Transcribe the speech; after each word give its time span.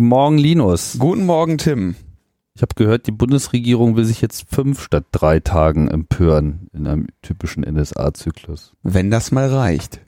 Guten 0.00 0.08
Morgen, 0.08 0.38
Linus. 0.38 0.96
Guten 0.98 1.26
Morgen, 1.26 1.58
Tim. 1.58 1.94
Ich 2.54 2.62
habe 2.62 2.74
gehört, 2.74 3.06
die 3.06 3.10
Bundesregierung 3.10 3.96
will 3.96 4.06
sich 4.06 4.22
jetzt 4.22 4.46
fünf 4.48 4.82
statt 4.82 5.04
drei 5.12 5.40
Tagen 5.40 5.88
empören 5.88 6.70
in 6.72 6.86
einem 6.86 7.08
typischen 7.20 7.64
NSA-Zyklus. 7.64 8.72
Wenn 8.82 9.10
das 9.10 9.30
mal 9.30 9.50
reicht. 9.50 10.00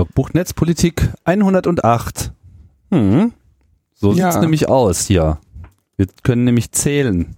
Logbuch 0.00 0.32
Netzpolitik 0.32 1.10
108. 1.24 2.32
Hm. 2.90 3.32
So 3.94 4.12
sieht's 4.14 4.34
Ja. 4.34 4.40
nämlich 4.40 4.66
aus 4.70 5.06
hier. 5.06 5.38
Wir 5.98 6.06
können 6.22 6.44
nämlich 6.44 6.72
zählen. 6.72 7.36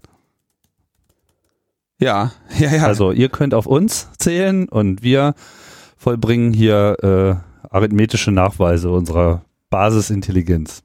Ja, 1.98 2.30
ja, 2.60 2.72
ja. 2.72 2.84
Also 2.86 3.10
ihr 3.10 3.30
könnt 3.30 3.52
auf 3.52 3.66
uns 3.66 4.10
zählen 4.16 4.68
und 4.68 5.02
wir 5.02 5.34
vollbringen 5.96 6.52
hier 6.52 6.96
äh, 7.02 7.66
arithmetische 7.68 8.30
Nachweise 8.30 8.90
unserer 8.90 9.42
Basisintelligenz. 9.68 10.84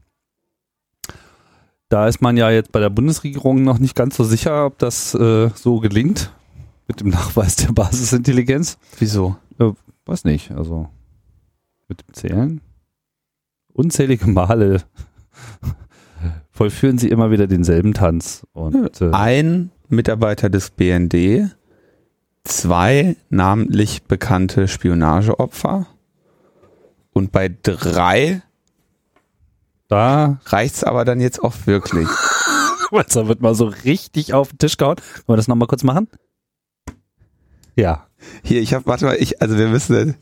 Da 1.89 2.07
ist 2.07 2.21
man 2.23 2.37
ja 2.37 2.49
jetzt 2.49 2.71
bei 2.71 2.79
der 2.79 2.89
Bundesregierung 2.89 3.63
noch 3.63 3.77
nicht 3.77 3.93
ganz 3.95 4.17
so 4.17 4.23
sicher, 4.23 4.65
ob 4.65 4.79
das 4.79 5.13
äh, 5.13 5.51
so 5.53 5.79
gelingt 5.79 6.31
mit 6.87 7.01
dem 7.01 7.09
Nachweis 7.09 7.55
der 7.55 7.71
Basisintelligenz. 7.71 8.79
Wieso? 8.97 9.35
Weiß 10.07 10.23
nicht, 10.23 10.49
also 10.51 10.89
mit 11.87 12.01
dem 12.01 12.13
Zählen. 12.13 12.61
Unzählige 13.73 14.27
Male 14.27 14.83
vollführen 16.51 16.97
sie 16.97 17.09
immer 17.09 17.31
wieder 17.31 17.47
denselben 17.47 17.93
Tanz. 17.93 18.45
Und 18.53 19.01
äh, 19.01 19.11
Ein 19.11 19.71
Mitarbeiter 19.89 20.49
des 20.49 20.71
BND, 20.71 21.55
zwei 22.43 23.15
namentlich 23.29 24.03
bekannte 24.03 24.67
Spionageopfer 24.67 25.87
und 27.13 27.31
bei 27.31 27.55
drei 27.61 28.41
da 29.87 30.39
reicht's 30.45 30.83
aber 30.83 31.05
dann 31.05 31.21
jetzt 31.21 31.41
auch 31.41 31.53
wirklich. 31.65 32.07
da 32.91 33.27
wird 33.27 33.41
mal 33.41 33.55
so 33.55 33.65
richtig 33.65 34.33
auf 34.33 34.49
den 34.49 34.57
Tisch 34.57 34.77
gehauen. 34.77 34.97
Wollen 35.25 35.35
wir 35.35 35.37
das 35.37 35.47
nochmal 35.47 35.67
kurz 35.67 35.83
machen? 35.83 36.07
Ja. 37.75 38.07
Hier, 38.43 38.61
ich 38.61 38.73
habe, 38.73 38.85
warte 38.87 39.05
mal, 39.05 39.15
ich, 39.19 39.41
also 39.41 39.57
wir 39.57 39.67
müssen, 39.69 40.15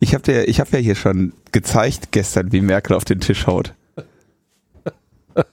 ich 0.00 0.14
habe 0.14 0.44
ich 0.44 0.60
habe 0.60 0.70
ja 0.72 0.78
hier 0.78 0.94
schon 0.94 1.32
gezeigt 1.52 2.12
gestern, 2.12 2.52
wie 2.52 2.60
Merkel 2.60 2.94
auf 2.94 3.04
den 3.04 3.20
Tisch 3.20 3.46
haut. 3.46 3.74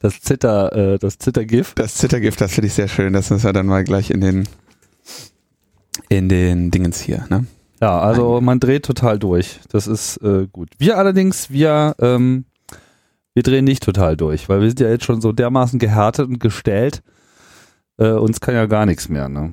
Das 0.00 0.20
Zitter, 0.20 0.72
äh, 0.72 0.98
das 0.98 1.18
Zittergif. 1.18 1.74
Das 1.74 1.94
Zittergift, 1.94 2.40
das 2.40 2.52
finde 2.52 2.66
ich 2.66 2.74
sehr 2.74 2.88
schön. 2.88 3.12
Das 3.12 3.30
müssen 3.30 3.44
wir 3.44 3.52
dann 3.52 3.66
mal 3.66 3.84
gleich 3.84 4.10
in 4.10 4.20
den, 4.20 4.48
in 6.08 6.28
den 6.28 6.72
Dingens 6.72 7.00
hier, 7.00 7.26
ne? 7.30 7.46
Ja, 7.80 8.00
also 8.00 8.40
man 8.40 8.58
dreht 8.58 8.84
total 8.84 9.18
durch. 9.18 9.60
Das 9.70 9.86
ist 9.86 10.16
äh, 10.18 10.46
gut. 10.50 10.70
Wir 10.78 10.98
allerdings, 10.98 11.50
wir, 11.50 11.94
ähm, 12.00 12.46
wir 13.34 13.42
drehen 13.42 13.64
nicht 13.64 13.82
total 13.82 14.16
durch, 14.16 14.48
weil 14.48 14.62
wir 14.62 14.68
sind 14.68 14.80
ja 14.80 14.88
jetzt 14.88 15.04
schon 15.04 15.20
so 15.20 15.32
dermaßen 15.32 15.78
gehärtet 15.78 16.28
und 16.28 16.40
gestellt. 16.40 17.02
Äh, 17.98 18.12
uns 18.12 18.40
kann 18.40 18.54
ja 18.54 18.66
gar 18.66 18.86
nichts 18.86 19.08
mehr, 19.08 19.28
ne? 19.28 19.52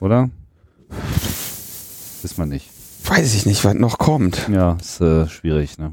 Oder? 0.00 0.30
Ist 2.24 2.38
man 2.38 2.48
nicht. 2.48 2.70
Weiß 3.06 3.34
ich 3.34 3.44
nicht, 3.46 3.64
was 3.64 3.74
noch 3.74 3.98
kommt. 3.98 4.48
Ja, 4.50 4.78
ist 4.80 5.00
äh, 5.00 5.28
schwierig, 5.28 5.76
ne? 5.78 5.92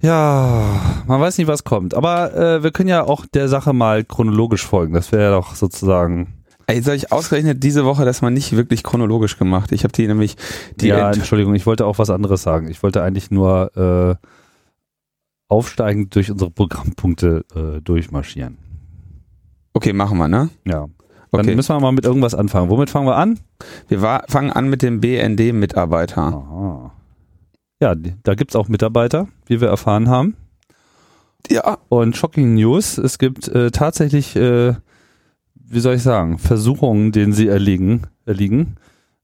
Ja, 0.00 1.02
man 1.06 1.20
weiß 1.20 1.38
nicht, 1.38 1.46
was 1.46 1.64
kommt. 1.64 1.94
Aber 1.94 2.34
äh, 2.34 2.62
wir 2.62 2.70
können 2.70 2.88
ja 2.90 3.04
auch 3.04 3.24
der 3.26 3.48
Sache 3.48 3.72
mal 3.72 4.04
chronologisch 4.04 4.66
folgen. 4.66 4.92
Das 4.92 5.12
wäre 5.12 5.22
ja 5.22 5.30
doch 5.30 5.54
sozusagen. 5.54 6.34
Ey, 6.66 6.82
soll 6.82 6.94
ich 6.94 7.12
ausgerechnet 7.12 7.62
diese 7.62 7.84
Woche 7.84 8.04
das 8.04 8.20
mal 8.22 8.30
nicht 8.30 8.52
wirklich 8.56 8.82
chronologisch 8.82 9.38
gemacht? 9.38 9.72
Ich 9.72 9.84
habe 9.84 9.92
die 9.92 10.06
nämlich, 10.06 10.36
die 10.76 10.88
ja, 10.88 11.08
Ent- 11.08 11.18
Entschuldigung, 11.18 11.54
ich 11.54 11.66
wollte 11.66 11.86
auch 11.86 11.98
was 11.98 12.10
anderes 12.10 12.42
sagen. 12.42 12.68
Ich 12.68 12.82
wollte 12.82 13.02
eigentlich 13.02 13.30
nur 13.30 14.18
äh, 14.20 14.26
aufsteigend 15.48 16.14
durch 16.14 16.30
unsere 16.30 16.50
Programmpunkte 16.50 17.44
äh, 17.54 17.80
durchmarschieren. 17.80 18.58
okay, 19.72 19.92
machen 19.92 20.18
wir, 20.18 20.28
ne? 20.28 20.50
Ja. 20.66 20.86
Dann 21.36 21.46
Okay. 21.46 21.56
müssen 21.56 21.74
wir 21.74 21.80
mal 21.80 21.92
mit 21.92 22.04
irgendwas 22.04 22.34
anfangen. 22.34 22.70
Womit 22.70 22.90
fangen 22.90 23.06
wir 23.06 23.16
an? 23.16 23.38
Wir 23.88 24.02
war, 24.02 24.24
fangen 24.28 24.50
an 24.50 24.68
mit 24.68 24.82
dem 24.82 25.00
BND-Mitarbeiter. 25.00 26.92
Ja, 27.80 27.94
da 27.94 28.34
gibt's 28.34 28.56
auch 28.56 28.68
Mitarbeiter, 28.68 29.28
wie 29.46 29.60
wir 29.60 29.68
erfahren 29.68 30.08
haben. 30.08 30.36
Ja. 31.50 31.78
Und 31.88 32.16
Shocking 32.16 32.54
News, 32.54 32.98
es 32.98 33.18
gibt 33.18 33.48
äh, 33.48 33.70
tatsächlich, 33.70 34.34
äh, 34.36 34.74
wie 35.54 35.80
soll 35.80 35.96
ich 35.96 36.02
sagen, 36.02 36.38
Versuchungen, 36.38 37.12
denen 37.12 37.32
sie 37.32 37.48
erliegen, 37.48 38.02
erliegen 38.24 38.76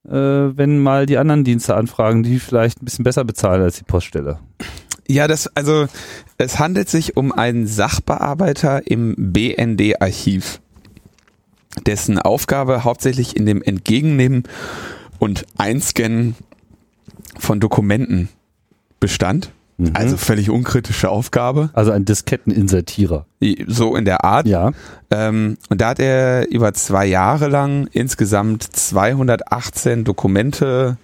äh, 0.06 0.12
wenn 0.12 0.78
mal 0.78 1.06
die 1.06 1.18
anderen 1.18 1.44
Dienste 1.44 1.76
anfragen, 1.76 2.22
die 2.22 2.38
vielleicht 2.38 2.80
ein 2.82 2.84
bisschen 2.84 3.04
besser 3.04 3.24
bezahlen 3.24 3.62
als 3.62 3.76
die 3.78 3.84
Poststelle. 3.84 4.38
Ja, 5.08 5.26
das, 5.28 5.54
also, 5.56 5.86
es 6.38 6.58
handelt 6.58 6.88
sich 6.88 7.16
um 7.16 7.32
einen 7.32 7.66
Sachbearbeiter 7.66 8.86
im 8.90 9.14
BND-Archiv, 9.18 10.60
dessen 11.86 12.18
Aufgabe 12.18 12.84
hauptsächlich 12.84 13.36
in 13.36 13.46
dem 13.46 13.62
Entgegennehmen 13.62 14.44
und 15.18 15.46
Einscannen 15.56 16.34
von 17.38 17.60
Dokumenten 17.60 18.28
bestand. 18.98 19.52
Mhm. 19.78 19.92
Also 19.94 20.16
völlig 20.16 20.50
unkritische 20.50 21.08
Aufgabe. 21.08 21.70
Also 21.72 21.92
ein 21.92 22.04
Disketteninsertierer. 22.04 23.26
So 23.66 23.96
in 23.96 24.04
der 24.04 24.24
Art. 24.24 24.46
Ja. 24.46 24.72
Ähm, 25.10 25.56
und 25.68 25.80
da 25.80 25.90
hat 25.90 26.00
er 26.00 26.50
über 26.50 26.74
zwei 26.74 27.06
Jahre 27.06 27.48
lang 27.48 27.88
insgesamt 27.92 28.62
218 28.62 30.04
Dokumente 30.04 30.98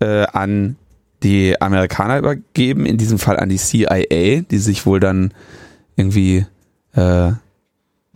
äh, 0.00 0.26
an 0.26 0.76
die 1.22 1.60
Amerikaner 1.60 2.18
übergeben, 2.18 2.84
in 2.84 2.98
diesem 2.98 3.18
Fall 3.18 3.38
an 3.38 3.48
die 3.48 3.56
CIA, 3.56 4.42
die 4.42 4.58
sich 4.58 4.86
wohl 4.86 5.00
dann 5.00 5.32
irgendwie 5.96 6.46
äh, 6.94 7.32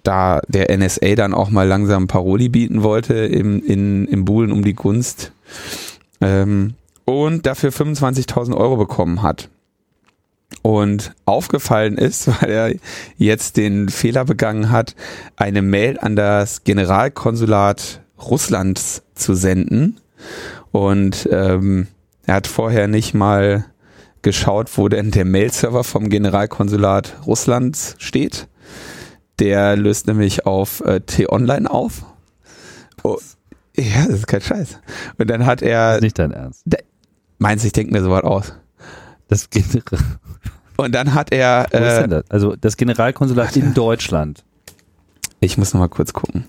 da 0.07 0.41
der 0.49 0.77
NSA 0.77 1.15
dann 1.15 1.35
auch 1.35 1.51
mal 1.51 1.67
langsam 1.67 2.07
Paroli 2.07 2.49
bieten 2.49 2.83
wollte 2.83 3.15
im, 3.15 3.63
in, 3.65 4.07
im 4.07 4.25
Buhlen 4.25 4.53
um 4.53 4.65
die 4.65 4.75
Gunst 4.75 5.33
ähm, 6.21 6.75
und 7.05 7.47
dafür 7.47 7.71
25.000 7.71 8.57
Euro 8.57 8.77
bekommen 8.77 9.23
hat. 9.23 9.49
Und 10.63 11.13
aufgefallen 11.25 11.99
ist, 11.99 12.29
weil 12.41 12.51
er 12.51 12.75
jetzt 13.17 13.57
den 13.57 13.89
Fehler 13.89 14.25
begangen 14.25 14.71
hat, 14.71 14.95
eine 15.37 15.63
Mail 15.63 15.99
an 15.99 16.17
das 16.17 16.65
Generalkonsulat 16.65 18.01
Russlands 18.19 19.03
zu 19.15 19.35
senden. 19.35 20.01
Und 20.73 21.29
ähm, 21.31 21.89
er 22.27 22.37
hat 22.37 22.47
vorher 22.47 22.89
nicht 22.89 23.15
mal 23.15 23.67
geschaut, 24.23 24.77
wo 24.77 24.89
denn 24.89 25.13
der 25.13 25.25
Mail-Server 25.25 25.85
vom 25.85 26.09
Generalkonsulat 26.09 27.15
Russlands 27.27 27.95
steht. 27.99 28.49
Der 29.39 29.77
löst 29.77 30.07
nämlich 30.07 30.47
auf 30.47 30.81
äh, 30.81 31.01
T-Online 31.01 31.71
auf. 31.71 32.05
Oh, 33.03 33.19
ja, 33.77 34.07
das 34.07 34.15
ist 34.21 34.27
kein 34.27 34.41
Scheiß. 34.41 34.79
Und 35.19 35.29
dann 35.29 35.45
hat 35.45 35.61
Das 35.61 35.69
er, 35.69 35.95
ist 35.97 36.03
nicht 36.03 36.19
dein 36.19 36.33
Ernst. 36.33 36.65
meinst 37.39 37.65
du, 37.65 37.67
ich 37.67 37.73
denke 37.73 37.93
mir 37.93 38.03
sowas 38.03 38.25
aus. 38.25 38.55
Das 39.29 39.51
geht, 39.51 39.67
wo 39.75 40.83
Und 40.85 40.95
dann 40.95 41.13
hat 41.15 41.33
er, 41.33 41.65
ist 41.65 41.73
denn 41.73 42.05
äh, 42.05 42.09
das? 42.09 42.31
Also 42.31 42.57
das 42.57 42.77
Generalkonsulat 42.77 43.57
in 43.57 43.75
Deutschland. 43.75 44.45
ich 45.41 45.59
muss 45.59 45.75
noch 45.75 45.81
mal 45.81 45.89
kurz 45.89 46.13
gucken. 46.13 46.45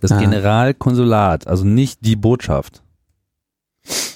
Das 0.00 0.12
Ah. 0.12 0.18
Generalkonsulat, 0.18 1.46
also 1.46 1.64
nicht 1.64 2.04
die 2.04 2.16
Botschaft. 2.16 2.82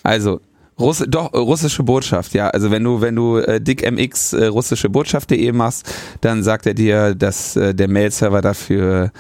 Also 0.02 0.40
Russ 0.79 1.03
doch 1.09 1.32
russische 1.32 1.82
Botschaft, 1.85 2.35
ja. 2.35 2.49
Also 2.49 2.71
wenn 2.71 2.82
du 2.82 3.00
wenn 3.00 3.15
du 3.15 3.38
äh, 3.38 3.61
dickmx 3.61 4.32
äh, 4.32 4.47
russische 4.47 4.91
Botschaft.de 4.91 5.53
machst, 5.53 5.88
dann 6.21 6.43
sagt 6.43 6.67
er 6.67 6.75
dir, 6.75 7.15
dass 7.15 7.55
äh, 7.56 7.75
der 7.75 7.88
Mail-Server 7.88 8.43
dafür 8.43 9.12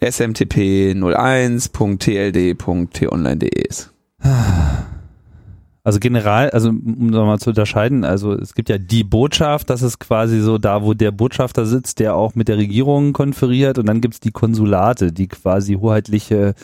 smtp 0.00 0.94
01.tld.tonline.de 0.94 3.68
ist. 3.68 3.92
Also 5.84 5.98
general, 5.98 6.48
also 6.50 6.68
um 6.68 7.08
nochmal 7.08 7.40
zu 7.40 7.50
unterscheiden, 7.50 8.04
also 8.04 8.34
es 8.34 8.54
gibt 8.54 8.68
ja 8.68 8.78
die 8.78 9.02
Botschaft, 9.02 9.68
das 9.68 9.82
ist 9.82 9.98
quasi 9.98 10.40
so 10.40 10.56
da, 10.56 10.84
wo 10.84 10.94
der 10.94 11.10
Botschafter 11.10 11.66
sitzt, 11.66 11.98
der 11.98 12.14
auch 12.14 12.36
mit 12.36 12.46
der 12.46 12.56
Regierung 12.56 13.12
konferiert 13.12 13.78
und 13.78 13.86
dann 13.86 14.00
gibt's 14.00 14.20
die 14.20 14.30
Konsulate, 14.30 15.10
die 15.10 15.26
quasi 15.26 15.74
hoheitliche 15.74 16.54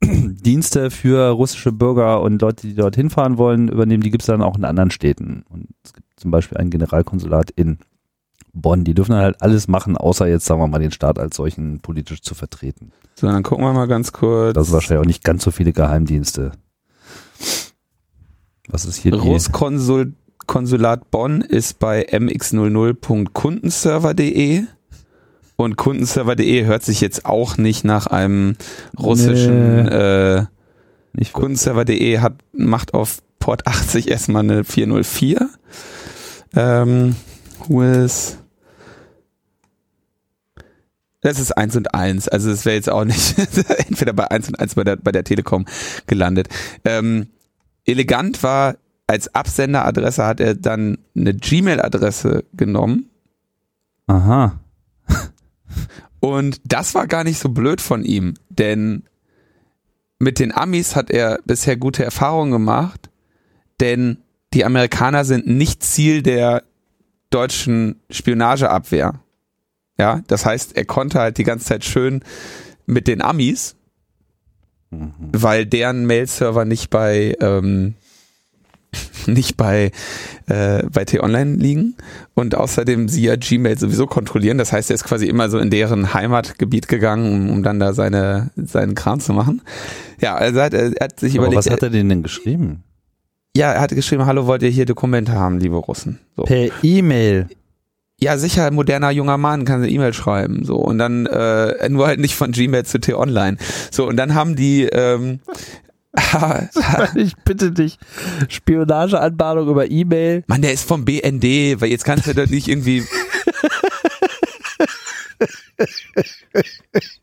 Dienste 0.02 0.90
für 0.90 1.30
russische 1.30 1.72
Bürger 1.72 2.20
und 2.22 2.42
Leute, 2.42 2.66
die 2.66 2.74
dort 2.74 2.96
hinfahren 2.96 3.38
wollen, 3.38 3.68
übernehmen, 3.68 4.02
die 4.02 4.10
gibt's 4.10 4.26
dann 4.26 4.42
auch 4.42 4.56
in 4.56 4.64
anderen 4.64 4.90
Städten. 4.90 5.44
Und 5.48 5.68
es 5.84 5.92
gibt 5.92 6.08
zum 6.16 6.30
Beispiel 6.30 6.58
ein 6.58 6.70
Generalkonsulat 6.70 7.50
in 7.50 7.78
Bonn, 8.52 8.84
die 8.84 8.94
dürfen 8.94 9.12
dann 9.12 9.22
halt 9.22 9.40
alles 9.42 9.68
machen, 9.68 9.96
außer 9.96 10.26
jetzt, 10.28 10.46
sagen 10.46 10.60
wir 10.60 10.68
mal, 10.68 10.78
den 10.78 10.92
Staat 10.92 11.18
als 11.18 11.36
solchen 11.36 11.80
politisch 11.80 12.22
zu 12.22 12.34
vertreten. 12.34 12.92
So, 13.16 13.26
dann 13.26 13.42
gucken 13.42 13.64
wir 13.64 13.72
mal 13.72 13.88
ganz 13.88 14.12
kurz. 14.12 14.54
Das 14.54 14.68
ist 14.68 14.72
wahrscheinlich 14.72 15.02
auch 15.02 15.06
nicht 15.06 15.24
ganz 15.24 15.42
so 15.42 15.50
viele 15.50 15.72
Geheimdienste. 15.72 16.52
Was 18.68 18.84
ist 18.84 18.96
hier? 18.96 19.12
Großkonsulat 19.12 21.10
Bonn 21.10 21.40
ist 21.40 21.80
bei 21.80 22.06
mx00.kundenserver.de 22.06 24.64
und 25.56 25.76
kundenserver.de 25.76 26.64
hört 26.64 26.82
sich 26.82 27.00
jetzt 27.00 27.26
auch 27.26 27.56
nicht 27.56 27.84
nach 27.84 28.06
einem 28.06 28.56
russischen 28.98 29.88
äh, 29.88 30.46
Nicht 31.12 31.32
Kundenserver.de 31.32 32.18
hat 32.18 32.34
macht 32.52 32.94
auf 32.94 33.22
Port 33.38 33.66
80 33.66 34.10
erstmal 34.10 34.42
eine 34.42 34.64
404. 34.64 35.48
Ähm, 36.56 37.16
with 37.68 38.38
das 41.20 41.38
ist 41.38 41.52
1 41.52 41.76
und 41.76 41.94
1, 41.94 42.28
also 42.28 42.50
es 42.50 42.66
wäre 42.66 42.76
jetzt 42.76 42.90
auch 42.90 43.04
nicht 43.04 43.38
entweder 43.88 44.12
bei 44.12 44.30
1 44.30 44.48
und 44.48 44.60
1 44.60 44.74
bei 44.74 44.84
der, 44.84 44.96
bei 44.96 45.10
der 45.10 45.24
Telekom 45.24 45.64
gelandet. 46.06 46.48
Ähm, 46.84 47.28
elegant 47.86 48.42
war, 48.42 48.76
als 49.06 49.34
Absenderadresse 49.34 50.26
hat 50.26 50.40
er 50.40 50.54
dann 50.54 50.98
eine 51.16 51.32
Gmail-Adresse 51.32 52.44
genommen 52.52 53.08
Aha. 54.06 54.60
Und 56.20 56.60
das 56.64 56.94
war 56.94 57.06
gar 57.06 57.24
nicht 57.24 57.38
so 57.38 57.48
blöd 57.48 57.80
von 57.80 58.04
ihm, 58.04 58.34
denn 58.48 59.04
mit 60.18 60.38
den 60.38 60.52
Amis 60.52 60.96
hat 60.96 61.10
er 61.10 61.38
bisher 61.44 61.76
gute 61.76 62.04
Erfahrungen 62.04 62.52
gemacht, 62.52 63.10
denn 63.80 64.18
die 64.52 64.64
Amerikaner 64.64 65.24
sind 65.24 65.46
nicht 65.46 65.82
Ziel 65.82 66.22
der 66.22 66.62
deutschen 67.30 68.00
Spionageabwehr. 68.10 69.20
Ja, 69.98 70.22
das 70.26 70.46
heißt, 70.46 70.76
er 70.76 70.84
konnte 70.84 71.20
halt 71.20 71.38
die 71.38 71.44
ganze 71.44 71.66
Zeit 71.66 71.84
schön 71.84 72.22
mit 72.86 73.06
den 73.06 73.22
Amis, 73.22 73.76
weil 74.90 75.66
deren 75.66 76.06
Mail-Server 76.06 76.64
nicht 76.64 76.90
bei 76.90 77.36
ähm, 77.40 77.94
nicht 79.26 79.56
bei 79.56 79.90
äh, 80.46 80.82
bei 80.92 81.04
T-Online 81.04 81.56
liegen 81.56 81.94
und 82.34 82.54
außerdem 82.54 83.08
sie 83.08 83.22
ja 83.24 83.36
Gmail 83.36 83.78
sowieso 83.78 84.06
kontrollieren. 84.06 84.58
Das 84.58 84.72
heißt, 84.72 84.90
er 84.90 84.94
ist 84.94 85.04
quasi 85.04 85.26
immer 85.26 85.48
so 85.48 85.58
in 85.58 85.70
deren 85.70 86.14
Heimatgebiet 86.14 86.88
gegangen, 86.88 87.32
um, 87.32 87.50
um 87.50 87.62
dann 87.62 87.78
da 87.80 87.92
seine 87.92 88.50
seinen 88.56 88.94
Kram 88.94 89.20
zu 89.20 89.32
machen. 89.32 89.62
Ja, 90.20 90.34
also 90.34 90.58
er 90.58 90.64
hat, 90.66 90.74
er 90.74 90.92
hat 91.00 91.20
sich 91.20 91.34
Aber 91.34 91.46
überlegt. 91.46 91.66
was 91.66 91.70
hat 91.70 91.82
er 91.82 91.90
denn 91.90 92.08
denn 92.08 92.22
geschrieben? 92.22 92.82
ja, 93.56 93.72
er 93.72 93.80
hatte 93.80 93.94
geschrieben, 93.94 94.26
hallo, 94.26 94.46
wollt 94.46 94.62
ihr 94.62 94.68
hier 94.68 94.84
Dokumente 94.84 95.32
haben, 95.32 95.58
liebe 95.58 95.76
Russen? 95.76 96.18
So. 96.36 96.42
Per 96.42 96.70
E-Mail. 96.82 97.46
Ja, 98.20 98.38
sicher, 98.38 98.70
moderner 98.70 99.10
junger 99.10 99.38
Mann 99.38 99.64
kann 99.64 99.82
eine 99.82 99.90
E-Mail 99.90 100.12
schreiben, 100.12 100.64
so 100.64 100.76
und 100.76 100.98
dann 100.98 101.26
äh, 101.26 101.88
nur 101.88 102.06
halt 102.06 102.20
nicht 102.20 102.34
von 102.36 102.52
Gmail 102.52 102.84
zu 102.84 102.98
T-Online. 102.98 103.56
So 103.90 104.06
und 104.08 104.16
dann 104.16 104.34
haben 104.34 104.56
die 104.56 104.84
ähm, 104.84 105.40
Ich 107.16 107.36
bitte 107.44 107.72
dich. 107.72 107.98
Spionageanbahnung 108.48 109.68
über 109.68 109.90
E-Mail. 109.90 110.44
Mann, 110.46 110.62
der 110.62 110.72
ist 110.72 110.86
vom 110.86 111.04
BND, 111.04 111.80
weil 111.80 111.90
jetzt 111.90 112.04
kannst 112.04 112.26
du 112.26 112.34
doch 112.34 112.46
nicht 112.46 112.68
irgendwie. 112.68 113.04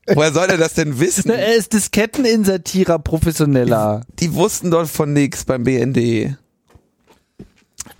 Woher 0.08 0.34
soll 0.34 0.48
er 0.48 0.58
das 0.58 0.74
denn 0.74 1.00
wissen? 1.00 1.24
Na, 1.28 1.36
er 1.36 1.56
ist 1.56 1.72
Disketteninsertierer, 1.74 3.00
professioneller. 3.00 4.06
Die 4.20 4.34
wussten 4.34 4.72
dort 4.72 4.90
von 4.90 5.14
nix 5.14 5.46
beim 5.46 5.64
BND. 5.64 6.36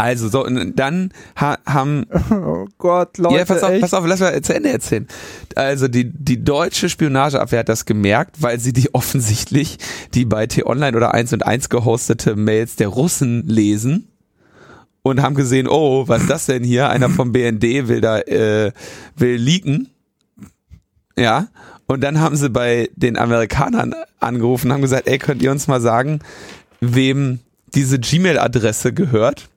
Also 0.02 0.30
so 0.30 0.44
und 0.44 0.80
dann 0.80 1.12
ha 1.40 1.60
haben 1.68 2.08
Oh 2.32 2.66
Gott, 2.80 3.20
Leute. 3.20 3.36
ja, 3.36 3.46
pass 3.46 3.62
auf, 3.62 3.70
echt? 3.70 3.82
pass 3.82 3.94
auf, 3.94 4.04
lass 4.08 4.20
mal 4.20 4.42
zu 4.42 4.56
Ende 4.56 4.70
erzählen. 4.70 5.08
Also 5.56 5.88
die, 5.88 6.12
die 6.12 6.44
deutsche 6.44 6.90
Spionageabwehr 6.90 7.60
hat 7.60 7.70
das 7.70 7.86
gemerkt, 7.86 8.42
weil 8.42 8.60
sie 8.60 8.74
die 8.74 8.92
offensichtlich 8.96 9.78
die 10.16 10.26
bei 10.26 10.48
T-Online 10.48 10.98
oder 10.98 11.14
1 11.14 11.34
und 11.34 11.46
1 11.46 11.70
gehostete 11.70 12.36
Mails 12.36 12.78
der 12.78 12.88
Russen 12.88 13.46
lesen 13.46 14.08
und 15.04 15.22
haben 15.22 15.36
gesehen, 15.36 15.68
oh, 15.68 16.08
was 16.08 16.24
ist 16.24 16.32
das 16.32 16.46
denn 16.48 16.64
hier? 16.64 16.90
Einer 16.90 17.10
vom 17.12 17.32
BND 17.32 17.88
will 17.88 18.02
da, 18.02 18.22
äh, 18.22 18.72
will 19.16 19.36
leaken. 19.36 19.90
Ja. 21.16 21.48
Und 21.86 22.02
dann 22.02 22.20
haben 22.20 22.38
sie 22.38 22.50
bei 22.50 22.90
den 22.96 23.20
Amerikanern 23.20 23.94
angerufen 24.20 24.68
und 24.68 24.74
haben 24.74 24.82
gesagt, 24.82 25.08
ey, 25.08 25.20
könnt 25.20 25.44
ihr 25.44 25.52
uns 25.52 25.68
mal 25.68 25.82
sagen, 25.82 26.22
wem 26.80 27.38
diese 27.76 28.00
Gmail-Adresse 28.00 28.94
gehört? 28.94 29.51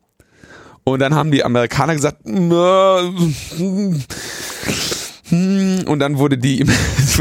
Und 0.84 1.00
dann 1.00 1.14
haben 1.14 1.30
die 1.30 1.44
Amerikaner 1.44 1.94
gesagt, 1.94 2.20
"Na, 2.24 3.10
hm." 3.56 4.02
und 5.86 5.98
dann 5.98 6.18
wurde 6.18 6.36
die 6.38 6.64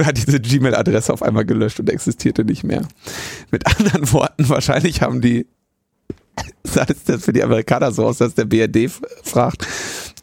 hat 0.03 0.17
diese 0.27 0.39
Gmail-Adresse 0.39 1.13
auf 1.13 1.23
einmal 1.23 1.45
gelöscht 1.45 1.79
und 1.79 1.89
existierte 1.89 2.43
nicht 2.43 2.63
mehr. 2.63 2.83
Mit 3.51 3.65
anderen 3.65 4.11
Worten, 4.11 4.49
wahrscheinlich 4.49 5.01
haben 5.01 5.21
die, 5.21 5.47
sah 6.63 6.85
das 6.85 7.23
für 7.23 7.33
die 7.33 7.43
Amerikaner 7.43 7.91
so 7.91 8.05
aus, 8.05 8.17
dass 8.17 8.35
der 8.35 8.45
BRD 8.45 8.91
fragt, 9.23 9.65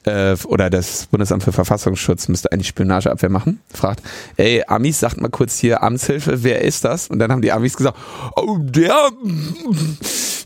äh, 0.05 0.37
oder 0.45 0.71
das 0.71 1.07
Bundesamt 1.07 1.43
für 1.43 1.53
Verfassungsschutz 1.53 2.29
müsste 2.29 2.53
eigentlich 2.53 2.69
Spionageabwehr 2.69 3.31
machen, 3.31 3.61
fragt, 3.73 4.03
ey, 4.37 4.65
Amis, 4.67 5.01
sagt 5.01 5.21
mal 5.21 5.29
kurz 5.29 5.59
hier 5.59 5.83
Amtshilfe, 5.83 6.43
wer 6.43 6.63
ist 6.63 6.85
das? 6.85 7.09
Und 7.09 7.19
dann 7.19 7.31
haben 7.31 7.43
die 7.43 7.53
Amis 7.53 7.77
gesagt, 7.77 7.99
oh, 8.37 8.59
der, 8.61 9.11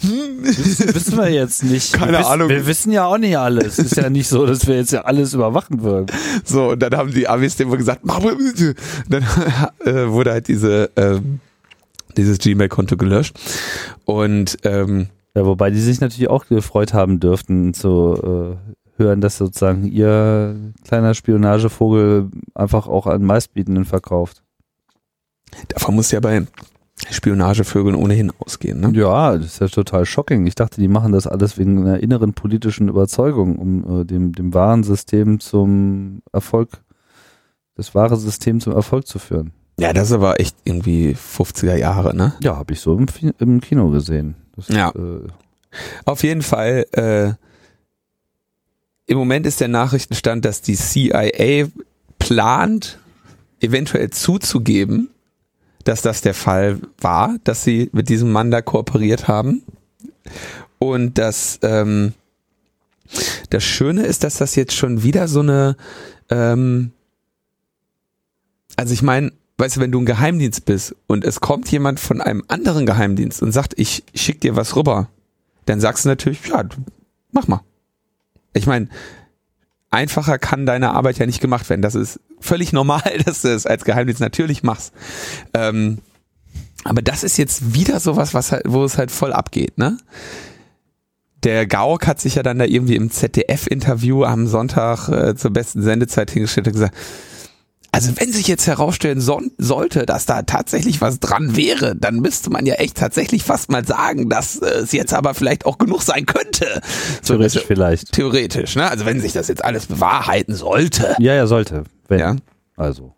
Wissen 0.05 1.17
wir 1.17 1.31
jetzt 1.31 1.65
nicht. 1.65 1.93
Keine 1.93 2.13
wir 2.13 2.19
wissen, 2.19 2.31
Ahnung. 2.31 2.49
Wir 2.49 2.67
wissen 2.67 2.93
ja 2.93 3.07
auch 3.07 3.19
nicht 3.19 3.39
alles. 3.39 3.79
Ist 3.79 3.97
ja 3.97 4.11
nicht 4.11 4.29
so, 4.29 4.47
dass 4.47 4.67
wir 4.67 4.77
jetzt 4.77 4.93
ja 4.93 5.03
alles 5.03 5.35
überwachen 5.35 5.83
würden. 5.83 6.07
So, 6.45 6.71
und 6.71 6.83
dann 6.83 6.95
haben 6.97 7.13
die 7.13 7.29
Amis 7.29 7.57
dem 7.57 7.71
gesagt, 7.71 8.01
mach 8.05 8.21
mal. 8.23 8.37
Dann 9.09 9.25
äh, 9.85 10.09
wurde 10.09 10.33
halt 10.33 10.49
diese, 10.49 10.91
ähm, 10.97 11.41
dieses 12.17 12.39
Gmail-Konto 12.39 12.97
gelöscht. 12.97 13.37
Und 14.05 14.59
ähm, 14.65 15.09
Ja, 15.35 15.45
wobei 15.45 15.71
die 15.71 15.81
sich 15.81 16.01
natürlich 16.01 16.31
auch 16.31 16.47
gefreut 16.47 16.95
haben 16.95 17.19
dürften 17.19 17.75
zu 17.75 18.57
äh, 18.63 19.03
hören, 19.03 19.21
dass 19.21 19.37
sozusagen 19.39 19.85
ihr 19.85 20.55
kleiner 20.85 21.15
Spionagevogel 21.15 22.31
einfach 22.55 22.87
auch 22.87 23.07
an 23.09 23.25
Meistbietenden 23.25 23.85
verkauft. 23.85 24.45
davon 25.69 25.97
muss 25.97 26.13
ja 26.13 26.21
bei 26.21 26.47
Spionagevögeln 27.11 27.95
ohnehin 27.95 28.33
ausgehen. 28.39 28.81
Ne? 28.81 28.93
Ja, 28.95 29.37
das 29.37 29.47
ist 29.47 29.61
ja 29.61 29.69
total 29.69 30.07
shocking. 30.07 30.47
Ich 30.47 30.55
dachte, 30.55 30.81
die 30.81 30.89
machen 30.89 31.13
das 31.13 31.27
alles 31.27 31.59
wegen 31.59 31.79
einer 31.79 32.01
inneren 32.01 32.33
politischen 32.35 32.89
Überzeugung, 32.89 33.59
um 33.59 34.01
äh, 34.01 34.05
dem, 34.05 34.33
dem 34.33 34.55
wahren 34.55 34.85
System 34.85 35.41
zum 35.41 36.23
Erfolg, 36.33 36.69
das 37.77 37.95
wahre 37.95 38.17
System 38.17 38.61
zum 38.61 38.73
Erfolg 38.75 39.07
zu 39.07 39.19
führen. 39.19 39.53
Ja, 39.79 39.93
das 39.93 40.09
ist 40.09 40.15
aber 40.15 40.41
echt 40.41 40.57
irgendwie 40.65 41.17
50er 41.17 41.77
Jahre, 41.77 42.15
ne? 42.15 42.35
Ja, 42.43 42.57
habe 42.57 42.73
ich 42.73 42.81
so 42.81 42.97
im, 42.97 43.07
im 43.39 43.61
Kino 43.61 43.91
gesehen. 43.91 44.37
Das, 44.57 44.69
Ja. 44.69 44.91
Äh, 44.91 45.27
Auf 46.05 46.23
jeden 46.23 46.43
Fall, 46.43 46.87
äh, 46.93 47.33
im 49.07 49.19
Moment 49.19 49.47
ist 49.47 49.61
der 49.61 49.69
Nachrichtenstand, 49.69 50.45
dass 50.45 50.63
die 50.63 50.77
CIA 50.77 51.67
plant, 52.19 52.99
eventuell 53.61 54.11
zuzugeben, 54.11 55.11
dass 55.85 56.03
das 56.03 56.23
der 56.23 56.35
Fall 56.35 56.81
war, 57.01 57.37
dass 57.45 57.65
sie 57.65 57.91
mit 57.93 58.09
diesem 58.09 58.33
Mann 58.33 58.51
da 58.51 58.63
kooperiert 58.63 59.29
haben. 59.29 59.63
Und 60.79 61.19
das, 61.19 61.59
ähm, 61.63 62.15
das 63.51 63.63
Schöne 63.63 64.03
ist, 64.03 64.25
dass 64.25 64.37
das 64.37 64.57
jetzt 64.57 64.75
schon 64.75 65.03
wieder 65.03 65.29
so 65.29 65.41
eine, 65.41 65.77
ähm, 66.31 66.93
also 68.77 68.93
ich 68.93 69.03
meine, 69.03 69.33
weißt 69.59 69.77
du, 69.77 69.81
wenn 69.81 69.93
du 69.93 70.01
ein 70.01 70.07
Geheimdienst 70.07 70.65
bist 70.65 70.97
und 71.07 71.25
es 71.25 71.41
kommt 71.41 71.71
jemand 71.71 72.01
von 72.01 72.21
einem 72.21 72.43
anderen 72.49 72.87
Geheimdienst 72.87 73.43
und 73.43 73.53
sagt, 73.53 73.75
ich 73.77 74.05
schick 74.15 74.41
dir 74.41 74.57
was 74.57 74.75
rüber, 74.75 75.09
dann 75.67 75.81
sagst 75.81 76.05
du 76.05 76.09
natürlich, 76.09 76.47
ja, 76.47 76.65
mach 77.31 77.47
mal. 77.47 77.61
Ich 78.53 78.67
meine, 78.67 78.89
einfacher 79.95 80.39
kann 80.39 80.67
deine 80.67 80.91
Arbeit 80.91 81.19
ja 81.19 81.27
nicht 81.27 81.41
gemacht 81.41 81.71
werden. 81.71 81.81
Das 81.81 81.95
ist 81.95 82.21
völlig 82.41 82.73
normal, 82.73 83.03
dass 83.25 83.43
du 83.43 83.49
es 83.49 83.67
als 83.67 83.85
Geheimdienst 83.85 84.21
natürlich 84.21 84.63
machst. 84.63 84.93
Ähm, 85.55 85.99
aber 86.85 87.01
das 87.01 87.25
ist 87.25 87.39
jetzt 87.39 87.75
wieder 87.75 88.01
sowas, 88.01 88.35
was 88.35 88.53
halt, 88.53 88.65
wo 88.67 88.85
es 88.85 88.99
halt 88.99 89.11
voll 89.11 89.33
abgeht, 89.33 89.79
ne? 89.79 89.97
Der 91.43 91.67
Gauck 91.67 92.07
hat 92.07 92.21
sich 92.21 92.37
ja 92.37 92.43
dann 92.43 92.59
da 92.59 92.65
irgendwie 92.65 92.97
im 92.97 93.11
ZDF-Interview 93.11 94.25
am 94.25 94.47
Sonntag 94.47 95.09
äh, 95.11 95.35
zur 95.35 95.53
besten 95.53 95.83
Sendezeit 95.83 96.31
hingestellt 96.31 96.69
und 96.69 96.73
gesagt, 96.73 96.95
also 97.95 98.13
wenn 98.21 98.33
sich 98.33 98.47
jetzt 98.49 98.67
herausstellen 98.67 99.21
son- 99.21 99.53
sollte, 99.59 100.05
dass 100.07 100.27
da 100.27 100.43
tatsächlich 100.43 101.01
was 101.01 101.21
dran 101.21 101.57
wäre, 101.57 101.95
dann 101.97 102.17
müsste 102.17 102.51
man 102.51 102.67
ja 102.67 102.75
echt 102.75 102.97
tatsächlich 102.97 103.43
fast 103.45 103.71
mal 103.71 103.85
sagen, 103.87 104.29
dass 104.29 104.57
äh, 104.57 104.67
es 104.83 104.93
jetzt 104.93 105.15
aber 105.15 105.35
vielleicht 105.35 105.65
auch 105.67 105.79
genug 105.79 106.03
sein 106.03 106.27
könnte. 106.27 106.81
So, 107.23 107.35
theoretisch 107.35 107.57
also, 107.57 107.67
vielleicht. 107.67 108.13
theoretisch, 108.13 108.77
ne? 108.77 108.91
Also 108.91 109.07
wenn 109.07 109.21
sich 109.21 109.33
das 109.33 109.49
jetzt 109.49 109.65
alles 109.65 109.87
bewahrheiten 109.87 110.55
sollte. 110.55 111.15
Ja, 111.19 111.35
ja, 111.35 111.47
sollte. 111.47 111.85
Wenn. 112.09 112.19
Ja. 112.21 112.37
Also. 112.77 113.15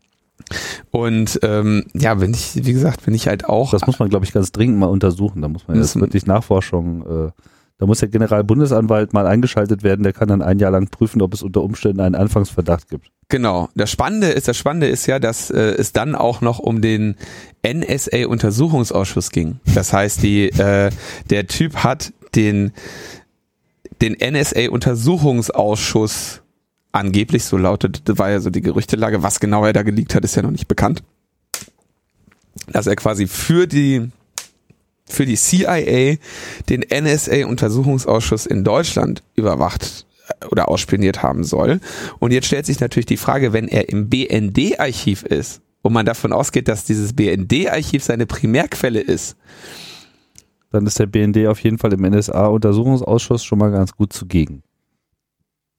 Und 0.90 1.40
ähm, 1.42 1.86
ja, 1.94 2.14
bin 2.14 2.32
ich, 2.32 2.52
wie 2.64 2.72
gesagt, 2.72 3.04
bin 3.04 3.14
ich 3.14 3.26
halt 3.26 3.46
auch. 3.46 3.70
Das 3.72 3.86
muss 3.86 3.98
man, 3.98 4.08
glaube 4.08 4.24
ich, 4.24 4.32
ganz 4.32 4.52
dringend 4.52 4.78
mal 4.78 4.86
untersuchen. 4.86 5.42
Da 5.42 5.48
muss 5.48 5.66
man 5.66 5.76
jetzt 5.76 5.86
Müssen- 5.96 6.00
wirklich 6.02 6.26
Nachforschung, 6.26 7.02
äh, 7.28 7.30
da 7.78 7.86
muss 7.86 8.00
der 8.00 8.08
Generalbundesanwalt 8.08 9.12
mal 9.12 9.26
eingeschaltet 9.26 9.82
werden, 9.82 10.02
der 10.02 10.14
kann 10.14 10.28
dann 10.28 10.40
ein 10.40 10.58
Jahr 10.58 10.70
lang 10.70 10.88
prüfen, 10.88 11.20
ob 11.20 11.34
es 11.34 11.42
unter 11.42 11.62
Umständen 11.62 12.00
einen 12.00 12.14
Anfangsverdacht 12.14 12.88
gibt. 12.88 13.10
Genau. 13.28 13.68
Das 13.74 13.90
Spannende 13.90 14.28
ist, 14.28 14.48
das 14.48 14.56
Spannende 14.56 14.88
ist 14.88 15.04
ja, 15.06 15.18
dass 15.18 15.50
äh, 15.50 15.74
es 15.76 15.92
dann 15.92 16.14
auch 16.14 16.40
noch 16.40 16.58
um 16.58 16.80
den 16.80 17.16
NSA-Untersuchungsausschuss 17.66 19.28
ging. 19.30 19.60
Das 19.74 19.92
heißt, 19.92 20.22
die, 20.22 20.48
äh, 20.48 20.90
der 21.28 21.48
Typ 21.48 21.84
hat 21.84 22.14
den, 22.34 22.72
den 24.00 24.14
NSA-Untersuchungsausschuss 24.14 26.40
angeblich, 26.92 27.44
so 27.44 27.58
lautet, 27.58 28.04
war 28.18 28.30
ja 28.30 28.40
so 28.40 28.48
die 28.50 28.62
Gerüchtelage, 28.62 29.22
was 29.22 29.38
genau 29.38 29.66
er 29.66 29.74
da 29.74 29.82
geleakt 29.82 30.14
hat, 30.14 30.24
ist 30.24 30.34
ja 30.34 30.40
noch 30.42 30.50
nicht 30.50 30.68
bekannt. 30.68 31.02
Dass 32.68 32.86
er 32.86 32.96
quasi 32.96 33.26
für 33.26 33.66
die, 33.66 34.08
für 35.08 35.26
die 35.26 35.36
CIA 35.36 36.16
den 36.68 36.82
NSA-Untersuchungsausschuss 36.82 38.46
in 38.46 38.64
Deutschland 38.64 39.22
überwacht 39.34 40.06
äh, 40.28 40.46
oder 40.46 40.68
ausspioniert 40.68 41.22
haben 41.22 41.44
soll. 41.44 41.80
Und 42.18 42.32
jetzt 42.32 42.46
stellt 42.46 42.66
sich 42.66 42.80
natürlich 42.80 43.06
die 43.06 43.16
Frage, 43.16 43.52
wenn 43.52 43.68
er 43.68 43.88
im 43.88 44.08
BND-Archiv 44.08 45.22
ist, 45.22 45.60
wo 45.82 45.90
man 45.90 46.06
davon 46.06 46.32
ausgeht, 46.32 46.68
dass 46.68 46.84
dieses 46.84 47.12
BND-Archiv 47.14 48.02
seine 48.02 48.26
Primärquelle 48.26 49.00
ist, 49.00 49.36
dann 50.72 50.86
ist 50.86 50.98
der 50.98 51.06
BND 51.06 51.46
auf 51.46 51.60
jeden 51.60 51.78
Fall 51.78 51.92
im 51.92 52.02
NSA-Untersuchungsausschuss 52.02 53.44
schon 53.44 53.58
mal 53.58 53.70
ganz 53.70 53.92
gut 53.92 54.12
zugegen 54.12 54.62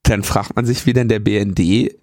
dann 0.10 0.24
fragt 0.24 0.56
man 0.56 0.66
sich, 0.66 0.86
wie 0.86 0.94
denn 0.94 1.10
der 1.10 1.20
BND 1.20 1.96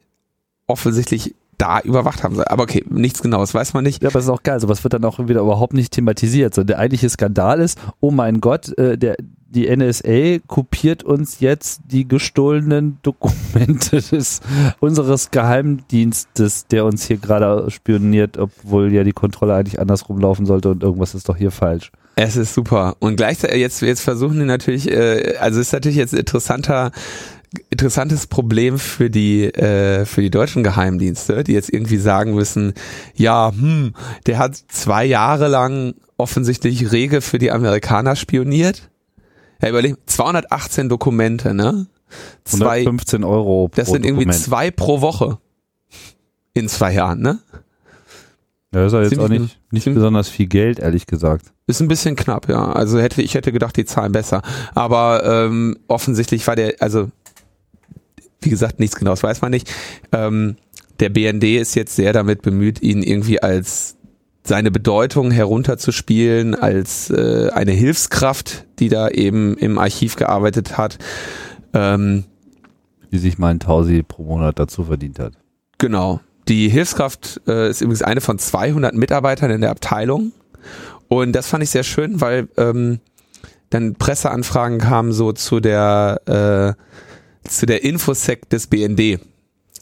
offensichtlich 0.67 1.35
da 1.59 1.81
überwacht 1.81 2.23
haben 2.23 2.35
soll. 2.35 2.45
Aber 2.49 2.65
okay, 2.65 2.85
nichts 2.89 3.23
genaues 3.23 3.55
weiß 3.55 3.75
man 3.75 3.85
nicht. 3.85 4.03
Ja, 4.03 4.11
aber 4.11 4.19
es 4.19 4.27
ist 4.27 4.31
auch 4.31 4.43
geil. 4.43 4.61
Sowas 4.61 4.85
wird 4.85 4.95
dann 4.95 5.05
auch 5.05 5.19
wieder 5.19 5.41
überhaupt 5.41 5.75
nicht 5.75 5.93
thematisiert. 5.93 6.55
So, 6.55 6.65
der 6.65 6.79
eigentliche 6.79 7.09
Skandal 7.09 7.61
ist, 7.61 7.79
oh 8.01 8.11
mein 8.11 8.41
Gott, 8.41 8.77
äh, 8.79 8.99
der, 8.99 9.17
die 9.55 9.75
NSA 9.75 10.39
kopiert 10.47 11.05
uns 11.05 11.41
jetzt 11.41 11.83
die 11.87 12.09
gestohlenen 12.09 12.99
Dokumente 13.03 14.03
des, 14.11 14.41
unseres 14.81 15.31
Geheimdienstes, 15.31 16.67
der 16.67 16.85
uns 16.85 17.07
hier 17.07 17.19
gerade 17.19 17.71
spioniert, 17.71 18.37
obwohl 18.37 18.93
ja 18.93 19.05
die 19.05 19.13
Kontrolle 19.13 19.55
eigentlich 19.55 19.81
andersrum 19.81 20.19
laufen 20.19 20.47
sollte 20.47 20.71
und 20.71 20.83
irgendwas 20.83 21.15
ist 21.15 21.29
doch 21.29 21.37
hier 21.37 21.51
falsch. 21.51 21.93
Es 22.17 22.37
ist 22.37 22.55
super. 22.55 22.97
Und 23.01 23.17
gleichzeitig, 23.17 23.59
jetzt, 23.59 23.83
jetzt 23.83 24.03
versuchen 24.03 24.39
die 24.39 24.45
natürlich, 24.45 24.91
äh, 24.91 25.37
also 25.39 25.61
es 25.61 25.69
ist 25.69 25.73
natürlich 25.73 25.99
jetzt 25.99 26.15
interessanter, 26.15 26.93
interessantes 27.71 28.27
Problem 28.27 28.79
für 28.79 29.11
die 29.11 29.45
äh, 29.45 30.05
für 30.05 30.23
die 30.23 30.31
deutschen 30.31 30.63
Geheimdienste, 30.63 31.45
die 31.45 31.53
jetzt 31.53 31.73
irgendwie 31.73 31.99
sagen 31.99 32.35
müssen, 32.35 32.75
ja, 33.15 33.53
hm, 33.53 33.95
der 34.27 34.39
hat 34.39 34.57
zwei 34.69 35.05
Jahre 35.05 35.49
lang 35.49 35.95
offensichtlich 36.17 36.93
rege 36.93 37.21
für 37.21 37.39
die 37.39 37.51
Amerikaner 37.51 38.17
spioniert. 38.17 38.91
Ja, 39.63 39.69
überleg, 39.71 39.97
218 40.07 40.89
Dokumente, 40.89 41.55
ne? 41.55 41.87
Zwei, 42.45 42.81
115 42.81 43.25
Euro. 43.25 43.69
Pro 43.69 43.77
das 43.77 43.89
sind 43.89 44.05
irgendwie 44.05 44.25
Dokument. 44.25 44.45
zwei 44.45 44.71
pro 44.71 45.01
Woche 45.01 45.39
in 46.53 46.69
zwei 46.69 46.93
Jahren, 46.93 47.21
ne? 47.21 47.41
Ja, 48.73 48.83
das 48.83 48.93
ist 48.93 48.97
ja 48.97 49.03
jetzt 49.03 49.19
auch 49.19 49.29
nicht, 49.29 49.59
nicht 49.71 49.85
besonders 49.85 50.29
viel 50.29 50.47
Geld, 50.47 50.81
ehrlich 50.81 51.07
gesagt. 51.07 51.53
Ist 51.67 51.81
ein 51.81 51.89
bisschen 51.89 52.17
knapp, 52.17 52.49
ja. 52.49 52.73
Also 52.73 52.99
hätte 52.99 53.23
ich 53.23 53.35
hätte 53.35 53.53
gedacht, 53.53 53.77
die 53.77 53.85
zahlen 53.85 54.13
besser. 54.13 54.43
Aber 54.75 55.23
ähm, 55.25 55.77
offensichtlich 55.87 56.47
war 56.47 56.57
der, 56.57 56.75
also 56.81 57.11
wie 58.45 58.51
gesagt, 58.51 58.81
nichts 58.81 58.97
genaues 58.97 59.23
weiß 59.23 59.43
man 59.43 59.51
nicht. 59.51 59.73
Ähm, 60.13 60.57
der 61.01 61.09
BND 61.09 61.45
ist 61.45 61.75
jetzt 61.75 61.97
sehr 61.97 62.13
damit 62.13 62.43
bemüht, 62.43 62.83
ihn 62.83 63.03
irgendwie 63.03 63.43
als 63.43 63.97
seine 64.47 64.71
Bedeutung 64.71 65.31
herunterzuspielen, 65.31 66.55
als 66.55 67.11
äh, 67.11 67.49
eine 67.53 67.73
Hilfskraft, 67.73 68.67
die 68.79 68.89
da 68.89 69.09
eben 69.09 69.57
im 69.57 69.79
Archiv 69.79 70.17
gearbeitet 70.17 70.77
hat. 70.77 70.99
Ähm, 71.73 72.25
die 73.11 73.19
sich 73.19 73.39
mal 73.39 73.49
ein 73.49 73.61
Tausi 73.61 74.03
pro 74.03 74.25
Monat 74.25 74.59
dazu 74.59 74.85
verdient 74.85 75.19
hat. 75.19 75.35
Genau. 75.79 76.21
Die 76.49 76.69
Hilfskraft 76.69 77.41
äh, 77.47 77.71
ist 77.71 77.81
übrigens 77.81 78.03
eine 78.03 78.21
von 78.21 78.39
200 78.39 78.95
Mitarbeitern 78.95 79.51
in 79.51 79.63
der 79.63 79.71
Abteilung. 79.71 80.33
Und 81.09 81.33
das 81.33 81.47
fand 81.47 81.63
ich 81.63 81.71
sehr 81.71 81.85
schön, 81.85 82.21
weil 82.21 82.49
ähm, 82.57 83.01
dann 83.71 83.95
Presseanfragen 83.95 84.79
kamen 84.79 85.13
so 85.13 85.33
zu 85.33 85.61
der 85.61 86.21
äh, 86.77 86.83
zu 87.49 87.67
der 87.67 87.85
Infosec 87.85 88.49
des 88.51 88.67
BND. 88.67 89.21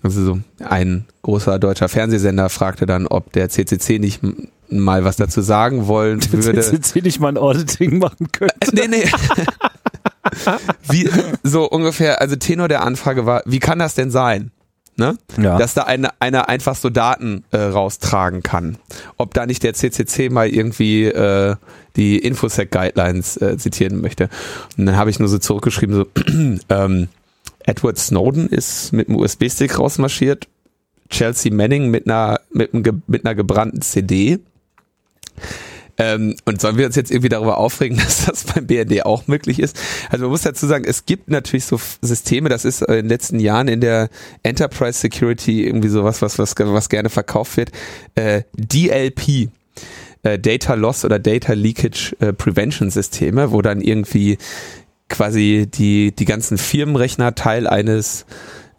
Also 0.03 0.25
so 0.25 0.41
ein 0.65 1.07
großer 1.23 1.59
deutscher 1.59 1.89
Fernsehsender 1.89 2.49
fragte 2.49 2.87
dann, 2.87 3.07
ob 3.07 3.33
der 3.33 3.49
CCC 3.49 3.99
nicht 3.99 4.21
mal 4.69 5.05
was 5.05 5.17
dazu 5.17 5.43
sagen 5.43 5.87
wollen 5.87 6.21
der 6.33 6.45
würde. 6.45 6.61
CCC 6.61 7.03
nicht 7.03 7.21
mal 7.21 7.29
ein 7.29 7.39
Auditing 7.39 7.99
machen 7.99 8.29
könnte. 8.33 8.57
Nee, 8.73 8.89
nee. 8.89 9.05
wie, 10.89 11.09
so 11.43 11.69
ungefähr, 11.69 12.21
also 12.21 12.37
Tenor 12.37 12.69
der 12.69 12.83
Anfrage 12.83 13.27
war, 13.27 13.43
wie 13.45 13.59
kann 13.59 13.79
das 13.79 13.95
denn 13.95 14.11
sein? 14.11 14.51
Ne? 14.97 15.17
Ja. 15.41 15.57
Dass 15.57 15.73
da 15.73 15.85
eine, 15.85 16.11
einer 16.21 16.51
einfach 16.51 16.77
so 16.77 16.91
Daten 16.91 17.45
äh, 17.51 17.57
raustragen 17.57 18.43
kann. 18.43 18.77
Ob 19.17 19.33
da 19.33 19.47
nicht 19.47 19.63
der 19.63 19.73
CCC 19.73 20.29
mal 20.29 20.49
irgendwie 20.49 21.05
äh, 21.05 21.57
die 21.97 22.19
Infosec-Guidelines 22.19 23.39
äh, 23.39 23.57
zitieren 23.57 24.01
möchte. 24.03 24.29
Und 24.77 24.87
dann 24.87 24.97
habe 24.97 25.09
ich 25.09 25.19
nur 25.19 25.29
so 25.29 25.39
zurückgeschrieben, 25.39 25.95
so, 25.95 26.07
ähm, 26.69 27.09
Edward 27.67 27.99
Snowden 27.99 28.49
ist 28.49 28.93
mit 28.93 29.09
einem 29.09 29.19
USB-Stick 29.19 29.79
rausmarschiert. 29.79 30.49
Chelsea 31.09 31.53
Manning 31.53 31.91
mit 31.91 32.07
einer, 32.07 32.41
mit, 32.51 32.75
einem, 32.75 33.03
mit 33.07 33.25
einer 33.25 33.35
gebrannten 33.35 33.83
CD. 33.83 34.39
Ähm, 35.99 36.37
und 36.47 36.61
sollen 36.61 36.79
wir 36.79 36.87
uns 36.87 36.97
jetzt 36.97 37.11
irgendwie 37.11 37.29
darüber 37.29 37.59
aufregen, 37.59 37.99
dass 38.05 38.25
das 38.25 38.45
beim 38.45 38.67
BND 38.67 39.05
auch 39.05 39.27
möglich 39.27 39.59
ist? 39.59 39.79
Also 40.09 40.25
man 40.25 40.31
muss 40.31 40.43
dazu 40.43 40.67
sagen, 40.67 40.85
es 40.87 41.07
gibt 41.07 41.31
natürlich 41.31 41.67
so 41.67 41.79
Systeme, 42.01 42.49
das 42.49 42.65
ist 42.65 42.83
in 42.83 42.95
den 42.95 43.09
letzten 43.09 43.39
Jahren 43.39 43.69
in 43.69 43.81
der 43.81 44.09
Enterprise 44.43 44.99
Security 44.99 45.67
irgendwie 45.67 45.89
sowas, 45.89 46.23
was, 46.23 46.39
was, 46.39 46.55
was 46.59 46.89
gerne 46.89 47.11
verkauft 47.11 47.57
wird. 47.57 47.71
Äh, 48.15 48.43
DLP. 48.55 49.51
Äh, 50.25 50.39
Data 50.39 50.75
Loss 50.75 51.05
oder 51.05 51.19
Data 51.19 51.53
Leakage 51.53 52.15
äh, 52.21 52.33
Prevention 52.33 52.91
Systeme, 52.91 53.51
wo 53.51 53.61
dann 53.61 53.81
irgendwie 53.81 54.39
quasi 55.13 55.69
die, 55.73 56.13
die 56.13 56.25
ganzen 56.25 56.59
Firmenrechner 56.59 57.35
Teil 57.37 57.69
eines 57.69 58.27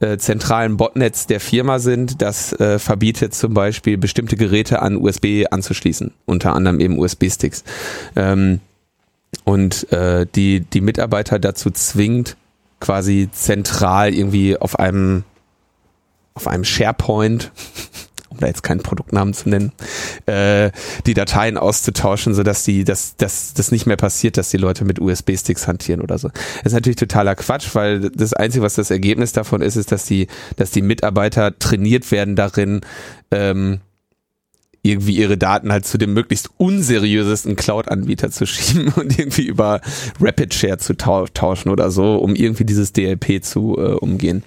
äh, 0.02 0.18
zentralen 0.18 0.76
Botnets 0.76 1.28
der 1.28 1.40
Firma 1.40 1.80
sind, 1.80 2.22
das 2.22 2.52
äh, 2.60 2.80
verbietet 2.80 3.34
zum 3.34 3.54
Beispiel 3.54 3.98
bestimmte 3.98 4.36
Geräte 4.36 4.82
an 4.82 4.98
USB 4.98 5.46
anzuschließen, 5.50 6.12
unter 6.26 6.54
anderem 6.54 6.82
eben 6.82 7.00
USB-Sticks. 7.00 7.64
Ähm, 8.16 8.60
und 9.46 9.92
äh, 9.94 10.26
die, 10.36 10.62
die 10.62 10.82
Mitarbeiter 10.82 11.40
dazu 11.40 11.72
zwingt, 11.72 12.36
quasi 12.80 13.30
zentral 13.32 14.14
irgendwie 14.14 14.58
auf 14.58 14.78
einem 14.78 15.24
auf 16.36 16.48
einem 16.48 16.64
SharePoint 16.64 17.52
um 18.44 18.46
da 18.46 18.48
jetzt 18.48 18.64
keinen 18.64 18.82
Produktnamen 18.82 19.34
zu 19.34 19.50
nennen, 19.50 19.72
äh, 20.26 20.72
die 21.06 21.14
Dateien 21.14 21.58
auszutauschen, 21.58 22.34
sodass 22.34 22.64
die, 22.64 22.84
dass, 22.84 23.16
dass 23.16 23.54
das 23.54 23.72
nicht 23.72 23.86
mehr 23.86 23.98
passiert, 23.98 24.38
dass 24.38 24.50
die 24.50 24.58
Leute 24.58 24.86
mit 24.86 25.00
USB-Sticks 25.00 25.68
hantieren 25.68 26.02
oder 26.02 26.18
so. 26.18 26.30
Das 26.30 26.68
ist 26.68 26.74
natürlich 26.74 26.98
totaler 26.98 27.36
Quatsch, 27.36 27.70
weil 27.74 28.10
das 28.12 28.34
Einzige, 28.34 28.64
was 28.64 28.76
das 28.76 28.92
Ergebnis 28.92 29.32
davon 29.32 29.62
ist, 29.62 29.78
ist, 29.78 29.92
dass 29.92 30.06
die, 30.06 30.28
dass 30.58 30.72
die 30.72 30.82
Mitarbeiter 30.82 31.58
trainiert 31.58 32.12
werden 32.12 32.36
darin, 32.36 32.82
ähm, 33.32 33.80
irgendwie 34.86 35.16
ihre 35.16 35.38
Daten 35.38 35.72
halt 35.72 35.86
zu 35.86 35.98
dem 35.98 36.14
möglichst 36.14 36.50
unseriösesten 36.58 37.56
Cloud-Anbieter 37.56 38.32
zu 38.32 38.46
schieben 38.46 38.90
und 38.98 39.18
irgendwie 39.18 39.46
über 39.46 39.80
Rapid 40.20 40.54
Share 40.54 40.78
zu 40.78 40.98
tauschen 40.98 41.70
oder 41.70 41.90
so, 41.90 42.18
um 42.18 42.36
irgendwie 42.36 42.66
dieses 42.66 42.92
DLP 42.92 43.42
zu 43.42 43.78
äh, 43.78 43.94
umgehen. 43.94 44.44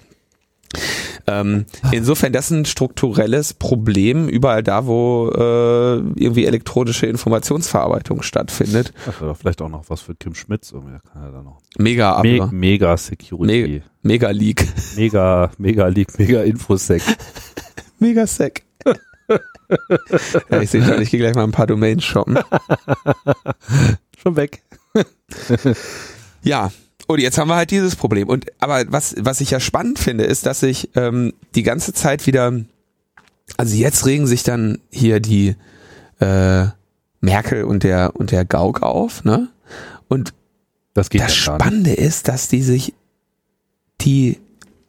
Ähm, 1.27 1.65
insofern, 1.91 2.31
das 2.31 2.45
ist 2.45 2.51
ein 2.51 2.65
strukturelles 2.65 3.53
Problem 3.53 4.29
überall 4.29 4.63
da, 4.63 4.85
wo 4.85 5.29
äh, 5.29 5.97
irgendwie 6.21 6.45
elektronische 6.45 7.05
Informationsverarbeitung 7.07 8.21
stattfindet. 8.21 8.93
Das 9.05 9.19
wäre 9.19 9.35
vielleicht 9.35 9.61
auch 9.61 9.69
noch 9.69 9.89
was 9.89 10.01
für 10.01 10.15
Kim 10.15 10.35
Schmitz. 10.35 10.71
Kann 10.71 11.01
er 11.15 11.31
da 11.31 11.43
noch. 11.43 11.59
Mega 11.77 12.21
Me 12.21 12.47
Mega 12.51 12.95
Security. 12.95 13.67
Me 13.67 13.81
Mega 14.03 14.29
Leak. 14.29 14.67
Mega, 14.95 15.51
Mega 15.57 15.87
Leak, 15.87 16.17
Mega 16.17 16.41
Infosec. 16.43 17.03
Mega 17.99 18.25
Sec. 18.25 18.63
ja, 20.49 20.61
ich 20.61 20.69
sehe 20.69 20.83
schon, 20.83 21.01
ich 21.01 21.09
gehe 21.11 21.19
gleich 21.19 21.35
mal 21.35 21.43
ein 21.43 21.51
paar 21.51 21.67
Domains 21.67 22.05
shoppen. 22.05 22.39
Schon 24.23 24.35
weg. 24.37 24.63
ja, 26.41 26.71
und 27.07 27.19
jetzt 27.21 27.37
haben 27.37 27.47
wir 27.47 27.55
halt 27.55 27.71
dieses 27.71 27.95
Problem. 27.95 28.27
Und 28.27 28.45
aber 28.59 28.83
was, 28.89 29.15
was 29.17 29.41
ich 29.41 29.51
ja 29.51 29.59
spannend 29.59 29.97
finde, 29.97 30.25
ist, 30.25 30.45
dass 30.45 30.59
sich 30.59 30.89
ähm, 30.95 31.33
die 31.55 31.63
ganze 31.63 31.93
Zeit 31.93 32.27
wieder, 32.27 32.53
also 33.55 33.75
jetzt 33.75 34.05
regen 34.05 34.27
sich 34.27 34.43
dann 34.43 34.79
hier 34.91 35.21
die 35.21 35.55
äh, 36.19 36.65
Merkel 37.21 37.63
und 37.63 37.83
der 37.83 38.15
und 38.15 38.31
der 38.31 38.45
Gauck 38.45 38.83
auf, 38.83 39.23
ne? 39.23 39.47
Und 40.09 40.33
das, 40.93 41.09
das 41.09 41.35
Spannende 41.35 41.93
ist, 41.93 42.27
dass 42.27 42.47
die 42.47 42.61
sich, 42.61 42.93
die 44.01 44.39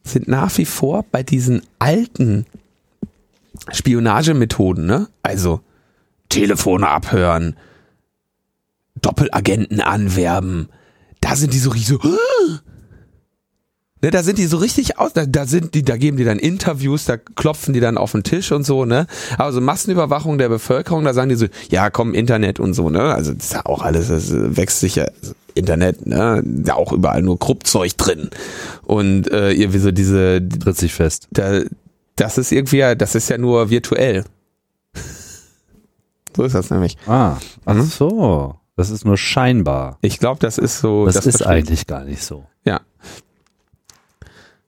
sind 0.03 0.27
nach 0.27 0.57
wie 0.57 0.65
vor 0.65 1.05
bei 1.11 1.23
diesen 1.23 1.61
alten 1.77 2.45
Spionagemethoden, 3.71 4.85
ne? 4.85 5.07
Also 5.23 5.61
Telefone 6.27 6.87
abhören, 6.87 7.55
Doppelagenten 9.01 9.81
anwerben, 9.81 10.69
da 11.21 11.35
sind 11.35 11.53
die 11.53 11.59
so 11.59 11.69
richtig 11.71 11.87
so, 11.87 11.99
ne, 14.01 14.11
da 14.11 14.23
sind 14.23 14.37
die 14.37 14.45
so 14.45 14.57
richtig 14.57 14.97
aus, 14.97 15.13
da, 15.13 15.25
da 15.25 15.45
sind 15.45 15.73
die, 15.75 15.83
da 15.83 15.97
geben 15.97 16.17
die 16.17 16.23
dann 16.23 16.39
Interviews, 16.39 17.05
da 17.05 17.17
klopfen 17.17 17.73
die 17.73 17.79
dann 17.81 17.97
auf 17.97 18.13
den 18.13 18.23
Tisch 18.23 18.51
und 18.51 18.65
so, 18.65 18.85
ne? 18.85 19.07
Aber 19.37 19.51
so 19.51 19.59
Massenüberwachung 19.61 20.37
der 20.37 20.49
Bevölkerung, 20.49 21.03
da 21.03 21.13
sagen 21.13 21.29
die 21.29 21.35
so, 21.35 21.47
ja, 21.69 21.89
komm, 21.89 22.13
Internet 22.13 22.59
und 22.59 22.73
so, 22.73 22.89
ne? 22.89 23.01
Also 23.13 23.33
das 23.33 23.45
ist 23.45 23.53
ja 23.53 23.65
auch 23.65 23.81
alles, 23.81 24.07
das 24.07 24.31
wächst 24.31 24.79
sich 24.79 24.95
ja 24.95 25.07
Internet, 25.55 26.05
ne, 26.07 26.41
da 26.45 26.75
auch 26.75 26.93
überall 26.93 27.21
nur 27.21 27.37
Kruppzeug 27.37 27.97
drin. 27.97 28.29
Und 28.83 29.29
äh, 29.31 29.51
irgendwie 29.51 29.79
so 29.79 29.91
diese, 29.91 30.41
Tritt 30.47 30.77
sich 30.77 30.93
fest. 30.93 31.27
da, 31.31 31.61
das 32.15 32.37
ist 32.37 32.51
irgendwie, 32.51 32.77
ja- 32.77 32.95
das 32.95 33.15
ist 33.15 33.29
ja 33.29 33.37
nur 33.37 33.69
virtuell. 33.69 34.23
So 36.37 36.43
ist 36.43 36.53
das 36.55 36.69
nämlich. 36.69 36.95
Ah, 37.07 37.37
ach 37.65 37.73
Mhm. 37.73 37.81
so. 37.83 38.55
Das 38.79 38.89
ist 38.89 39.03
nur 39.05 39.17
scheinbar. 39.17 39.97
Ich 40.01 40.19
glaube, 40.19 40.39
das 40.39 40.57
ist 40.57 40.79
so. 40.79 41.05
Das, 41.05 41.17
ist 41.17 41.23
versteht- 41.39 41.47
eigentlich 41.47 41.85
gar 41.85 42.05
nicht 42.05 42.23
so. 42.23 42.45
Ja. 42.63 42.79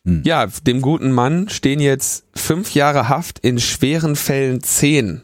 Hm. 0.06 0.24
Ja, 0.26 0.48
dem 0.48 0.82
guten 0.82 1.12
Mann 1.12 1.48
stehen 1.48 1.80
jetzt 1.80 2.26
fünf 2.36 2.74
Jahre 2.74 3.08
Haft 3.08 3.40
in 3.40 3.60
schweren 3.60 4.16
Fällen 4.16 4.62
zehn 4.62 5.22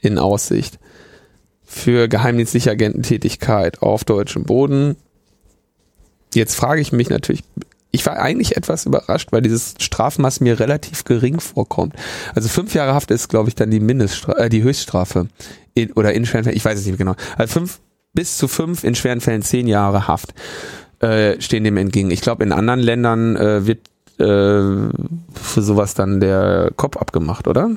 in 0.00 0.18
Aussicht 0.18 0.78
für 1.64 2.08
geheimdienstliche 2.08 2.70
Agententätigkeit 2.70 3.82
auf 3.82 4.04
deutschem 4.04 4.44
Boden. 4.44 4.96
Jetzt 6.34 6.54
frage 6.54 6.80
ich 6.80 6.92
mich 6.92 7.08
natürlich, 7.10 7.42
ich 7.90 8.04
war 8.06 8.18
eigentlich 8.18 8.56
etwas 8.56 8.86
überrascht, 8.86 9.32
weil 9.32 9.40
dieses 9.42 9.74
Strafmaß 9.80 10.40
mir 10.40 10.60
relativ 10.60 11.04
gering 11.04 11.40
vorkommt. 11.40 11.94
Also 12.34 12.48
fünf 12.48 12.74
Jahre 12.74 12.94
Haft 12.94 13.10
ist, 13.10 13.28
glaube 13.28 13.48
ich, 13.48 13.54
dann 13.54 13.70
die 13.70 13.80
Mindeststrafe, 13.80 14.38
äh, 14.38 14.48
die 14.48 14.62
Höchststrafe 14.62 15.28
in, 15.74 15.92
oder 15.94 16.12
in 16.12 16.26
schweren 16.26 16.44
Fällen, 16.44 16.56
ich 16.56 16.64
weiß 16.64 16.78
es 16.78 16.84
nicht 16.86 16.98
mehr 16.98 17.12
genau. 17.14 17.16
Also 17.36 17.54
fünf 17.54 17.80
bis 18.12 18.38
zu 18.38 18.48
fünf 18.48 18.84
in 18.84 18.94
schweren 18.94 19.20
Fällen 19.20 19.42
zehn 19.42 19.66
Jahre 19.66 20.08
Haft 20.08 20.34
äh, 21.00 21.40
stehen 21.40 21.64
dem 21.64 21.76
entgegen. 21.76 22.10
Ich 22.10 22.20
glaube, 22.20 22.42
in 22.42 22.52
anderen 22.52 22.80
Ländern 22.80 23.36
äh, 23.36 23.66
wird 23.66 23.80
äh, 24.18 24.90
für 25.32 25.62
sowas 25.62 25.94
dann 25.94 26.20
der 26.20 26.72
Kopf 26.76 26.96
abgemacht, 26.96 27.46
oder? 27.46 27.70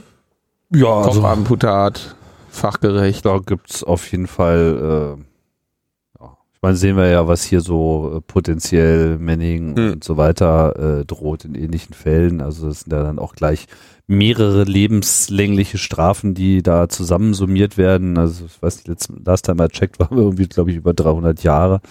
Ja, 0.73 1.01
also, 1.01 1.21
Kopfamputat, 1.21 2.15
fachgerecht. 2.50 3.25
da 3.25 3.39
gibt's 3.45 3.83
auf 3.83 4.09
jeden 4.11 4.27
Fall, 4.27 5.17
äh, 5.19 6.21
ja. 6.23 6.38
ich 6.53 6.61
meine, 6.61 6.77
sehen 6.77 6.95
wir 6.97 7.09
ja, 7.09 7.27
was 7.27 7.43
hier 7.43 7.61
so 7.61 8.13
äh, 8.17 8.21
potenziell 8.21 9.19
Manning 9.19 9.75
Hm. 9.75 9.91
und 9.91 10.03
so 10.03 10.17
weiter 10.17 11.00
äh, 11.01 11.05
droht 11.05 11.45
in 11.45 11.55
ähnlichen 11.55 11.93
Fällen. 11.93 12.41
Also 12.41 12.67
das 12.67 12.81
sind 12.81 12.93
ja 12.93 13.03
dann 13.03 13.19
auch 13.19 13.35
gleich 13.35 13.67
mehrere 14.08 14.63
lebenslängliche 14.63 15.77
Strafen, 15.77 16.34
die 16.34 16.63
da 16.63 16.89
zusammensummiert 16.89 17.77
werden. 17.77 18.17
Also 18.17 18.46
ich 18.46 18.62
weiß 18.62 18.86
nicht, 18.86 19.10
last 19.25 19.46
time 19.46 19.63
I 19.63 19.67
checked, 19.67 20.00
waren 20.00 20.17
wir 20.17 20.24
irgendwie, 20.24 20.48
glaube 20.48 20.72
ich, 20.72 20.77
über 20.77 20.93
300 20.93 21.43
Jahre, 21.43 21.81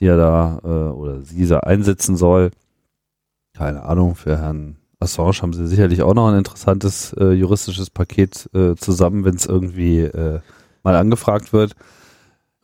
die 0.00 0.06
er 0.06 0.16
da 0.16 0.60
äh, 0.64 0.92
oder 0.92 1.22
sie 1.22 1.46
da 1.46 1.60
einsetzen 1.60 2.16
soll. 2.16 2.50
Keine 3.56 3.84
Ahnung, 3.84 4.14
für 4.14 4.38
Herrn 4.38 4.76
Assange 4.98 5.42
haben 5.42 5.52
sie 5.52 5.66
sicherlich 5.66 6.02
auch 6.02 6.14
noch 6.14 6.28
ein 6.28 6.38
interessantes 6.38 7.12
äh, 7.14 7.32
juristisches 7.32 7.90
Paket 7.90 8.48
äh, 8.54 8.74
zusammen, 8.76 9.24
wenn 9.24 9.36
es 9.36 9.46
irgendwie 9.46 10.00
äh, 10.00 10.40
mal 10.82 10.96
angefragt 10.96 11.52
wird. 11.52 11.74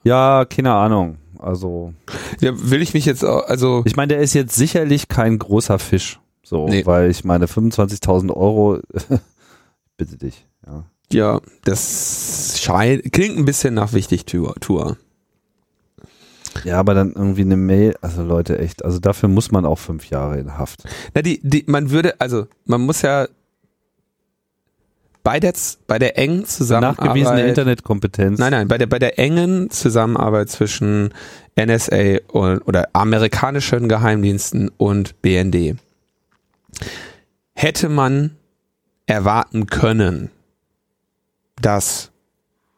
Ja, 0.04 0.44
keine 0.44 0.72
Ahnung. 0.72 1.18
Also 1.38 1.92
Ja, 2.40 2.52
will 2.70 2.82
ich 2.82 2.94
mich 2.94 3.04
jetzt 3.04 3.24
auch, 3.24 3.46
also 3.48 3.82
ich 3.84 3.96
meine, 3.96 4.14
der 4.14 4.20
ist 4.20 4.34
jetzt 4.34 4.54
sicherlich 4.54 5.08
kein 5.08 5.38
großer 5.38 5.78
Fisch. 5.78 6.20
So, 6.44 6.66
Nee. 6.68 6.84
weil 6.86 7.10
ich 7.10 7.24
meine 7.24 7.46
25.000 7.46 8.34
Euro, 8.34 8.80
bitte 9.96 10.16
dich. 10.16 10.46
Ja. 10.66 10.84
ja, 11.12 11.40
das 11.64 12.58
scheint, 12.60 13.12
klingt 13.12 13.36
ein 13.38 13.44
bisschen 13.44 13.74
nach 13.74 13.92
Wichtigtour. 13.92 14.54
Tour. 14.60 14.96
ja, 16.64 16.78
aber 16.78 16.94
dann 16.94 17.12
irgendwie 17.12 17.42
eine 17.42 17.56
Mail, 17.56 17.94
also 18.00 18.22
Leute, 18.22 18.58
echt, 18.58 18.84
also 18.84 18.98
dafür 18.98 19.28
muss 19.28 19.50
man 19.50 19.64
auch 19.64 19.78
fünf 19.78 20.10
Jahre 20.10 20.38
in 20.38 20.58
Haft. 20.58 20.82
Na, 21.14 21.22
die, 21.22 21.40
die, 21.42 21.64
man 21.66 21.90
würde, 21.90 22.20
also 22.20 22.46
man 22.64 22.80
muss 22.82 23.02
ja 23.02 23.26
bei 25.24 25.38
der, 25.38 25.52
bei 25.86 25.98
der 26.00 26.18
engen 26.18 26.44
Zusammenarbeit. 26.44 27.04
Nachgewiesene 27.06 27.46
Internetkompetenz. 27.46 28.38
Nein, 28.40 28.50
nein, 28.50 28.68
bei 28.68 28.76
der, 28.78 28.86
bei 28.86 28.98
der 28.98 29.18
engen 29.20 29.70
Zusammenarbeit 29.70 30.50
zwischen 30.50 31.14
NSA 31.56 32.18
und, 32.32 32.60
oder 32.66 32.88
amerikanischen 32.92 33.88
Geheimdiensten 33.88 34.68
und 34.76 35.20
BND 35.22 35.76
hätte 37.54 37.88
man 37.88 38.36
erwarten 39.06 39.66
können, 39.66 40.30
dass 41.60 42.10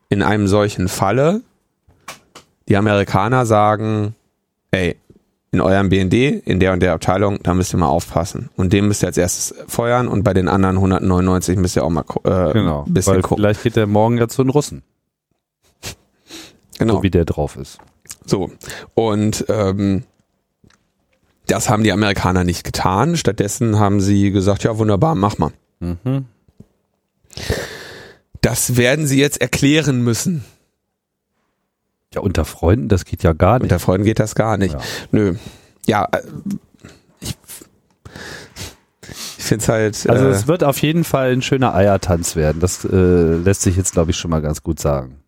in 0.09 0.23
einem 0.23 0.47
solchen 0.49 0.89
Falle 0.89 1.43
die 2.69 2.77
Amerikaner 2.77 3.47
sagen, 3.47 4.15
ey, 4.71 4.97
in 5.53 5.61
eurem 5.61 5.89
BND, 5.89 6.15
in 6.15 6.59
der 6.59 6.73
und 6.73 6.81
der 6.81 6.95
Abteilung, 6.95 7.39
da 7.43 7.55
müsst 7.55 7.73
ihr 7.73 7.79
mal 7.79 7.87
aufpassen. 7.87 8.51
Und 8.57 8.73
den 8.73 8.89
müsst 8.89 9.05
ihr 9.05 9.07
als 9.07 9.17
erstes 9.19 9.55
feuern 9.69 10.09
und 10.09 10.25
bei 10.25 10.35
den 10.35 10.49
anderen 10.49 10.77
199 10.77 11.57
müsst 11.59 11.77
ihr 11.77 11.85
auch 11.85 11.91
mal 11.91 12.05
äh, 12.25 12.53
Genau. 12.53 12.85
ein 12.85 12.93
bisschen 12.93 13.23
gucken. 13.23 13.37
vielleicht 13.43 13.63
geht 13.63 13.77
der 13.77 13.87
morgen 13.87 14.19
ja 14.19 14.27
zu 14.27 14.43
den 14.43 14.51
Russen, 14.51 14.83
Genau. 16.79 16.95
so 16.97 17.03
wie 17.05 17.11
der 17.11 17.25
drauf 17.25 17.57
ist. 17.57 17.79
So. 18.27 18.51
Und 18.95 19.45
ähm, 19.49 20.03
das 21.47 21.69
haben 21.69 21.85
die 21.85 21.93
Amerikaner 21.93 22.45
nicht 22.45 22.65
getan. 22.65 23.17
Stattdessen 23.17 23.79
haben 23.79 24.01
sie 24.01 24.31
gesagt, 24.31 24.65
ja, 24.65 24.79
wunderbar, 24.79 25.15
mach 25.15 25.39
mal. 25.39 25.53
Mhm. 25.81 26.27
Das 28.41 28.77
werden 28.77 29.07
sie 29.07 29.19
jetzt 29.19 29.41
erklären 29.41 30.03
müssen. 30.03 30.45
Ja, 32.15 32.21
unter 32.21 32.45
Freunden, 32.45 32.89
das 32.89 33.05
geht 33.05 33.23
ja 33.23 33.33
gar 33.33 33.55
nicht. 33.55 33.65
Unter 33.65 33.79
Freunden 33.79 34.05
geht 34.05 34.21
das 34.21 34.35
gar 34.35 34.57
nicht. 34.57 34.75
Ja. 34.75 34.81
Nö. 35.11 35.35
Ja, 35.87 36.09
äh, 36.13 36.23
ich, 37.21 37.37
ich 39.39 39.45
finde 39.45 39.63
es 39.63 39.69
halt. 39.69 40.09
Also 40.09 40.27
äh, 40.27 40.31
es 40.31 40.47
wird 40.47 40.63
auf 40.63 40.81
jeden 40.81 41.05
Fall 41.05 41.33
ein 41.33 41.43
schöner 41.43 41.75
Eiertanz 41.75 42.37
werden. 42.37 42.61
Das 42.61 42.85
äh, 42.85 43.35
lässt 43.37 43.63
sich 43.63 43.77
jetzt, 43.77 43.93
glaube 43.93 44.13
ich, 44.13 44.17
schon 44.17 44.31
mal 44.31 44.41
ganz 44.41 44.63
gut 44.63 44.79
sagen. 44.79 45.24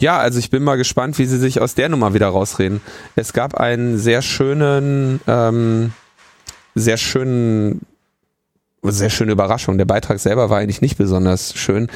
Ja, 0.00 0.18
also 0.18 0.38
ich 0.38 0.48
bin 0.48 0.62
mal 0.62 0.76
gespannt, 0.76 1.18
wie 1.18 1.26
sie 1.26 1.38
sich 1.38 1.60
aus 1.60 1.74
der 1.74 1.90
Nummer 1.90 2.14
wieder 2.14 2.28
rausreden. 2.28 2.80
Es 3.16 3.34
gab 3.34 3.54
einen 3.54 3.98
sehr 3.98 4.22
schönen, 4.22 5.20
ähm, 5.26 5.92
sehr 6.74 6.96
schönen, 6.96 7.82
sehr 8.82 9.10
schöne 9.10 9.32
Überraschung. 9.32 9.76
Der 9.76 9.84
Beitrag 9.84 10.18
selber 10.18 10.48
war 10.48 10.58
eigentlich 10.58 10.80
nicht 10.80 10.96
besonders 10.96 11.54
schön 11.54 11.88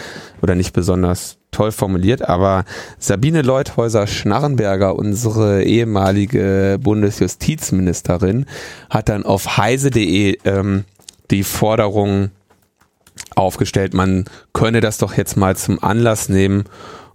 oder 0.42 0.54
nicht 0.54 0.74
besonders 0.74 1.38
toll 1.50 1.72
formuliert, 1.72 2.28
aber 2.28 2.66
Sabine 2.98 3.40
Leuthäuser-Schnarrenberger, 3.40 4.96
unsere 4.96 5.62
ehemalige 5.62 6.78
Bundesjustizministerin, 6.82 8.44
hat 8.90 9.08
dann 9.08 9.24
auf 9.24 9.56
heise.de 9.56 10.38
ähm, 10.44 10.84
die 11.30 11.42
Forderung 11.42 12.32
aufgestellt, 13.34 13.94
man 13.94 14.26
könne 14.52 14.80
das 14.80 14.98
doch 14.98 15.16
jetzt 15.16 15.36
mal 15.36 15.56
zum 15.56 15.82
Anlass 15.82 16.28
nehmen, 16.28 16.64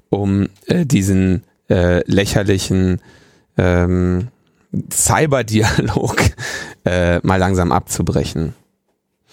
um 0.10 0.50
äh, 0.65 0.86
diesen 0.86 1.43
äh, 1.69 2.04
lächerlichen 2.10 3.02
ähm, 3.58 4.30
Cyberdialog 4.91 6.17
äh, 6.86 7.19
mal 7.26 7.38
langsam 7.38 7.72
abzubrechen. 7.72 8.54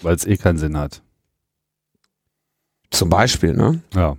Weil 0.01 0.15
es 0.15 0.25
eh 0.25 0.37
keinen 0.37 0.57
Sinn 0.57 0.77
hat. 0.77 1.01
Zum 2.91 3.09
Beispiel, 3.09 3.53
ne? 3.53 3.81
Ja. 3.93 4.15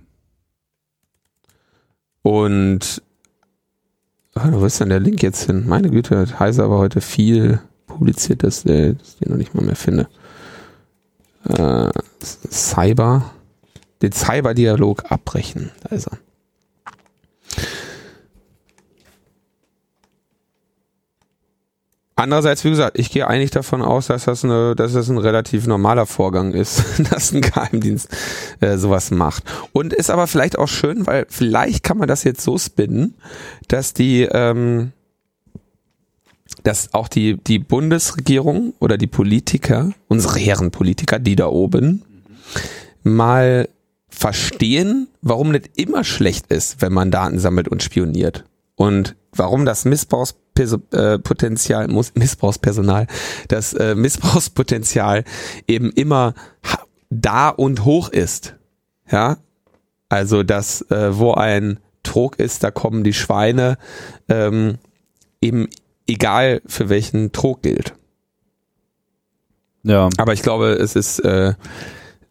Und 2.21 3.01
ah, 4.35 4.49
wo 4.51 4.65
ist 4.65 4.79
denn 4.79 4.89
der 4.89 4.99
Link 4.99 5.23
jetzt 5.23 5.45
hin? 5.45 5.67
Meine 5.67 5.89
Güte, 5.89 6.17
hat 6.17 6.39
Heise 6.39 6.63
aber 6.63 6.77
heute 6.77 7.01
viel 7.01 7.59
publiziert, 7.87 8.43
dass, 8.43 8.63
der, 8.63 8.93
dass 8.93 9.13
ich 9.13 9.19
den 9.19 9.31
noch 9.31 9.37
nicht 9.37 9.55
mal 9.55 9.63
mehr 9.63 9.75
finde. 9.75 10.07
Äh, 11.45 11.89
Cyber, 12.51 13.31
den 14.01 14.11
Cyberdialog 14.11 15.11
abbrechen. 15.11 15.71
Da 15.83 15.95
ist 15.95 16.07
er. 16.07 16.17
Andererseits, 22.19 22.65
wie 22.65 22.69
gesagt, 22.69 22.99
ich 22.99 23.11
gehe 23.11 23.25
eigentlich 23.25 23.51
davon 23.51 23.81
aus, 23.81 24.07
dass 24.07 24.25
das, 24.25 24.43
eine, 24.43 24.75
dass 24.75 24.91
das 24.91 25.07
ein 25.07 25.17
relativ 25.17 25.67
normaler 25.67 26.05
Vorgang 26.05 26.51
ist, 26.51 26.83
dass 27.11 27.31
ein 27.31 27.39
Geheimdienst 27.39 28.09
äh, 28.59 28.77
sowas 28.77 29.09
macht. 29.09 29.45
Und 29.71 29.93
ist 29.93 30.09
aber 30.09 30.27
vielleicht 30.27 30.59
auch 30.59 30.67
schön, 30.67 31.07
weil 31.07 31.27
vielleicht 31.29 31.81
kann 31.81 31.97
man 31.97 32.09
das 32.09 32.25
jetzt 32.25 32.41
so 32.41 32.57
spinnen, 32.57 33.13
dass 33.69 33.93
die, 33.93 34.23
ähm, 34.23 34.91
dass 36.63 36.93
auch 36.93 37.07
die, 37.07 37.37
die 37.37 37.57
Bundesregierung 37.57 38.73
oder 38.79 38.97
die 38.97 39.07
Politiker, 39.07 39.93
unsere 40.09 40.39
Herrenpolitiker, 40.39 41.19
die 41.19 41.37
da 41.37 41.47
oben, 41.47 42.03
mal 43.01 43.69
verstehen, 44.09 45.07
warum 45.21 45.51
nicht 45.51 45.69
immer 45.75 46.03
schlecht 46.03 46.47
ist, 46.51 46.81
wenn 46.81 46.91
man 46.91 47.11
Daten 47.11 47.39
sammelt 47.39 47.69
und 47.69 47.81
spioniert. 47.81 48.43
Und 48.75 49.15
warum 49.31 49.63
das 49.63 49.85
Missbrauchspotenzial, 50.59 51.87
muss- 51.87 52.13
Missbrauchspersonal, 52.15 53.07
das 53.47 53.73
äh, 53.73 53.95
Missbrauchspotenzial 53.95 55.23
eben 55.67 55.91
immer 55.91 56.33
da 57.09 57.49
und 57.49 57.85
hoch 57.85 58.09
ist. 58.09 58.55
Ja, 59.11 59.37
also 60.09 60.43
dass 60.43 60.81
äh, 60.91 61.17
wo 61.17 61.33
ein 61.33 61.79
Trog 62.03 62.39
ist, 62.39 62.63
da 62.63 62.71
kommen 62.71 63.03
die 63.03 63.13
Schweine, 63.13 63.77
ähm, 64.27 64.77
eben 65.41 65.67
egal 66.07 66.61
für 66.65 66.89
welchen 66.89 67.31
Trog 67.31 67.61
gilt. 67.61 67.93
Ja. 69.83 70.09
Aber 70.17 70.33
ich 70.33 70.41
glaube, 70.41 70.73
es 70.73 70.95
ist 70.95 71.19
äh, 71.19 71.53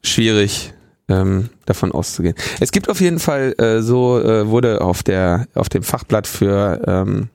schwierig 0.03 0.75
ähm, 1.09 1.49
davon 1.67 1.93
auszugehen. 1.93 2.35
Es 2.61 2.73
gibt 2.73 2.89
auf 2.89 3.01
jeden 3.01 3.19
Fall 3.19 3.55
äh, 3.59 3.81
so 3.81 4.21
äh, 4.21 4.49
wurde 4.49 4.81
auf 4.83 5.03
der 5.03 5.47
auf 5.55 5.69
dem 5.69 5.83
Fachblatt 5.83 6.27
für 6.27 6.83
ähm, 6.87 7.31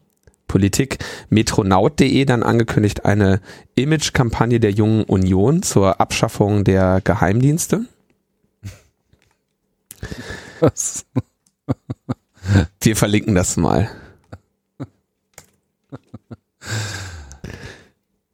Politik. 0.54 1.00
Metronaut.de 1.32 2.26
dann 2.26 2.44
angekündigt 2.44 3.06
eine 3.06 3.42
Image-Kampagne 3.74 4.60
der 4.60 4.70
Jungen 4.70 5.04
Union 5.04 5.64
zur 5.64 6.00
Abschaffung 6.00 6.64
der 6.64 7.02
Geheimdienste. 7.04 7.86
Was? 10.60 11.08
Wir 12.82 12.96
verlinken 12.96 13.34
das 13.34 13.58
mal. 13.58 13.90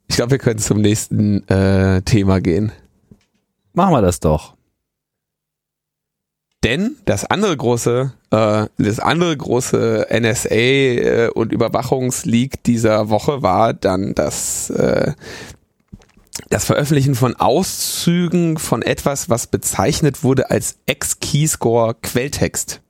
Ich 0.10 0.18
glaube, 0.18 0.32
wir 0.32 0.40
können 0.40 0.60
zum 0.60 0.82
nächsten 0.82 1.48
äh, 1.48 2.02
Thema 2.02 2.42
gehen. 2.42 2.74
Machen 3.72 3.94
wir 3.94 4.02
das 4.02 4.20
doch. 4.20 4.58
Denn 6.64 6.98
das 7.06 7.24
andere 7.26 7.56
große, 7.56 8.12
äh, 8.32 8.66
das 8.78 9.00
andere 9.00 9.36
große 9.36 10.08
NSA 10.12 10.50
äh, 10.56 11.30
und 11.34 11.54
Überwachungsleak 11.54 12.64
dieser 12.64 13.10
Woche 13.10 13.42
war 13.42 13.74
dann 13.74 14.14
das 14.14 14.70
äh, 14.72 15.14
das 16.50 16.66
Veröffentlichen 16.66 17.16
von 17.16 17.36
Auszügen 17.36 18.58
von 18.58 18.82
etwas, 18.82 19.30
was 19.30 19.48
bezeichnet 19.48 20.24
wurde 20.24 20.50
als 20.50 20.78
X-Keyscore 20.86 21.96
Quelltext. 22.02 22.82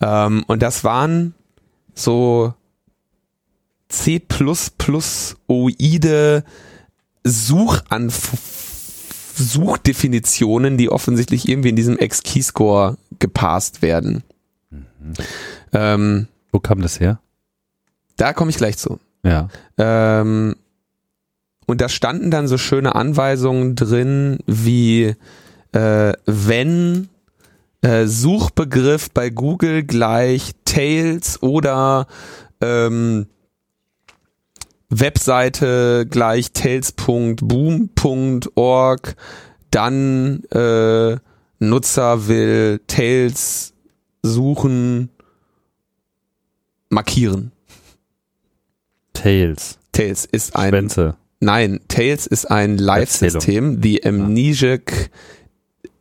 Ähm, 0.00 0.44
und 0.46 0.62
das 0.62 0.82
waren 0.82 1.34
so 1.94 2.54
C++ 3.88 4.20
oide 5.46 6.44
Suchanf 7.24 8.65
Suchdefinitionen, 9.36 10.78
die 10.78 10.90
offensichtlich 10.90 11.48
irgendwie 11.48 11.68
in 11.70 11.76
diesem 11.76 11.98
X-Keyscore 11.98 12.96
gepasst 13.18 13.82
werden. 13.82 14.22
Ähm, 15.72 16.28
Wo 16.52 16.58
kam 16.58 16.80
das 16.82 17.00
her? 17.00 17.20
da 18.16 18.32
komme 18.32 18.50
ich 18.50 18.56
gleich 18.56 18.78
zu. 18.78 18.98
Ja. 19.22 19.48
Ähm, 19.78 20.56
und 21.66 21.80
da 21.80 21.88
standen 21.88 22.30
dann 22.30 22.48
so 22.48 22.58
schöne 22.58 22.94
Anweisungen 22.94 23.74
drin, 23.74 24.38
wie 24.46 25.14
äh, 25.72 26.12
wenn 26.24 27.08
äh, 27.82 28.06
Suchbegriff 28.06 29.10
bei 29.10 29.30
Google 29.30 29.84
gleich 29.84 30.52
Tails 30.64 31.42
oder 31.42 32.06
ähm, 32.60 33.26
Webseite 34.88 36.06
gleich 36.08 36.52
tails.boom.org, 36.52 39.16
dann 39.70 40.44
äh, 40.44 41.16
Nutzer 41.58 42.28
will 42.28 42.80
Tails 42.86 43.74
suchen, 44.22 45.10
markieren. 46.88 47.50
Tails. 49.12 49.78
Tails 49.92 50.24
ist 50.26 50.54
ein 50.54 50.70
Schwänze. 50.70 51.16
Nein, 51.40 51.80
Tails 51.88 52.26
ist 52.26 52.46
ein 52.46 52.78
Live-System, 52.78 53.82
the 53.82 54.04
Amnesiac 54.04 55.10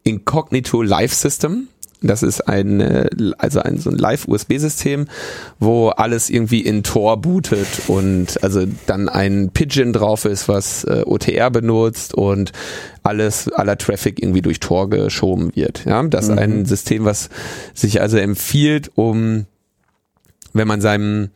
Incognito 0.04 0.82
Live 0.82 1.14
System. 1.14 1.68
Das 2.08 2.24
ist 2.24 2.48
ein, 2.48 2.80
äh, 2.82 3.08
also 3.38 3.60
ein 3.62 3.78
so 3.78 3.90
ein 3.90 3.98
Live-USB-System, 3.98 5.08
wo 5.60 5.90
alles 5.90 6.30
irgendwie 6.30 6.62
in 6.62 6.84
Tor 6.84 7.22
bootet 7.22 7.68
und 7.88 8.42
also 8.44 8.66
dann 8.86 9.10
ein 9.10 9.50
Pigeon 9.54 9.94
drauf 9.94 10.26
ist, 10.26 10.48
was 10.48 10.84
äh, 10.86 11.04
OTR 11.06 11.50
benutzt 11.52 12.14
und 12.14 12.52
alles, 13.04 13.50
aller 13.52 13.78
Traffic 13.78 14.22
irgendwie 14.22 14.42
durch 14.42 14.60
Tor 14.60 14.90
geschoben 14.90 15.52
wird. 15.56 15.86
Ja, 15.86 16.02
das 16.04 16.26
ist 16.26 16.32
Mhm. 16.32 16.38
ein 16.40 16.66
System, 16.66 17.06
was 17.06 17.30
sich 17.74 18.02
also 18.02 18.18
empfiehlt, 18.18 18.92
um, 18.96 19.46
wenn 20.54 20.68
man 20.68 20.82
seinem 20.82 21.30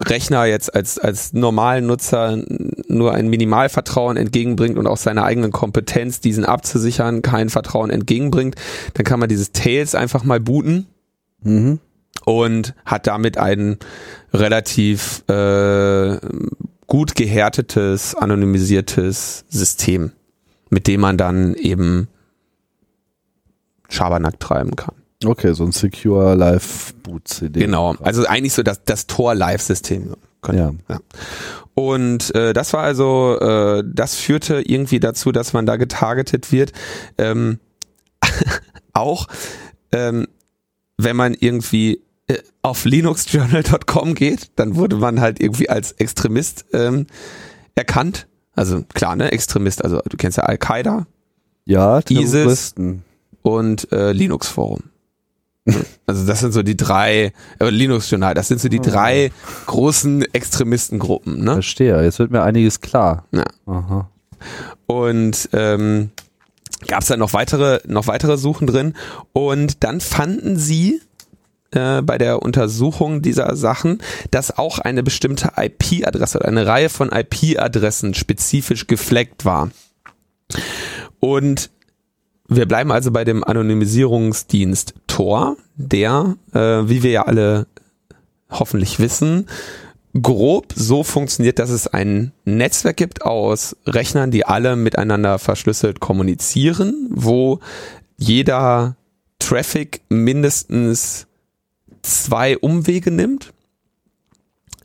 Rechner 0.00 0.44
jetzt 0.44 0.74
als, 0.74 0.98
als 0.98 1.32
normalen 1.32 1.86
Nutzer 1.86 2.38
nur 2.88 3.14
ein 3.14 3.28
Minimalvertrauen 3.28 4.16
entgegenbringt 4.16 4.78
und 4.78 4.86
auch 4.86 4.96
seine 4.96 5.24
eigenen 5.24 5.50
Kompetenz, 5.50 6.20
diesen 6.20 6.44
abzusichern, 6.44 7.22
kein 7.22 7.48
Vertrauen 7.50 7.90
entgegenbringt, 7.90 8.54
dann 8.94 9.04
kann 9.04 9.18
man 9.18 9.28
dieses 9.28 9.52
Tails 9.52 9.94
einfach 9.94 10.24
mal 10.24 10.40
booten 10.40 10.86
Mhm. 11.42 11.78
und 12.24 12.74
hat 12.84 13.06
damit 13.06 13.38
ein 13.38 13.78
relativ 14.32 15.22
äh, 15.28 16.18
gut 16.86 17.14
gehärtetes, 17.14 18.14
anonymisiertes 18.14 19.44
System, 19.48 20.12
mit 20.70 20.86
dem 20.86 21.00
man 21.00 21.16
dann 21.16 21.54
eben 21.54 22.08
Schabernack 23.88 24.40
treiben 24.40 24.74
kann. 24.76 24.94
Okay, 25.24 25.52
so 25.52 25.64
ein 25.64 25.72
Secure 25.72 26.34
Live 26.34 26.94
Boot 27.02 27.26
CD. 27.26 27.60
Genau, 27.60 27.94
also 28.00 28.24
eigentlich 28.26 28.52
so 28.52 28.62
das, 28.62 28.84
das 28.84 29.06
Tor-Live-System. 29.06 30.14
Ja. 30.88 31.00
Und 31.74 32.34
äh, 32.34 32.52
das 32.52 32.72
war 32.72 32.82
also, 32.82 33.38
äh, 33.40 33.82
das 33.84 34.14
führte 34.14 34.62
irgendwie 34.64 35.00
dazu, 35.00 35.32
dass 35.32 35.52
man 35.52 35.66
da 35.66 35.76
getargetet 35.76 36.52
wird. 36.52 36.72
Ähm, 37.18 37.58
auch 38.92 39.26
ähm, 39.92 40.28
wenn 40.96 41.16
man 41.16 41.34
irgendwie 41.34 42.00
äh, 42.28 42.38
auf 42.62 42.84
linuxjournal.com 42.84 44.14
geht, 44.14 44.50
dann 44.56 44.76
wurde 44.76 44.96
man 44.96 45.20
halt 45.20 45.40
irgendwie 45.40 45.68
als 45.68 45.92
Extremist 45.92 46.66
ähm, 46.72 47.06
erkannt. 47.74 48.28
Also 48.54 48.82
klar, 48.94 49.16
ne, 49.16 49.32
Extremist, 49.32 49.84
also 49.84 50.00
du 50.08 50.16
kennst 50.16 50.38
ja 50.38 50.44
Al-Qaida 50.44 51.06
Ja, 51.64 52.00
ISIS. 52.08 52.74
Und 53.42 53.92
äh, 53.92 54.12
Linux 54.12 54.48
Forum. 54.48 54.82
Also 56.06 56.26
das 56.26 56.40
sind 56.40 56.52
so 56.52 56.62
die 56.62 56.76
drei, 56.76 57.32
äh, 57.58 57.68
Linux 57.68 58.10
Journal, 58.10 58.34
das 58.34 58.48
sind 58.48 58.60
so 58.60 58.68
die 58.68 58.80
drei 58.80 59.30
großen 59.66 60.22
Extremistengruppen, 60.32 61.44
ne? 61.44 61.54
Verstehe. 61.54 62.02
Jetzt 62.02 62.18
wird 62.18 62.30
mir 62.30 62.42
einiges 62.42 62.80
klar. 62.80 63.24
Ja. 63.32 63.44
Aha. 63.66 64.10
Und 64.86 65.50
ähm, 65.52 66.10
gab 66.86 67.02
es 67.02 67.08
dann 67.08 67.18
noch 67.18 67.32
weitere, 67.32 67.80
noch 67.86 68.06
weitere 68.06 68.38
Suchen 68.38 68.66
drin. 68.66 68.94
Und 69.32 69.84
dann 69.84 70.00
fanden 70.00 70.56
sie 70.56 71.00
äh, 71.72 72.02
bei 72.02 72.18
der 72.18 72.42
Untersuchung 72.42 73.20
dieser 73.20 73.56
Sachen, 73.56 73.98
dass 74.30 74.56
auch 74.56 74.78
eine 74.78 75.02
bestimmte 75.02 75.52
IP-Adresse 75.56 76.38
oder 76.38 76.48
eine 76.48 76.66
Reihe 76.66 76.88
von 76.88 77.10
IP-Adressen 77.12 78.14
spezifisch 78.14 78.86
gefleckt 78.86 79.44
war. 79.44 79.70
Und 81.20 81.70
wir 82.48 82.66
bleiben 82.66 82.90
also 82.90 83.10
bei 83.10 83.24
dem 83.24 83.44
Anonymisierungsdienst 83.44 84.94
Tor, 85.06 85.56
der, 85.76 86.36
äh, 86.54 86.58
wie 86.58 87.02
wir 87.02 87.10
ja 87.10 87.22
alle 87.22 87.66
hoffentlich 88.50 88.98
wissen, 88.98 89.46
grob 90.22 90.72
so 90.74 91.04
funktioniert, 91.04 91.58
dass 91.58 91.68
es 91.68 91.86
ein 91.86 92.32
Netzwerk 92.44 92.96
gibt 92.96 93.22
aus 93.22 93.76
Rechnern, 93.86 94.30
die 94.30 94.46
alle 94.46 94.76
miteinander 94.76 95.38
verschlüsselt 95.38 96.00
kommunizieren, 96.00 97.08
wo 97.10 97.60
jeder 98.16 98.96
Traffic 99.38 100.00
mindestens 100.08 101.26
zwei 102.02 102.56
Umwege 102.56 103.10
nimmt. 103.10 103.52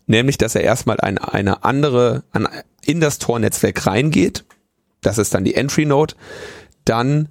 Nämlich, 0.06 0.38
dass 0.38 0.56
er 0.56 0.62
erstmal 0.62 1.00
ein, 1.00 1.18
eine 1.18 1.64
andere, 1.64 2.24
an, 2.32 2.48
in 2.84 3.00
das 3.00 3.20
Tor-Netzwerk 3.20 3.88
reingeht. 3.88 4.44
Das 5.00 5.18
ist 5.18 5.34
dann 5.34 5.46
die 5.46 5.56
Entry 5.56 5.86
Node. 5.86 6.16
Dann 6.84 7.30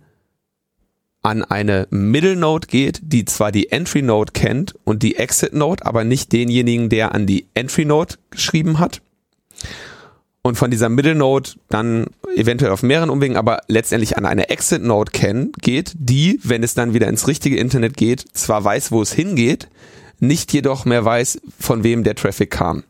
an 1.23 1.45
eine 1.45 1.87
Middle 1.91 2.37
Node 2.37 2.67
geht, 2.67 3.01
die 3.03 3.25
zwar 3.25 3.53
die 3.53 3.71
Entry 3.71 4.03
Node 4.03 4.33
kennt 4.33 4.75
und 4.85 5.03
die 5.03 5.17
Exit 5.17 5.53
Node, 5.55 5.87
aber 5.87 6.05
nicht 6.05 6.33
denjenigen, 6.33 6.89
der 6.89 7.15
an 7.15 7.27
die 7.27 7.47
Entry 7.55 7.85
Node 7.85 8.17
geschrieben 8.31 8.79
hat. 8.79 9.01
Und 10.43 10.57
von 10.57 10.73
dieser 10.73 10.89
Middle 10.89 11.15
Node 11.15 11.51
dann 11.69 12.07
eventuell 12.35 12.73
auf 12.73 12.83
mehreren 12.83 13.11
Umwegen, 13.11 13.37
aber 13.37 13.61
letztendlich 13.69 14.17
an 14.19 14.27
eine 14.27 14.51
Exit 14.51 14.83
Node 14.83 15.13
kennen, 15.13 15.53
geht, 15.61 15.93
die, 15.97 16.41
wenn 16.43 16.65
es 16.65 16.75
dann 16.75 16.95
wieder 16.95 17.07
ins 17.07 17.29
richtige 17.29 17.57
Internet 17.57 17.97
geht, 17.97 18.25
zwar 18.33 18.65
weiß, 18.65 18.91
wo 18.91 19.01
es 19.03 19.13
hingeht, 19.13 19.69
nicht 20.19 20.53
jedoch 20.53 20.85
mehr 20.85 21.05
weiß, 21.05 21.41
von 21.61 21.85
wem 21.85 22.03
der 22.03 22.17
Traffic 22.17 22.51
kam. 22.51 22.83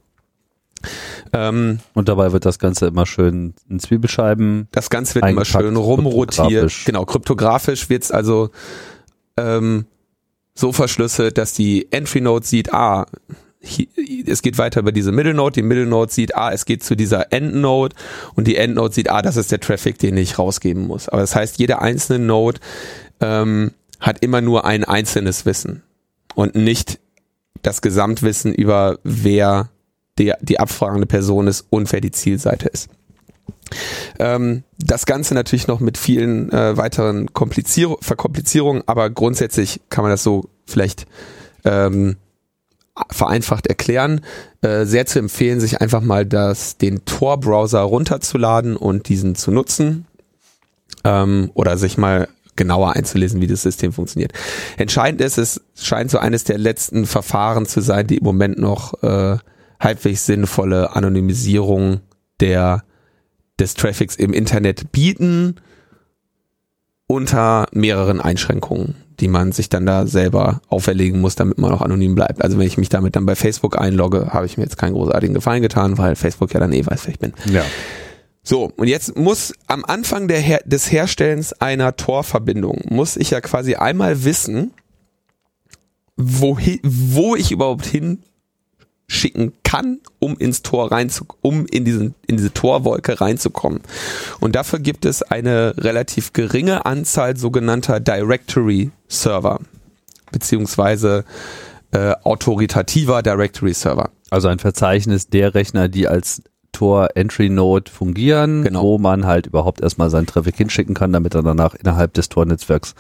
Ähm, 1.32 1.80
Und 1.94 2.08
dabei 2.08 2.32
wird 2.32 2.44
das 2.44 2.58
Ganze 2.58 2.86
immer 2.86 3.06
schön 3.06 3.54
in 3.68 3.78
Zwiebelscheiben. 3.78 4.68
Das 4.72 4.90
Ganze 4.90 5.16
wird 5.16 5.24
immer 5.32 5.44
schön 5.44 5.76
rumrotiert. 5.76 6.62
Genau, 6.84 7.04
kryptografisch 7.04 7.88
wird's 7.90 8.10
also 8.10 8.50
ähm, 9.36 9.86
so 10.54 10.72
verschlüsselt, 10.72 11.38
dass 11.38 11.54
die 11.54 11.90
Entry 11.92 12.20
Node 12.20 12.46
sieht, 12.46 12.72
ah, 12.74 13.06
hi- 13.64 13.88
es 14.26 14.42
geht 14.42 14.58
weiter 14.58 14.80
über 14.80 14.92
diese 14.92 15.12
Middle 15.12 15.34
Node, 15.34 15.52
die 15.54 15.62
Middle 15.62 15.86
Node 15.86 16.12
sieht, 16.12 16.36
ah, 16.36 16.52
es 16.52 16.64
geht 16.66 16.84
zu 16.84 16.94
dieser 16.94 17.32
End 17.32 17.54
Node 17.54 17.94
und 18.34 18.46
die 18.46 18.56
End 18.56 18.74
Node 18.74 18.92
sieht, 18.94 19.08
ah, 19.10 19.22
das 19.22 19.36
ist 19.36 19.50
der 19.50 19.60
Traffic, 19.60 19.98
den 19.98 20.16
ich 20.16 20.38
rausgeben 20.38 20.86
muss. 20.86 21.08
Aber 21.08 21.20
das 21.22 21.34
heißt, 21.34 21.58
jede 21.58 21.80
einzelne 21.80 22.18
Node 22.24 22.60
ähm, 23.20 23.72
hat 24.00 24.22
immer 24.22 24.40
nur 24.42 24.64
ein 24.66 24.84
einzelnes 24.84 25.46
Wissen 25.46 25.82
und 26.34 26.54
nicht 26.54 26.98
das 27.62 27.80
Gesamtwissen 27.80 28.52
über 28.52 28.98
wer 29.04 29.70
die, 30.22 30.32
die 30.40 30.60
abfragende 30.60 31.06
Person 31.06 31.46
ist 31.46 31.66
und 31.70 31.90
wer 31.92 32.00
die 32.00 32.10
Zielseite 32.10 32.68
ist. 32.68 32.88
Ähm, 34.18 34.64
das 34.78 35.06
Ganze 35.06 35.34
natürlich 35.34 35.66
noch 35.66 35.80
mit 35.80 35.98
vielen 35.98 36.52
äh, 36.52 36.76
weiteren 36.76 37.32
Komplizier 37.32 37.96
Verkomplizierungen, 38.00 38.82
aber 38.86 39.10
grundsätzlich 39.10 39.80
kann 39.88 40.02
man 40.02 40.10
das 40.10 40.22
so 40.22 40.48
vielleicht 40.66 41.06
ähm, 41.64 42.16
vereinfacht 43.10 43.66
erklären. 43.66 44.20
Äh, 44.60 44.84
sehr 44.84 45.06
zu 45.06 45.18
empfehlen, 45.18 45.60
sich 45.60 45.80
einfach 45.80 46.02
mal 46.02 46.26
das, 46.26 46.76
den 46.76 47.04
Tor-Browser 47.04 47.80
runterzuladen 47.80 48.76
und 48.76 49.08
diesen 49.08 49.34
zu 49.34 49.50
nutzen. 49.50 50.06
Ähm, 51.04 51.50
oder 51.54 51.78
sich 51.78 51.96
mal 51.98 52.28
genauer 52.54 52.92
einzulesen, 52.92 53.40
wie 53.40 53.46
das 53.46 53.62
System 53.62 53.92
funktioniert. 53.92 54.32
Entscheidend 54.76 55.20
ist, 55.22 55.38
es 55.38 55.62
scheint 55.74 56.10
so 56.10 56.18
eines 56.18 56.44
der 56.44 56.58
letzten 56.58 57.06
Verfahren 57.06 57.66
zu 57.66 57.80
sein, 57.80 58.06
die 58.06 58.18
im 58.18 58.24
Moment 58.24 58.58
noch 58.58 59.02
äh, 59.02 59.38
halbwegs 59.82 60.26
sinnvolle 60.26 60.94
Anonymisierung 60.94 62.00
der 62.40 62.84
des 63.58 63.74
Traffics 63.74 64.16
im 64.16 64.32
Internet 64.32 64.92
bieten 64.92 65.56
unter 67.06 67.66
mehreren 67.72 68.20
Einschränkungen, 68.20 68.94
die 69.20 69.28
man 69.28 69.52
sich 69.52 69.68
dann 69.68 69.84
da 69.84 70.06
selber 70.06 70.62
auferlegen 70.68 71.20
muss, 71.20 71.34
damit 71.34 71.58
man 71.58 71.70
auch 71.72 71.82
anonym 71.82 72.14
bleibt. 72.14 72.42
Also 72.42 72.58
wenn 72.58 72.66
ich 72.66 72.78
mich 72.78 72.88
damit 72.88 73.16
dann 73.16 73.26
bei 73.26 73.36
Facebook 73.36 73.78
einlogge, 73.78 74.32
habe 74.32 74.46
ich 74.46 74.56
mir 74.56 74.64
jetzt 74.64 74.78
keinen 74.78 74.94
großartigen 74.94 75.34
Gefallen 75.34 75.62
getan, 75.62 75.98
weil 75.98 76.16
Facebook 76.16 76.54
ja 76.54 76.60
dann 76.60 76.72
eh 76.72 76.84
weiß, 76.86 77.06
wer 77.06 77.12
ich 77.12 77.18
bin. 77.18 77.34
Ja. 77.52 77.64
So, 78.42 78.72
und 78.76 78.88
jetzt 78.88 79.16
muss 79.16 79.52
am 79.68 79.84
Anfang 79.84 80.28
Her 80.28 80.60
des 80.64 80.90
Herstellens 80.90 81.52
einer 81.52 81.96
Tor-Verbindung, 81.96 82.80
muss 82.88 83.16
ich 83.16 83.30
ja 83.30 83.40
quasi 83.40 83.76
einmal 83.76 84.24
wissen, 84.24 84.72
wohin, 86.16 86.80
wo 86.82 87.36
ich 87.36 87.52
überhaupt 87.52 87.86
hin 87.86 88.22
schicken 89.12 89.52
kann, 89.62 89.98
um 90.18 90.36
ins 90.38 90.62
Tor 90.62 90.90
reinzu, 90.90 91.26
um 91.42 91.66
in 91.66 91.84
diesen, 91.84 92.14
in 92.26 92.36
diese 92.36 92.52
Torwolke 92.52 93.20
reinzukommen. 93.20 93.80
Und 94.40 94.54
dafür 94.56 94.78
gibt 94.78 95.04
es 95.04 95.22
eine 95.22 95.74
relativ 95.78 96.32
geringe 96.32 96.86
Anzahl 96.86 97.36
sogenannter 97.36 98.00
Directory 98.00 98.90
Server, 99.08 99.60
beziehungsweise 100.30 101.24
äh, 101.92 102.14
autoritativer 102.24 103.22
Directory 103.22 103.74
Server. 103.74 104.10
Also 104.30 104.48
ein 104.48 104.58
Verzeichnis 104.58 105.28
der 105.28 105.54
Rechner, 105.54 105.88
die 105.88 106.08
als 106.08 106.42
Tor 106.72 107.10
Entry 107.16 107.50
Node 107.50 107.90
fungieren, 107.90 108.62
Genau. 108.64 108.82
wo 108.82 108.98
man 108.98 109.26
halt 109.26 109.46
überhaupt 109.46 109.82
erstmal 109.82 110.08
seinen 110.08 110.26
Traffic 110.26 110.56
hinschicken 110.56 110.94
kann, 110.94 111.12
damit 111.12 111.34
er 111.34 111.42
danach 111.42 111.74
innerhalb 111.74 112.14
des 112.14 112.30
Tor-Netzwerks 112.30 112.94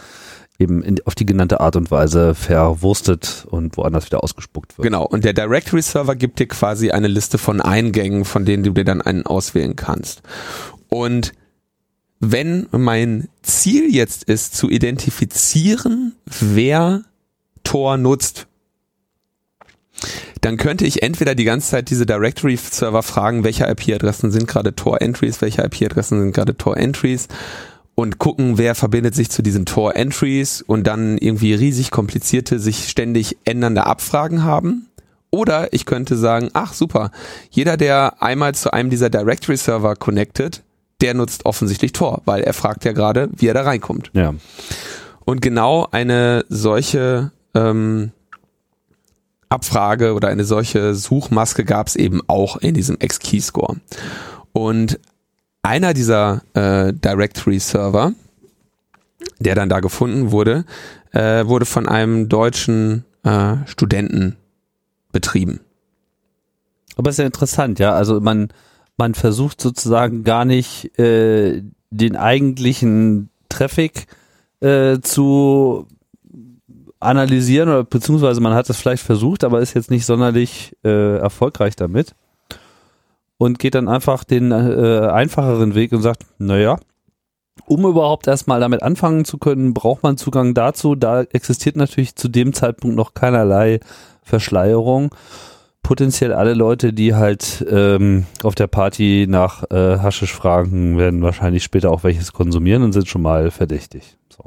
eben 0.58 0.82
in, 0.82 1.00
auf 1.04 1.14
die 1.14 1.26
genannte 1.26 1.60
Art 1.60 1.76
und 1.76 1.90
Weise 1.90 2.34
verwurstet 2.34 3.46
und 3.50 3.76
woanders 3.76 4.06
wieder 4.06 4.22
ausgespuckt 4.22 4.78
wird. 4.78 4.84
Genau. 4.84 5.04
Und 5.04 5.24
der 5.24 5.32
Directory 5.32 5.82
Server 5.82 6.14
gibt 6.14 6.38
dir 6.38 6.46
quasi 6.46 6.90
eine 6.90 7.08
Liste 7.08 7.38
von 7.38 7.60
Eingängen, 7.60 8.24
von 8.24 8.44
denen 8.44 8.62
du 8.62 8.70
dir 8.70 8.84
dann 8.84 9.02
einen 9.02 9.26
auswählen 9.26 9.76
kannst. 9.76 10.22
Und 10.88 11.32
wenn 12.20 12.68
mein 12.70 13.28
Ziel 13.42 13.92
jetzt 13.92 14.24
ist, 14.24 14.54
zu 14.54 14.70
identifizieren, 14.70 16.14
wer 16.26 17.02
Tor 17.64 17.96
nutzt, 17.96 18.46
dann 20.40 20.56
könnte 20.56 20.84
ich 20.86 21.02
entweder 21.02 21.34
die 21.34 21.44
ganze 21.44 21.70
Zeit 21.70 21.90
diese 21.90 22.06
Directory 22.06 22.56
Server 22.56 23.02
fragen, 23.02 23.44
welche 23.44 23.64
IP-Adressen 23.64 24.30
sind 24.30 24.46
gerade 24.46 24.74
Tor 24.74 25.00
Entries, 25.00 25.40
welche 25.40 25.62
IP-Adressen 25.62 26.20
sind 26.20 26.32
gerade 26.32 26.56
Tor 26.56 26.76
Entries 26.76 27.28
und 27.94 28.18
gucken, 28.18 28.58
wer 28.58 28.74
verbindet 28.74 29.14
sich 29.14 29.30
zu 29.30 29.42
diesen 29.42 29.66
Tor 29.66 29.96
Entries 29.96 30.62
und 30.62 30.86
dann 30.86 31.18
irgendwie 31.18 31.54
riesig 31.54 31.90
komplizierte, 31.90 32.58
sich 32.58 32.88
ständig 32.88 33.36
ändernde 33.44 33.86
Abfragen 33.86 34.44
haben. 34.44 34.88
Oder 35.30 35.72
ich 35.72 35.86
könnte 35.86 36.16
sagen, 36.16 36.50
ach 36.52 36.74
super, 36.74 37.10
jeder, 37.50 37.76
der 37.76 38.22
einmal 38.22 38.54
zu 38.54 38.72
einem 38.72 38.90
dieser 38.90 39.08
Directory 39.08 39.56
Server 39.56 39.96
connected, 39.96 40.62
der 41.00 41.14
nutzt 41.14 41.46
offensichtlich 41.46 41.92
Tor, 41.92 42.22
weil 42.24 42.42
er 42.42 42.52
fragt 42.52 42.84
ja 42.84 42.92
gerade, 42.92 43.28
wie 43.36 43.46
er 43.46 43.54
da 43.54 43.62
reinkommt. 43.62 44.10
Ja. 44.14 44.34
Und 45.24 45.40
genau 45.40 45.88
eine 45.90 46.44
solche 46.48 47.32
ähm, 47.54 48.12
Abfrage 49.48 50.14
oder 50.14 50.28
eine 50.28 50.44
solche 50.44 50.94
Suchmaske 50.94 51.64
gab 51.64 51.88
es 51.88 51.96
eben 51.96 52.20
auch 52.26 52.56
in 52.56 52.74
diesem 52.74 52.96
X-Keyscore. 53.00 53.76
Und 54.52 54.98
einer 55.62 55.94
dieser 55.94 56.42
äh, 56.54 56.92
Directory-Server, 56.92 58.12
der 59.38 59.54
dann 59.54 59.68
da 59.68 59.80
gefunden 59.80 60.32
wurde, 60.32 60.64
äh, 61.12 61.46
wurde 61.46 61.66
von 61.66 61.88
einem 61.88 62.28
deutschen 62.28 63.04
äh, 63.22 63.56
Studenten 63.66 64.36
betrieben. 65.12 65.60
Aber 66.96 67.10
ist 67.10 67.18
ja 67.18 67.26
interessant, 67.26 67.78
ja. 67.78 67.92
Also 67.92 68.20
man, 68.20 68.48
man 68.96 69.14
versucht 69.14 69.60
sozusagen 69.60 70.24
gar 70.24 70.44
nicht 70.44 70.98
äh, 70.98 71.62
den 71.90 72.16
eigentlichen 72.16 73.30
Traffic 73.48 74.06
äh, 74.60 74.98
zu 75.00 75.86
analysieren 77.00 77.68
oder 77.68 77.84
beziehungsweise 77.84 78.40
man 78.40 78.54
hat 78.54 78.70
es 78.70 78.76
vielleicht 78.76 79.02
versucht, 79.02 79.44
aber 79.44 79.60
ist 79.60 79.74
jetzt 79.74 79.90
nicht 79.90 80.06
sonderlich 80.06 80.76
äh, 80.84 81.16
erfolgreich 81.16 81.76
damit 81.76 82.14
und 83.42 83.58
geht 83.58 83.74
dann 83.74 83.88
einfach 83.88 84.22
den 84.22 84.52
äh, 84.52 85.08
einfacheren 85.12 85.74
Weg 85.74 85.90
und 85.92 86.00
sagt, 86.00 86.24
naja, 86.38 86.78
um 87.66 87.84
überhaupt 87.84 88.28
erstmal 88.28 88.60
damit 88.60 88.82
anfangen 88.82 89.24
zu 89.24 89.38
können, 89.38 89.74
braucht 89.74 90.04
man 90.04 90.16
Zugang 90.16 90.54
dazu. 90.54 90.94
Da 90.94 91.22
existiert 91.22 91.76
natürlich 91.76 92.14
zu 92.14 92.28
dem 92.28 92.52
Zeitpunkt 92.52 92.96
noch 92.96 93.14
keinerlei 93.14 93.80
Verschleierung. 94.22 95.12
Potenziell 95.82 96.32
alle 96.32 96.54
Leute, 96.54 96.92
die 96.92 97.16
halt 97.16 97.66
ähm, 97.68 98.26
auf 98.44 98.54
der 98.54 98.68
Party 98.68 99.26
nach 99.28 99.64
äh, 99.70 99.98
Haschisch 99.98 100.32
fragen, 100.32 100.96
werden 100.96 101.22
wahrscheinlich 101.22 101.64
später 101.64 101.90
auch 101.90 102.04
welches 102.04 102.32
konsumieren 102.32 102.84
und 102.84 102.92
sind 102.92 103.08
schon 103.08 103.22
mal 103.22 103.50
verdächtig. 103.50 104.16
So. 104.28 104.44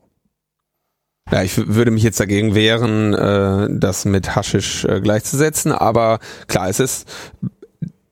Ja, 1.30 1.44
ich 1.44 1.58
würde 1.58 1.92
mich 1.92 2.04
jetzt 2.04 2.22
dagegen 2.22 2.56
wehren, 2.56 3.14
äh, 3.14 3.68
das 3.78 4.06
mit 4.06 4.38
Haschisch 4.38 4.86
äh, 4.86 5.02
gleichzusetzen, 5.02 5.74
aber 5.74 6.20
klar, 6.48 6.70
es 6.70 6.80
ist, 6.80 7.10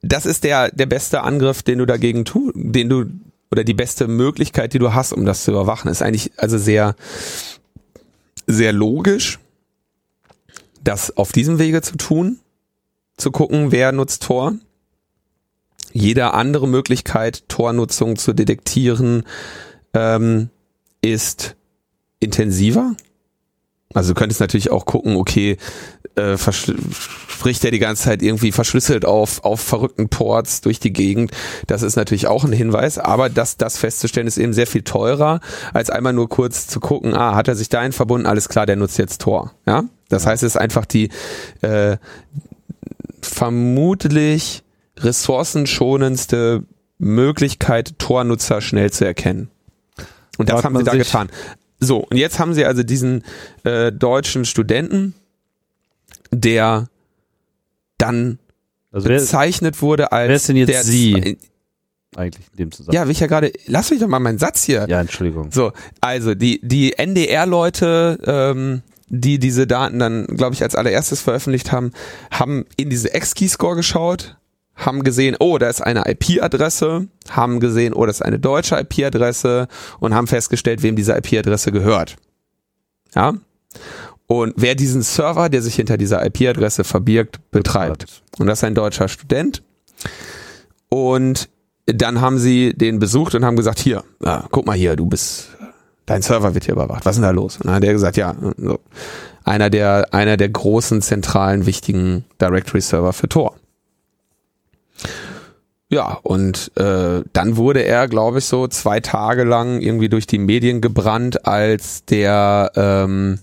das 0.04 0.26
ist 0.26 0.44
der, 0.44 0.70
der 0.70 0.86
beste 0.86 1.22
Angriff, 1.22 1.62
den 1.62 1.78
du 1.78 1.86
dagegen 1.86 2.24
tu, 2.24 2.52
den 2.54 2.88
du, 2.88 3.04
oder 3.50 3.64
die 3.64 3.74
beste 3.74 4.06
Möglichkeit, 4.08 4.72
die 4.74 4.78
du 4.78 4.92
hast, 4.92 5.12
um 5.12 5.24
das 5.24 5.44
zu 5.44 5.50
überwachen. 5.50 5.90
Ist 5.90 6.02
eigentlich 6.02 6.32
also 6.36 6.58
sehr, 6.58 6.94
sehr 8.46 8.72
logisch, 8.72 9.38
das 10.82 11.16
auf 11.16 11.32
diesem 11.32 11.58
Wege 11.58 11.80
zu 11.82 11.96
tun, 11.96 12.38
zu 13.16 13.30
gucken, 13.30 13.72
wer 13.72 13.92
nutzt 13.92 14.22
Tor. 14.22 14.54
Jede 15.92 16.34
andere 16.34 16.68
Möglichkeit, 16.68 17.48
Tornutzung 17.48 18.16
zu 18.16 18.32
detektieren, 18.32 19.24
ähm, 19.94 20.50
ist 21.00 21.56
intensiver. 22.18 22.96
Also 23.94 24.12
du 24.12 24.18
könntest 24.18 24.40
natürlich 24.40 24.70
auch 24.70 24.86
gucken, 24.86 25.16
okay, 25.16 25.56
äh, 26.16 26.36
spricht 26.36 27.64
er 27.64 27.70
die 27.70 27.78
ganze 27.78 28.04
Zeit 28.04 28.22
irgendwie 28.22 28.52
verschlüsselt 28.52 29.04
auf, 29.04 29.44
auf 29.44 29.60
verrückten 29.60 30.08
Ports 30.08 30.60
durch 30.60 30.78
die 30.80 30.92
Gegend. 30.92 31.32
Das 31.66 31.82
ist 31.82 31.96
natürlich 31.96 32.26
auch 32.26 32.44
ein 32.44 32.52
Hinweis, 32.52 32.98
aber 32.98 33.28
das, 33.28 33.56
das 33.56 33.78
festzustellen 33.78 34.26
ist 34.26 34.38
eben 34.38 34.52
sehr 34.52 34.66
viel 34.66 34.82
teurer, 34.82 35.40
als 35.72 35.90
einmal 35.90 36.12
nur 36.12 36.28
kurz 36.28 36.66
zu 36.66 36.80
gucken, 36.80 37.14
ah, 37.14 37.34
hat 37.34 37.48
er 37.48 37.56
sich 37.56 37.68
dahin 37.68 37.92
verbunden, 37.92 38.26
alles 38.26 38.48
klar, 38.48 38.66
der 38.66 38.76
nutzt 38.76 38.98
jetzt 38.98 39.20
Tor. 39.20 39.52
Ja? 39.66 39.84
Das 40.08 40.26
heißt, 40.26 40.42
es 40.42 40.54
ist 40.54 40.60
einfach 40.60 40.86
die 40.86 41.10
äh, 41.62 41.96
vermutlich 43.20 44.62
ressourcenschonendste 44.98 46.64
Möglichkeit, 46.98 47.98
Tornutzer 47.98 48.60
schnell 48.60 48.92
zu 48.92 49.04
erkennen. 49.04 49.50
Und 50.38 50.48
das 50.48 50.64
haben 50.64 50.76
sie 50.76 50.84
da 50.84 50.94
getan. 50.94 51.28
So, 51.80 51.98
und 51.98 52.16
jetzt 52.16 52.38
haben 52.38 52.54
sie 52.54 52.64
also 52.64 52.82
diesen 52.82 53.24
äh, 53.64 53.92
deutschen 53.92 54.44
Studenten, 54.44 55.14
der 56.40 56.88
dann 57.98 58.38
Also 58.90 59.08
wer, 59.08 59.18
bezeichnet 59.18 59.82
wurde 59.82 60.12
als 60.12 60.28
wer 60.28 60.36
ist 60.36 60.48
denn 60.48 60.56
jetzt 60.56 60.68
der 60.68 60.84
Sie? 60.84 61.38
eigentlich 62.16 62.46
in 62.52 62.56
dem 62.58 62.72
Zusammenhang? 62.72 63.02
Ja, 63.02 63.06
will 63.06 63.12
ich 63.12 63.20
ja 63.20 63.26
gerade, 63.26 63.52
lass 63.66 63.90
mich 63.90 64.00
doch 64.00 64.08
mal 64.08 64.20
meinen 64.20 64.38
Satz 64.38 64.62
hier. 64.62 64.86
ja 64.88 65.00
Entschuldigung. 65.00 65.50
So, 65.50 65.72
also 66.00 66.34
die, 66.34 66.60
die 66.62 66.96
NDR-Leute, 66.96 68.18
ähm, 68.24 68.82
die 69.08 69.38
diese 69.38 69.66
Daten 69.66 69.98
dann, 69.98 70.26
glaube 70.26 70.54
ich, 70.54 70.62
als 70.62 70.74
allererstes 70.74 71.20
veröffentlicht 71.20 71.72
haben, 71.72 71.92
haben 72.30 72.66
in 72.76 72.90
diese 72.90 73.14
X-Key-Score 73.14 73.76
geschaut, 73.76 74.36
haben 74.74 75.04
gesehen, 75.04 75.36
oh, 75.38 75.58
da 75.58 75.68
ist 75.68 75.82
eine 75.82 76.04
IP-Adresse, 76.06 77.06
haben 77.30 77.60
gesehen, 77.60 77.94
oh, 77.94 78.06
das 78.06 78.16
ist 78.16 78.22
eine 78.22 78.38
deutsche 78.38 78.76
IP-Adresse 78.76 79.68
und 80.00 80.14
haben 80.14 80.26
festgestellt, 80.26 80.82
wem 80.82 80.96
diese 80.96 81.12
IP-Adresse 81.16 81.70
gehört. 81.70 82.16
Ja. 83.14 83.34
Und 84.26 84.54
wer 84.56 84.74
diesen 84.74 85.02
Server, 85.02 85.48
der 85.48 85.62
sich 85.62 85.74
hinter 85.74 85.96
dieser 85.96 86.24
IP-Adresse 86.24 86.84
verbirgt, 86.84 87.40
betreibt. 87.50 88.22
Und 88.38 88.46
das 88.46 88.60
ist 88.60 88.64
ein 88.64 88.74
deutscher 88.74 89.08
Student. 89.08 89.62
Und 90.88 91.48
dann 91.86 92.20
haben 92.20 92.38
sie 92.38 92.72
den 92.74 92.98
besucht 92.98 93.34
und 93.34 93.44
haben 93.44 93.56
gesagt, 93.56 93.78
hier, 93.78 94.02
ja, 94.24 94.44
guck 94.50 94.66
mal 94.66 94.76
hier, 94.76 94.96
du 94.96 95.06
bist, 95.06 95.48
dein 96.06 96.22
Server 96.22 96.54
wird 96.54 96.64
hier 96.64 96.74
überwacht. 96.74 97.04
Was 97.04 97.16
ist 97.16 97.22
denn 97.22 97.28
da 97.28 97.30
los? 97.30 97.56
Und 97.58 97.66
dann 97.66 97.74
hat 97.74 97.84
er 97.84 97.92
gesagt, 97.92 98.16
ja, 98.16 98.34
so. 98.56 98.80
einer 99.44 99.68
der, 99.68 100.14
einer 100.14 100.36
der 100.36 100.48
großen, 100.48 101.02
zentralen, 101.02 101.66
wichtigen 101.66 102.24
Directory-Server 102.40 103.12
für 103.12 103.28
Tor. 103.28 103.56
Ja, 105.90 106.18
und 106.22 106.72
äh, 106.76 107.22
dann 107.32 107.56
wurde 107.56 107.80
er, 107.80 108.08
glaube 108.08 108.38
ich, 108.38 108.46
so 108.46 108.66
zwei 108.66 109.00
Tage 109.00 109.44
lang 109.44 109.80
irgendwie 109.80 110.08
durch 110.08 110.26
die 110.26 110.38
Medien 110.38 110.80
gebrannt 110.80 111.46
als 111.46 112.04
der 112.06 112.72
ähm, 112.74 113.38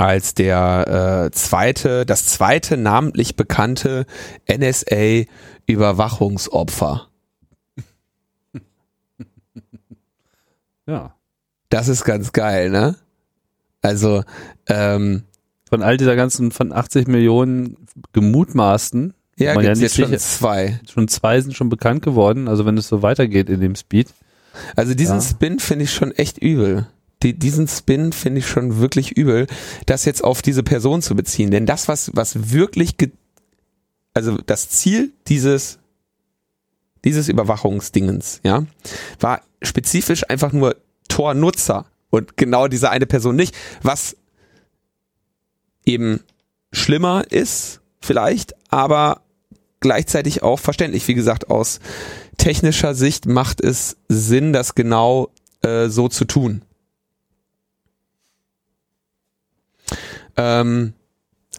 als 0.00 0.34
der 0.34 1.26
äh, 1.26 1.30
zweite, 1.32 2.06
das 2.06 2.26
zweite 2.26 2.76
namentlich 2.76 3.34
bekannte 3.36 4.06
NSA-Überwachungsopfer. 4.48 7.08
Ja. 10.86 11.14
Das 11.68 11.88
ist 11.88 12.04
ganz 12.04 12.32
geil, 12.32 12.70
ne? 12.70 12.96
Also, 13.82 14.24
ähm, 14.66 15.22
Von 15.68 15.82
all 15.84 15.96
dieser 15.96 16.16
ganzen, 16.16 16.50
von 16.50 16.72
80 16.72 17.06
Millionen 17.06 17.76
gemutmaßten, 18.12 19.14
ja, 19.38 19.54
Man 19.54 19.64
ja 19.64 19.70
nicht 19.70 19.82
jetzt 19.82 19.94
schon 19.96 20.06
sicher- 20.06 20.18
zwei. 20.18 20.80
schon 20.92 21.06
zwei 21.08 21.40
sind 21.40 21.54
schon 21.56 21.68
bekannt 21.68 22.02
geworden. 22.02 22.48
Also 22.48 22.66
wenn 22.66 22.76
es 22.76 22.88
so 22.88 23.02
weitergeht 23.02 23.48
in 23.48 23.60
dem 23.60 23.74
Speed. 23.76 24.12
Also 24.76 24.94
diesen 24.94 25.16
Ja. 25.16 25.22
Spin 25.22 25.60
finde 25.60 25.84
ich 25.84 25.94
schon 25.94 26.10
echt 26.10 26.38
übel. 26.38 26.88
Die, 27.22 27.38
diesen 27.38 27.68
Spin 27.68 28.12
finde 28.12 28.38
ich 28.38 28.46
schon 28.46 28.78
wirklich 28.78 29.12
übel, 29.12 29.46
das 29.86 30.04
jetzt 30.04 30.24
auf 30.24 30.42
diese 30.42 30.62
Person 30.62 31.02
zu 31.02 31.14
beziehen. 31.14 31.50
Denn 31.50 31.66
das, 31.66 31.86
was, 31.86 32.10
was 32.14 32.50
wirklich, 32.50 32.94
also 34.14 34.38
das 34.38 34.68
Ziel 34.70 35.12
dieses, 35.28 35.78
dieses 37.04 37.28
Überwachungsdingens, 37.28 38.40
ja, 38.42 38.64
war 39.18 39.42
spezifisch 39.62 40.28
einfach 40.30 40.52
nur 40.52 40.76
Tor-Nutzer 41.08 41.86
und 42.08 42.36
genau 42.36 42.68
diese 42.68 42.90
eine 42.90 43.06
Person 43.06 43.36
nicht, 43.36 43.54
was 43.82 44.16
eben 45.84 46.20
schlimmer 46.72 47.24
ist, 47.30 47.80
vielleicht, 48.00 48.54
aber 48.70 49.22
gleichzeitig 49.80 50.42
auch 50.42 50.58
verständlich. 50.58 51.06
Wie 51.08 51.14
gesagt, 51.14 51.50
aus 51.50 51.80
technischer 52.36 52.94
Sicht 52.94 53.26
macht 53.26 53.60
es 53.60 53.96
Sinn, 54.08 54.52
das 54.52 54.74
genau 54.74 55.30
äh, 55.62 55.88
so 55.88 56.08
zu 56.08 56.24
tun. 56.24 56.62
Ähm, 60.36 60.92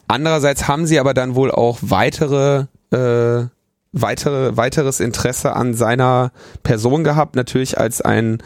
andererseits 0.08 0.68
haben 0.68 0.86
sie 0.86 0.98
aber 0.98 1.14
dann 1.14 1.34
wohl 1.34 1.50
auch 1.50 1.78
weitere, 1.82 2.66
äh, 2.90 3.46
weitere, 3.92 4.56
weiteres 4.56 5.00
Interesse 5.00 5.54
an 5.54 5.74
seiner 5.74 6.32
Person 6.62 7.04
gehabt. 7.04 7.36
Natürlich 7.36 7.78
als 7.78 8.00
ein, 8.00 8.42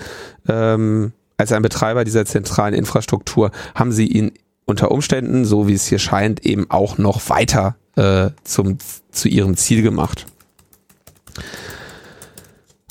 ähm, 0.48 1.12
als 1.36 1.52
ein 1.52 1.62
Betreiber 1.62 2.04
dieser 2.04 2.26
zentralen 2.26 2.74
Infrastruktur 2.74 3.50
haben 3.74 3.92
sie 3.92 4.06
ihn 4.06 4.32
unter 4.64 4.90
Umständen, 4.90 5.44
so 5.44 5.68
wie 5.68 5.74
es 5.74 5.86
hier 5.86 6.00
scheint, 6.00 6.44
eben 6.44 6.70
auch 6.70 6.98
noch 6.98 7.28
weiter 7.30 7.76
äh, 7.96 8.30
zum, 8.44 8.78
zu 9.10 9.28
ihrem 9.28 9.56
Ziel 9.56 9.82
gemacht. 9.82 10.26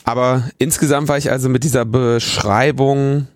Aber 0.06 0.50
insgesamt 0.60 1.08
war 1.08 1.18
ich 1.18 1.32
also 1.32 1.50
mit 1.50 1.64
dieser 1.64 1.84
Beschreibung 1.84 3.28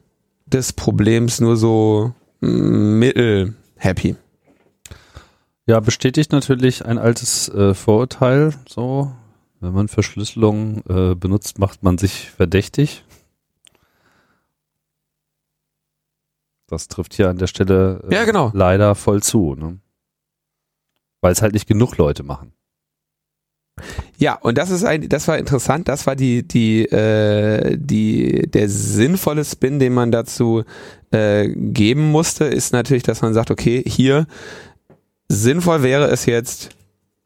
des 0.45 0.71
Problems 0.73 1.39
nur 1.41 1.57
so 1.57 2.13
mm, 2.41 2.99
mittel 2.99 3.55
happy. 3.79 4.15
Ja, 5.65 5.79
bestätigt 5.79 6.31
natürlich 6.31 6.85
ein 6.85 6.97
altes 6.97 7.49
äh, 7.49 7.73
Vorurteil. 7.73 8.53
So, 8.67 9.11
wenn 9.59 9.73
man 9.73 9.87
Verschlüsselung 9.87 10.83
äh, 10.89 11.15
benutzt, 11.15 11.59
macht 11.59 11.83
man 11.83 11.97
sich 11.97 12.29
verdächtig. 12.31 13.03
Das 16.67 16.87
trifft 16.87 17.13
hier 17.15 17.29
an 17.29 17.37
der 17.37 17.47
Stelle 17.47 18.01
äh, 18.09 18.13
Ja, 18.13 18.25
genau. 18.25 18.51
leider 18.53 18.93
voll 18.95 19.23
zu, 19.23 19.55
ne? 19.55 19.79
Weil 21.21 21.31
es 21.31 21.41
halt 21.41 21.53
nicht 21.53 21.67
genug 21.67 21.97
Leute 21.97 22.23
machen. 22.23 22.53
Ja, 24.17 24.35
und 24.35 24.57
das 24.57 24.69
ist 24.69 24.83
ein, 24.83 25.09
das 25.09 25.27
war 25.27 25.37
interessant. 25.37 25.87
Das 25.87 26.07
war 26.07 26.15
die, 26.15 26.47
die, 26.47 26.85
äh, 26.85 27.77
die, 27.79 28.49
der 28.49 28.69
sinnvolle 28.69 29.45
Spin, 29.45 29.79
den 29.79 29.93
man 29.93 30.11
dazu 30.11 30.63
äh, 31.11 31.49
geben 31.49 32.11
musste, 32.11 32.45
ist 32.45 32.73
natürlich, 32.73 33.03
dass 33.03 33.21
man 33.21 33.33
sagt, 33.33 33.51
okay, 33.51 33.83
hier 33.85 34.27
sinnvoll 35.27 35.83
wäre 35.83 36.07
es 36.07 36.25
jetzt, 36.25 36.69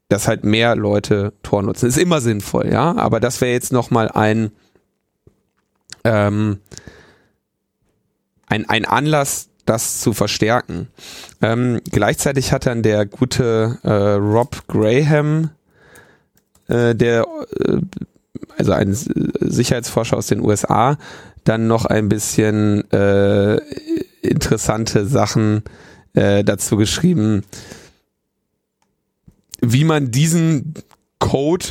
dass 0.09 0.27
halt 0.27 0.43
mehr 0.43 0.75
Leute 0.75 1.33
Tor 1.43 1.63
nutzen. 1.63 1.87
Ist 1.87 1.97
immer 1.97 2.21
sinnvoll, 2.21 2.69
ja, 2.71 2.95
aber 2.95 3.19
das 3.19 3.41
wäre 3.41 3.53
jetzt 3.53 3.71
noch 3.71 3.89
mal 3.91 4.09
ein 4.09 4.51
ähm, 6.03 6.59
ein, 8.53 8.69
ein 8.69 8.85
Anlass, 8.85 9.49
das 9.65 10.01
zu 10.01 10.13
verstärken. 10.13 10.89
Ähm, 11.41 11.79
gleichzeitig 11.89 12.51
hat 12.51 12.65
dann 12.65 12.83
der 12.83 13.05
gute 13.05 13.79
äh, 13.83 13.89
Rob 13.89 14.67
Graham, 14.67 15.49
äh, 16.73 16.95
der 16.95 17.25
äh, 17.59 17.77
also 18.57 18.71
ein 18.73 18.93
Sicherheitsforscher 18.93 20.17
aus 20.17 20.27
den 20.27 20.41
USA, 20.41 20.97
dann 21.43 21.67
noch 21.67 21.85
ein 21.85 22.09
bisschen 22.09 22.89
äh, 22.91 23.57
interessante 24.21 25.05
Sachen 25.05 25.63
äh, 26.13 26.43
dazu 26.43 26.77
geschrieben, 26.77 27.43
wie 29.61 29.83
man 29.83 30.11
diesen 30.11 30.73
Code, 31.19 31.65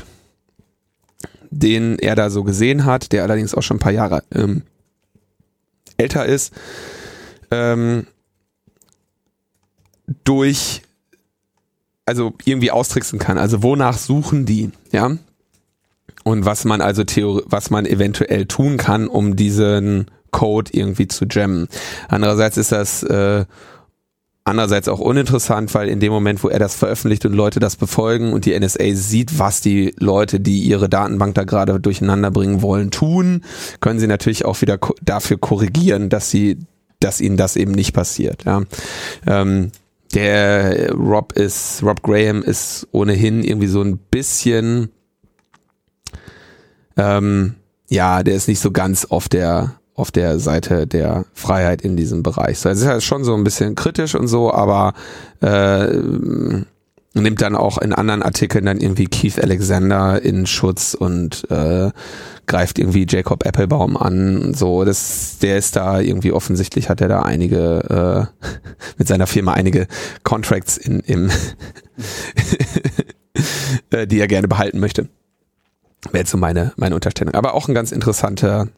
den 1.51 1.99
er 1.99 2.17
da 2.17 2.31
so 2.31 2.43
gesehen 2.43 2.85
hat, 2.85 3.13
der 3.13 3.23
allerdings 3.23 3.55
auch 3.55 3.63
schon 3.63 3.77
ein 3.77 3.81
paar 3.81 3.93
Jahre 3.93 4.25
ähm, 4.35 4.63
älter 5.97 6.27
ist, 6.27 6.53
ähm, 7.51 8.07
durch 10.25 10.83
also 12.07 12.33
irgendwie 12.45 12.71
austricksen 12.71 13.19
kann. 13.19 13.39
Also 13.39 13.63
wonach 13.63 13.97
suchen 13.97 14.47
die, 14.47 14.71
ja? 14.91 15.17
Und 16.25 16.45
was 16.45 16.65
man 16.65 16.81
also 16.81 17.05
Theorie, 17.05 17.43
was 17.47 17.71
man 17.71 17.87
eventuell 17.87 18.47
tun 18.47 18.77
kann, 18.77 19.09
um 19.09 19.35
diesen 19.35 20.07
Code 20.31 20.71
irgendwie 20.73 21.09
zu 21.09 21.27
jammen. 21.27 21.69
Andererseits 22.09 22.57
ist 22.57 22.73
das 22.73 23.03
äh, 23.03 23.45
andererseits 24.45 24.89
auch 24.89 24.99
uninteressant, 24.99 25.73
weil 25.75 25.89
in 25.89 26.01
dem 26.01 26.13
Moment, 26.13 26.43
wo 26.43 26.49
er 26.49 26.59
das 26.59 26.75
veröffentlicht 26.75 27.25
und 27.27 27.35
Leute 27.35 27.61
das 27.61 27.77
befolgen 27.77 28.33
und 28.33 28.45
die 28.45 28.59
NSA 28.59 28.95
sieht, 28.95 29.39
was 29.39 29.61
die 29.61 29.95
Leute, 29.99 30.41
die 30.41 30.61
ihre 30.61 30.89
Datenbank 30.89 31.35
da 31.35 31.45
gerade 31.45 31.79
durcheinander 31.79 32.31
bringen 32.31 32.63
wollen, 32.63 32.91
tun, 32.91 33.43
können 33.81 34.01
sie 34.01 34.09
natürlich 34.09 34.45
auch 34.45 34.61
wieder 34.63 34.79
dafür 35.03 35.39
korrigieren, 35.39 36.09
dass 36.09 36.31
sie, 36.31 36.59
dass 36.99 37.21
ihnen 37.21 37.37
das 37.37 37.57
eben 37.57 37.73
nicht 37.73 37.93
passiert. 37.93 38.45
Ja. 38.45 38.63
Ähm, 39.27 39.71
der 40.15 40.93
Rob 40.93 41.33
ist, 41.33 41.83
Rob 41.83 42.03
Graham 42.03 42.43
ist 42.43 42.87
ohnehin 42.93 43.43
irgendwie 43.43 43.67
so 43.67 43.83
ein 43.83 43.99
bisschen, 43.99 44.91
ähm, 46.97 47.55
ja, 47.89 48.23
der 48.23 48.35
ist 48.35 48.49
nicht 48.49 48.61
so 48.61 48.71
ganz 48.71 49.05
auf 49.05 49.29
der 49.29 49.77
auf 49.95 50.11
der 50.11 50.39
Seite 50.39 50.87
der 50.87 51.27
Freiheit 51.35 51.83
in 51.83 51.97
diesem 51.97 52.23
Bereich. 52.23 52.59
So, 52.59 52.69
also 52.71 52.87
er 52.87 52.97
ist 52.97 53.05
schon 53.05 53.25
so 53.25 53.35
ein 53.35 53.45
bisschen 53.45 53.75
kritisch 53.75 54.15
und 54.15 54.27
so, 54.27 54.53
aber 54.53 54.95
äh, 55.41 56.65
nimmt 57.15 57.43
dann 57.43 57.57
auch 57.57 57.79
in 57.79 57.93
anderen 57.93 58.23
Artikeln 58.23 58.65
dann 58.65 58.81
irgendwie 58.81 59.07
Keith 59.07 59.39
Alexander 59.39 60.23
in 60.23 60.47
Schutz 60.47 60.95
und 60.95 61.51
äh, 61.51 61.91
greift 62.47 62.79
irgendwie 62.79 63.07
Jacob 63.09 63.45
Applebaum 63.45 63.97
an 63.97 64.55
so. 64.55 64.85
Das, 64.85 65.39
der 65.41 65.59
ist 65.59 65.77
da 65.77 66.01
irgendwie 66.01 66.33
offensichtlich 66.33 66.89
hat 66.89 67.01
er 67.01 67.09
da 67.09 67.23
einige 67.23 68.29
äh, 68.43 68.47
mit 68.99 69.09
seiner 69.09 69.27
Firma 69.27 69.53
einige 69.53 69.87
Contracts 70.23 70.77
in 70.77 71.01
im 71.01 71.31
äh, 73.91 74.07
die 74.07 74.21
er 74.21 74.29
gerne 74.29 74.49
behalten 74.49 74.81
möchte. 74.81 75.09
Wäre 76.11 76.23
jetzt 76.23 76.31
so 76.31 76.39
meine 76.39 76.73
meine 76.77 76.95
Unterstellung. 76.95 77.35
Aber 77.35 77.55
auch 77.55 77.69
ein 77.69 77.75
ganz 77.75 77.93
interessanter 77.93 78.69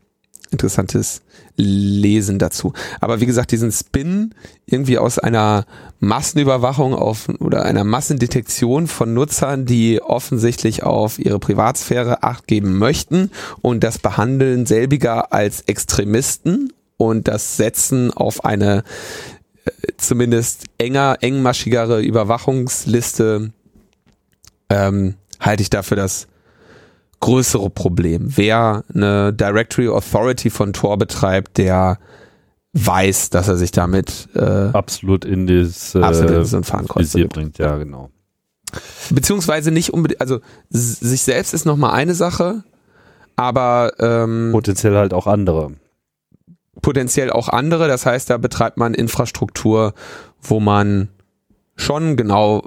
interessantes 0.55 1.21
Lesen 1.57 2.38
dazu. 2.38 2.73
Aber 3.01 3.21
wie 3.21 3.27
gesagt, 3.27 3.53
diesen 3.53 3.71
Spin 3.71 4.35
irgendwie 4.67 4.99
aus 4.99 5.19
einer 5.19 5.67
Massenüberwachung 6.01 6.95
auf 6.95 7.29
oder 7.40 7.64
einer 7.64 7.85
Massendetektion 7.85 8.87
von 8.87 9.14
Nutzern, 9.14 9.67
die 9.67 10.01
offensichtlich 10.03 10.83
auf 10.83 11.19
ihre 11.19 11.38
Privatsphäre 11.38 12.23
Acht 12.23 12.47
geben 12.47 12.79
möchten 12.79 13.31
und 13.62 13.85
das 13.85 13.99
Behandeln 13.99 14.67
selbiger 14.67 15.33
als 15.33 15.62
Extremisten 15.62 16.73
und 16.97 17.29
das 17.29 17.57
Setzen 17.57 18.13
auf 18.13 18.44
eine 18.44 18.85
äh, 19.65 19.71
zumindest 19.96 20.65
enger, 20.79 21.19
engmaschigere 21.21 22.00
Überwachungsliste 22.00 23.52
ähm, 24.71 25.15
halte 25.40 25.63
ich 25.63 25.71
dafür 25.71 25.96
das 25.96 26.27
größere 27.21 27.71
Problem. 27.71 28.37
Wer 28.37 28.85
eine 28.94 29.33
Directory 29.33 29.88
Authority 29.88 30.50
von 30.50 30.73
Tor 30.73 30.98
betreibt, 30.98 31.58
der 31.58 31.98
weiß, 32.75 33.31
dass 33.31 33.48
er 33.48 33.56
sich 33.56 33.71
damit 33.71 34.29
äh, 34.35 34.71
Absolut 34.73 35.25
in 35.25 35.46
das 35.46 35.94
äh, 35.94 36.00
Visier 36.00 37.29
bringt, 37.29 37.58
ja, 37.58 37.77
genau. 37.77 38.10
Beziehungsweise 39.10 39.71
nicht 39.71 39.92
unbedingt, 39.94 40.21
also 40.21 40.40
sich 40.71 41.23
selbst 41.23 41.54
ist 41.54 41.65
nochmal 41.65 41.92
eine 41.92 42.15
Sache, 42.15 42.65
aber 43.37 43.92
ähm, 44.00 44.50
Potenziell 44.52 44.96
halt 44.96 45.15
auch 45.15 45.29
andere. 45.29 45.73
potenziell 46.83 47.31
auch 47.31 47.48
andere. 47.48 47.87
Das 47.87 48.06
heißt, 48.06 48.31
da 48.31 48.37
betreibt 48.37 48.77
man 48.77 48.94
Infrastruktur, 48.94 49.94
wo 50.42 50.58
man 50.58 51.08
schon 51.77 52.16
genau 52.16 52.62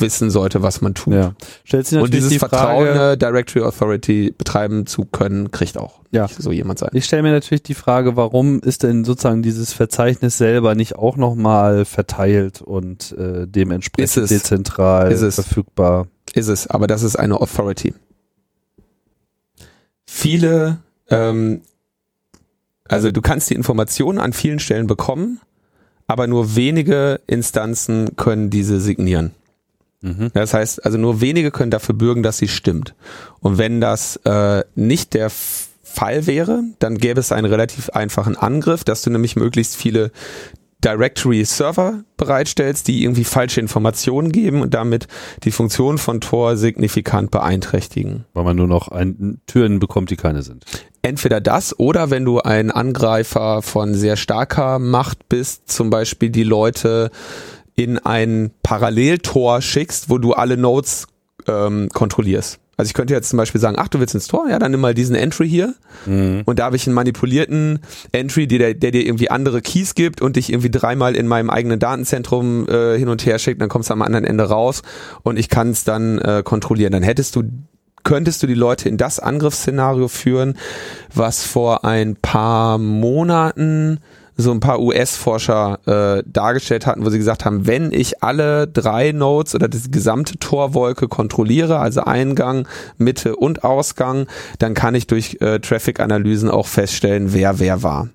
wissen 0.00 0.28
sollte, 0.30 0.62
was 0.62 0.80
man 0.80 0.94
tut. 0.94 1.14
Ja. 1.14 1.34
Stellt 1.64 1.86
sich 1.86 2.00
Und 2.00 2.12
dieses 2.12 2.30
die 2.30 2.38
Vertrauen, 2.40 2.86
Frage, 2.88 3.00
eine 3.00 3.16
Directory 3.16 3.64
Authority 3.64 4.34
betreiben 4.36 4.84
zu 4.86 5.04
können, 5.04 5.52
kriegt 5.52 5.78
auch 5.78 6.00
Ja. 6.10 6.26
so 6.26 6.50
jemand 6.50 6.80
sein. 6.80 6.90
ich 6.92 7.04
stelle 7.04 7.22
mir 7.22 7.30
natürlich 7.30 7.62
die 7.62 7.74
Frage, 7.74 8.16
warum 8.16 8.58
ist 8.60 8.82
denn 8.82 9.04
sozusagen 9.04 9.42
dieses 9.42 9.72
Verzeichnis 9.72 10.38
selber 10.38 10.74
nicht 10.74 10.96
auch 10.96 11.16
nochmal 11.16 11.84
verteilt 11.84 12.60
und 12.60 13.12
äh, 13.16 13.46
dementsprechend 13.46 14.16
Ist 14.16 14.30
dezentral 14.32 15.12
Ist 15.12 15.22
es. 15.22 15.36
verfügbar? 15.36 16.08
Ist 16.34 16.48
es, 16.48 16.66
aber 16.66 16.88
das 16.88 17.02
ist 17.04 17.14
eine 17.16 17.40
Authority. 17.40 17.94
Viele, 20.04 20.78
ähm, 21.10 21.62
also 22.88 23.10
du 23.10 23.20
kannst 23.22 23.50
die 23.50 23.54
Informationen 23.54 24.18
an 24.18 24.32
vielen 24.32 24.58
Stellen 24.58 24.86
bekommen, 24.86 25.40
aber 26.06 26.26
nur 26.26 26.56
wenige 26.56 27.20
Instanzen 27.26 28.16
können 28.16 28.50
diese 28.50 28.80
signieren. 28.80 29.32
Mhm. 30.02 30.30
Das 30.34 30.52
heißt, 30.52 30.84
also 30.84 30.98
nur 30.98 31.20
wenige 31.20 31.50
können 31.50 31.70
dafür 31.70 31.94
bürgen, 31.94 32.22
dass 32.22 32.38
sie 32.38 32.48
stimmt. 32.48 32.94
Und 33.40 33.58
wenn 33.58 33.80
das 33.80 34.16
äh, 34.24 34.64
nicht 34.74 35.14
der 35.14 35.30
Fall 35.82 36.26
wäre, 36.26 36.62
dann 36.78 36.98
gäbe 36.98 37.20
es 37.20 37.32
einen 37.32 37.46
relativ 37.46 37.90
einfachen 37.90 38.36
Angriff, 38.36 38.82
dass 38.84 39.02
du 39.02 39.10
nämlich 39.10 39.36
möglichst 39.36 39.76
viele 39.76 40.10
Directory-Server 40.84 42.04
bereitstellst, 42.16 42.88
die 42.88 43.02
irgendwie 43.02 43.24
falsche 43.24 43.60
Informationen 43.60 44.32
geben 44.32 44.62
und 44.62 44.74
damit 44.74 45.06
die 45.44 45.50
Funktion 45.50 45.98
von 45.98 46.20
Tor 46.20 46.56
signifikant 46.56 47.30
beeinträchtigen. 47.30 48.24
Weil 48.34 48.44
man 48.44 48.56
nur 48.56 48.66
noch 48.66 48.88
ein, 48.88 49.40
Türen 49.46 49.78
bekommt, 49.78 50.10
die 50.10 50.16
keine 50.16 50.42
sind. 50.42 50.64
Entweder 51.02 51.40
das 51.40 51.78
oder 51.78 52.10
wenn 52.10 52.24
du 52.24 52.40
ein 52.40 52.70
Angreifer 52.70 53.62
von 53.62 53.94
sehr 53.94 54.16
starker 54.16 54.78
Macht 54.78 55.28
bist, 55.28 55.70
zum 55.70 55.90
Beispiel 55.90 56.30
die 56.30 56.44
Leute 56.44 57.10
in 57.74 57.98
ein 57.98 58.50
Paralleltor 58.62 59.62
schickst, 59.62 60.10
wo 60.10 60.18
du 60.18 60.32
alle 60.34 60.56
Nodes 60.56 61.06
ähm, 61.48 61.88
kontrollierst. 61.92 62.61
Also 62.76 62.88
ich 62.88 62.94
könnte 62.94 63.12
jetzt 63.12 63.28
zum 63.28 63.36
Beispiel 63.36 63.60
sagen, 63.60 63.76
ach, 63.78 63.88
du 63.88 64.00
willst 64.00 64.14
ins 64.14 64.28
Tor? 64.28 64.48
Ja, 64.48 64.58
dann 64.58 64.70
nimm 64.70 64.80
mal 64.80 64.94
diesen 64.94 65.14
Entry 65.14 65.48
hier. 65.48 65.74
Und 66.46 66.58
da 66.58 66.64
habe 66.64 66.76
ich 66.76 66.86
einen 66.86 66.94
manipulierten 66.94 67.80
Entry, 68.12 68.46
der, 68.46 68.74
der 68.74 68.90
dir 68.90 69.04
irgendwie 69.04 69.30
andere 69.30 69.60
Keys 69.60 69.94
gibt 69.94 70.22
und 70.22 70.36
dich 70.36 70.50
irgendwie 70.50 70.70
dreimal 70.70 71.14
in 71.14 71.28
meinem 71.28 71.50
eigenen 71.50 71.78
Datenzentrum 71.78 72.66
äh, 72.68 72.98
hin 72.98 73.08
und 73.08 73.24
her 73.26 73.38
schickt, 73.38 73.60
dann 73.60 73.68
kommst 73.68 73.90
du 73.90 73.94
am 73.94 74.02
anderen 74.02 74.24
Ende 74.24 74.44
raus 74.44 74.82
und 75.22 75.38
ich 75.38 75.48
kann 75.48 75.70
es 75.70 75.84
dann 75.84 76.18
äh, 76.18 76.42
kontrollieren. 76.44 76.92
Dann 76.92 77.02
hättest 77.02 77.36
du 77.36 77.42
könntest 78.04 78.42
du 78.42 78.46
die 78.48 78.54
Leute 78.54 78.88
in 78.88 78.96
das 78.96 79.20
Angriffsszenario 79.20 80.08
führen, 80.08 80.58
was 81.14 81.44
vor 81.44 81.84
ein 81.84 82.16
paar 82.16 82.78
Monaten 82.78 84.00
so 84.36 84.50
ein 84.50 84.60
paar 84.60 84.80
US-Forscher 84.80 85.78
äh, 86.18 86.22
dargestellt 86.26 86.86
hatten, 86.86 87.04
wo 87.04 87.10
sie 87.10 87.18
gesagt 87.18 87.44
haben, 87.44 87.66
wenn 87.66 87.92
ich 87.92 88.22
alle 88.22 88.66
drei 88.66 89.12
Nodes 89.12 89.54
oder 89.54 89.68
die 89.68 89.90
gesamte 89.90 90.38
Torwolke 90.38 91.08
kontrolliere, 91.08 91.78
also 91.78 92.02
Eingang, 92.02 92.66
Mitte 92.98 93.36
und 93.36 93.64
Ausgang, 93.64 94.26
dann 94.58 94.74
kann 94.74 94.94
ich 94.94 95.06
durch 95.06 95.38
äh, 95.40 95.60
Traffic-Analysen 95.60 96.50
auch 96.50 96.66
feststellen, 96.66 97.32
wer 97.32 97.58
wer 97.58 97.82
war. 97.82 98.08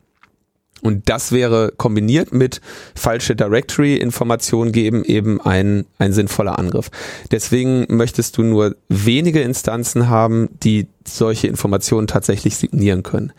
Und 0.82 1.10
das 1.10 1.32
wäre 1.32 1.74
kombiniert 1.76 2.34
mit 2.34 2.62
falsche 2.96 3.36
Directory-Informationen 3.36 4.72
geben 4.72 5.04
eben 5.04 5.42
ein, 5.42 5.86
ein 5.98 6.14
sinnvoller 6.14 6.60
Angriff. 6.60 6.92
Deswegen 7.32 7.86
möchtest 7.90 8.38
du 8.38 8.44
nur 8.44 8.76
wenige 8.88 9.42
Instanzen 9.42 10.08
haben, 10.08 10.50
die 10.64 10.88
solche 11.06 11.48
Informationen 11.48 12.08
tatsächlich 12.08 12.58
signieren 12.58 13.02
können. 13.02 13.34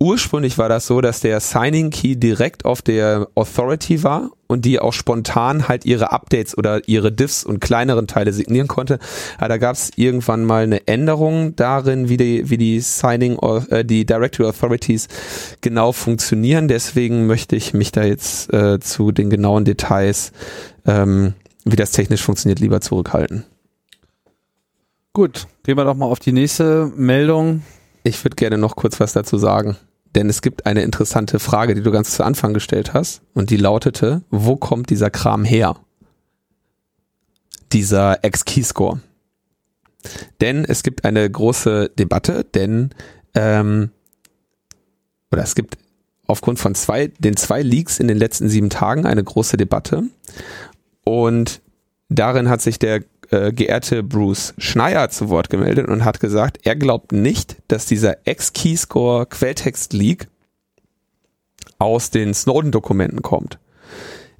Ursprünglich 0.00 0.58
war 0.58 0.68
das 0.68 0.86
so, 0.86 1.00
dass 1.00 1.18
der 1.20 1.40
Signing 1.40 1.90
Key 1.90 2.14
direkt 2.14 2.64
auf 2.64 2.82
der 2.82 3.28
Authority 3.34 4.04
war 4.04 4.30
und 4.46 4.64
die 4.64 4.78
auch 4.78 4.92
spontan 4.92 5.66
halt 5.66 5.84
ihre 5.84 6.12
Updates 6.12 6.56
oder 6.56 6.86
ihre 6.86 7.10
Diffs 7.10 7.42
und 7.42 7.60
kleineren 7.60 8.06
Teile 8.06 8.32
signieren 8.32 8.68
konnte. 8.68 9.00
Aber 9.38 9.48
da 9.48 9.56
gab 9.56 9.74
es 9.74 9.90
irgendwann 9.96 10.44
mal 10.44 10.62
eine 10.62 10.86
Änderung 10.86 11.56
darin, 11.56 12.08
wie 12.08 12.16
die, 12.16 12.48
wie 12.48 12.58
die 12.58 12.78
Signing, 12.78 13.38
äh, 13.70 13.84
die 13.84 14.06
Directory 14.06 14.48
Authorities 14.48 15.08
genau 15.62 15.90
funktionieren. 15.90 16.68
Deswegen 16.68 17.26
möchte 17.26 17.56
ich 17.56 17.74
mich 17.74 17.90
da 17.90 18.04
jetzt 18.04 18.52
äh, 18.52 18.78
zu 18.78 19.10
den 19.10 19.30
genauen 19.30 19.64
Details, 19.64 20.30
ähm, 20.86 21.34
wie 21.64 21.76
das 21.76 21.90
technisch 21.90 22.22
funktioniert, 22.22 22.60
lieber 22.60 22.80
zurückhalten. 22.80 23.44
Gut, 25.12 25.48
gehen 25.64 25.76
wir 25.76 25.84
doch 25.84 25.96
mal 25.96 26.06
auf 26.06 26.20
die 26.20 26.30
nächste 26.30 26.92
Meldung. 26.94 27.62
Ich 28.04 28.24
würde 28.24 28.36
gerne 28.36 28.58
noch 28.58 28.76
kurz 28.76 29.00
was 29.00 29.12
dazu 29.12 29.38
sagen. 29.38 29.76
Denn 30.18 30.28
es 30.28 30.42
gibt 30.42 30.66
eine 30.66 30.82
interessante 30.82 31.38
Frage, 31.38 31.76
die 31.76 31.80
du 31.80 31.92
ganz 31.92 32.10
zu 32.10 32.24
Anfang 32.24 32.52
gestellt 32.52 32.92
hast. 32.92 33.22
Und 33.34 33.50
die 33.50 33.56
lautete, 33.56 34.22
wo 34.30 34.56
kommt 34.56 34.90
dieser 34.90 35.10
Kram 35.10 35.44
her? 35.44 35.76
Dieser 37.72 38.24
X-Keyscore. 38.24 39.00
Denn 40.40 40.64
es 40.64 40.82
gibt 40.82 41.04
eine 41.04 41.30
große 41.30 41.92
Debatte, 41.96 42.42
denn 42.42 42.90
ähm, 43.34 43.92
oder 45.30 45.44
es 45.44 45.54
gibt 45.54 45.78
aufgrund 46.26 46.58
von 46.58 46.74
zwei, 46.74 47.12
den 47.20 47.36
zwei 47.36 47.62
Leaks 47.62 48.00
in 48.00 48.08
den 48.08 48.18
letzten 48.18 48.48
sieben 48.48 48.70
Tagen 48.70 49.06
eine 49.06 49.22
große 49.22 49.56
Debatte. 49.56 50.02
Und 51.04 51.60
darin 52.08 52.48
hat 52.48 52.60
sich 52.60 52.80
der 52.80 53.04
äh, 53.30 53.52
geehrte 53.52 54.02
Bruce 54.02 54.54
Schneier 54.58 55.10
zu 55.10 55.28
Wort 55.28 55.50
gemeldet 55.50 55.88
und 55.88 56.04
hat 56.04 56.20
gesagt, 56.20 56.60
er 56.64 56.76
glaubt 56.76 57.12
nicht, 57.12 57.56
dass 57.68 57.86
dieser 57.86 58.26
X-Keyscore 58.26 59.26
Quelltext-Leak 59.26 60.28
aus 61.78 62.10
den 62.10 62.34
Snowden-Dokumenten 62.34 63.22
kommt. 63.22 63.58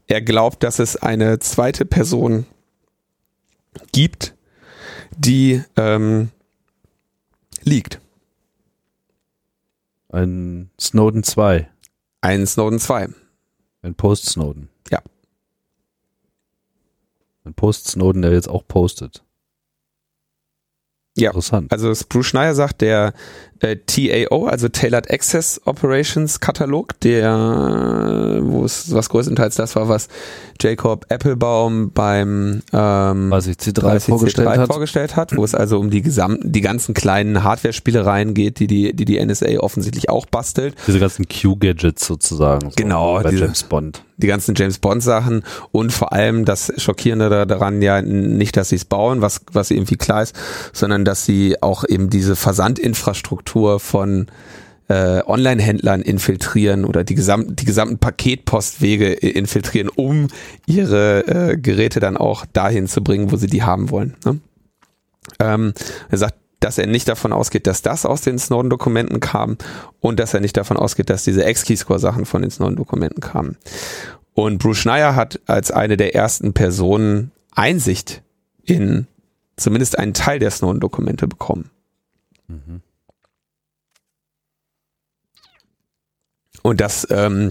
Er 0.07 0.23
glaubt, 0.23 0.63
dass 0.63 0.79
es 0.79 0.97
eine 0.97 1.39
zweite 1.39 1.85
Person 1.85 2.47
gibt, 3.93 4.35
die 5.17 5.63
ähm, 5.77 6.31
liegt. 7.63 8.01
Ein 10.11 10.71
Snowden 10.81 11.23
2. 11.23 11.69
Ein 12.23 12.47
Snowden 12.47 12.79
2. 12.79 13.09
Ein 13.83 13.95
Post-Snowden. 13.95 14.71
Ja. 17.49 17.51
Ein 17.51 17.55
Post-Snowden, 17.55 18.23
der 18.23 18.33
jetzt 18.33 18.49
auch 18.49 18.67
postet. 18.67 19.25
Ja. 21.17 21.31
Interessant. 21.31 21.73
Also 21.73 21.93
Bruce 22.09 22.27
Schneier 22.27 22.55
sagt, 22.55 22.81
der 22.81 23.13
äh, 23.61 23.77
TAO, 23.87 24.47
also 24.47 24.69
Tailored 24.69 25.11
Access 25.11 25.61
Operations 25.65 26.41
Katalog, 26.41 26.99
der, 27.01 28.39
wo 28.43 28.65
es 28.65 28.93
was 28.95 29.09
größtenteils 29.09 29.57
das 29.57 29.75
war, 29.77 29.89
was 29.89 30.09
Jacob 30.61 31.07
Applebaum 31.09 31.91
beim 31.93 32.63
ähm, 32.73 33.31
Was 33.31 33.47
ich 33.47 33.57
C3 33.57 33.81
30C3 33.81 34.01
vorgestellt 34.01 34.49
hat. 34.49 34.67
vorgestellt 34.69 35.17
hat, 35.17 35.37
wo 35.37 35.45
es 35.45 35.55
also 35.55 35.79
um 35.79 35.91
die 35.91 36.03
gesamten, 36.03 36.51
die 36.53 36.61
ganzen 36.61 36.95
kleinen 36.95 37.43
Hardware-Spielereien 37.45 38.35
geht, 38.35 38.59
die 38.59 38.67
die, 38.67 38.93
die 38.95 39.05
die 39.05 39.25
NSA 39.25 39.59
offensichtlich 39.61 40.09
auch 40.11 40.27
bastelt. 40.27 40.75
Diese 40.87 40.99
ganzen 41.01 41.27
Q-Gadgets 41.29 42.07
sozusagen. 42.07 42.71
So 42.71 42.77
Genau, 42.77 43.21
Bei 43.23 43.31
diese- 43.31 43.45
James 43.45 43.63
Bond. 43.65 44.03
die 44.17 44.27
ganzen 44.27 44.57
James 44.57 44.79
Bond 44.81 45.01
Sachen 45.03 45.45
und 45.71 45.93
vor 45.93 46.13
allem 46.13 46.45
das 46.45 46.73
Schockierende 46.77 47.29
da- 47.31 47.45
daran 47.47 47.81
ja 47.83 48.03
nicht, 48.03 48.57
dass 48.57 48.71
sie 48.71 48.77
es 48.77 48.85
bauen, 48.85 49.21
was, 49.21 49.41
was 49.53 49.71
irgendwie 49.71 49.97
klar 49.97 50.23
ist, 50.25 50.35
sondern 50.73 51.05
dass 51.05 51.25
sie 51.25 51.57
auch 51.63 51.85
eben 51.89 52.11
diese 52.11 52.35
Versandinfrastruktur 52.35 53.48
von 53.79 54.27
äh, 54.89 55.23
Online-Händlern 55.27 56.01
infiltrieren 56.03 56.85
oder 56.85 57.05
die 57.05 57.15
gesamten, 57.15 57.57
die 57.57 57.65
gesamten 57.65 57.99
Paketpostwege 57.99 59.13
infiltrieren, 59.13 59.89
um 59.89 60.29
ihre 60.67 61.27
äh, 61.27 61.57
Geräte 61.59 62.01
dann 62.01 62.17
auch 62.17 62.47
dahin 62.47 62.89
zu 62.89 63.03
bringen, 63.03 63.31
wo 63.31 63.37
sie 63.37 63.49
die 63.49 63.63
haben 63.63 63.91
wollen. 63.91 64.17
Ne? 64.25 64.41
Ähm, 65.41 65.75
er 66.09 66.19
sagt, 66.19 66.37
dass 66.61 66.79
er 66.79 66.87
nicht 66.87 67.07
davon 67.07 67.33
ausgeht, 67.33 67.67
dass 67.67 67.83
das 67.83 68.05
aus 68.05 68.23
den 68.23 68.39
Snowden-Dokumenten 68.39 69.21
kam 69.21 69.59
und 70.01 70.19
dass 70.19 70.35
er 70.35 70.41
nicht 70.41 70.57
davon 70.57 70.77
ausgeht, 70.77 71.11
dass 71.11 71.23
diese 71.23 71.49
X-Keyscore-Sachen 71.49 72.25
von 72.25 72.43
den 72.43 72.51
Snowden-Dokumenten 72.51 73.21
kamen. 73.21 73.57
Und 74.35 74.59
Bruce 74.59 74.79
Schneier 74.79 75.15
hat 75.15 75.41
als 75.47 75.71
eine 75.71 75.97
der 75.97 76.15
ersten 76.15 76.55
Personen 76.55 77.31
Einsicht 77.53 78.23
in 78.65 79.07
zumindest 79.57 79.99
einen 79.99 80.15
Teil 80.15 80.39
der 80.39 80.51
Snowden-Dokumente 80.51 81.29
bekommen. 81.29 81.71
Mhm. 82.49 82.83
Und 86.69 86.83
das 86.83 87.07
ähm, 87.09 87.51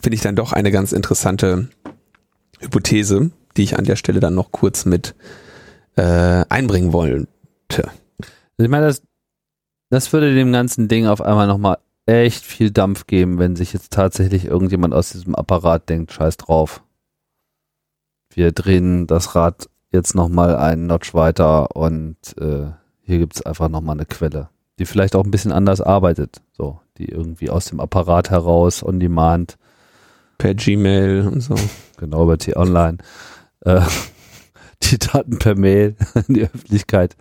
finde 0.00 0.16
ich 0.16 0.20
dann 0.20 0.34
doch 0.34 0.52
eine 0.52 0.72
ganz 0.72 0.90
interessante 0.90 1.68
Hypothese, 2.58 3.30
die 3.56 3.62
ich 3.62 3.78
an 3.78 3.84
der 3.84 3.94
Stelle 3.94 4.18
dann 4.18 4.34
noch 4.34 4.50
kurz 4.50 4.84
mit 4.84 5.14
äh, 5.94 6.44
einbringen 6.48 6.92
wollte. 6.92 7.28
Ich 8.56 8.68
meine, 8.68 8.86
das, 8.86 9.02
das 9.90 10.12
würde 10.12 10.34
dem 10.34 10.50
ganzen 10.50 10.88
Ding 10.88 11.06
auf 11.06 11.20
einmal 11.20 11.46
nochmal 11.46 11.78
echt 12.06 12.44
viel 12.44 12.72
Dampf 12.72 13.06
geben, 13.06 13.38
wenn 13.38 13.54
sich 13.54 13.72
jetzt 13.72 13.92
tatsächlich 13.92 14.46
irgendjemand 14.46 14.92
aus 14.92 15.10
diesem 15.10 15.36
Apparat 15.36 15.88
denkt, 15.88 16.12
scheiß 16.12 16.36
drauf. 16.36 16.82
Wir 18.34 18.50
drehen 18.50 19.06
das 19.06 19.36
Rad 19.36 19.68
jetzt 19.92 20.16
nochmal 20.16 20.56
einen 20.56 20.88
Notch 20.88 21.14
weiter 21.14 21.76
und 21.76 22.16
äh, 22.40 22.72
hier 23.02 23.18
gibt's 23.18 23.40
einfach 23.42 23.68
nochmal 23.68 23.94
eine 23.94 24.06
Quelle, 24.06 24.48
die 24.80 24.84
vielleicht 24.84 25.14
auch 25.14 25.22
ein 25.22 25.30
bisschen 25.30 25.52
anders 25.52 25.80
arbeitet. 25.80 26.42
So, 26.50 26.80
die 26.98 27.08
irgendwie 27.08 27.50
aus 27.50 27.66
dem 27.66 27.80
Apparat 27.80 28.30
heraus, 28.30 28.82
on 28.82 29.00
demand, 29.00 29.56
Per 30.38 30.54
Gmail 30.54 31.26
und 31.26 31.40
so. 31.40 31.54
genau 31.98 32.24
über 32.24 32.38
T-Online, 32.38 32.98
äh, 33.60 33.80
die 34.82 34.98
Daten 34.98 35.38
per 35.38 35.56
Mail 35.56 35.96
in 36.28 36.34
die 36.34 36.44
Öffentlichkeit 36.44 37.16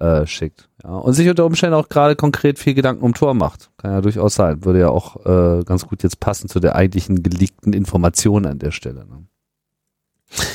äh, 0.00 0.26
schickt. 0.26 0.68
Ja, 0.82 0.90
und 0.90 1.12
sich 1.12 1.28
unter 1.28 1.44
Umständen 1.44 1.74
auch 1.74 1.88
gerade 1.88 2.16
konkret 2.16 2.58
viel 2.58 2.74
Gedanken 2.74 3.04
um 3.04 3.14
Tor 3.14 3.34
macht. 3.34 3.70
Kann 3.76 3.92
ja 3.92 4.00
durchaus 4.00 4.34
sein. 4.34 4.64
Würde 4.64 4.80
ja 4.80 4.88
auch 4.88 5.24
äh, 5.26 5.62
ganz 5.64 5.86
gut 5.86 6.02
jetzt 6.02 6.20
passen 6.20 6.48
zu 6.48 6.58
der 6.58 6.74
eigentlichen 6.74 7.22
geleakten 7.22 7.72
Information 7.72 8.46
an 8.46 8.58
der 8.58 8.70
Stelle. 8.70 9.06
Ne? 9.06 9.26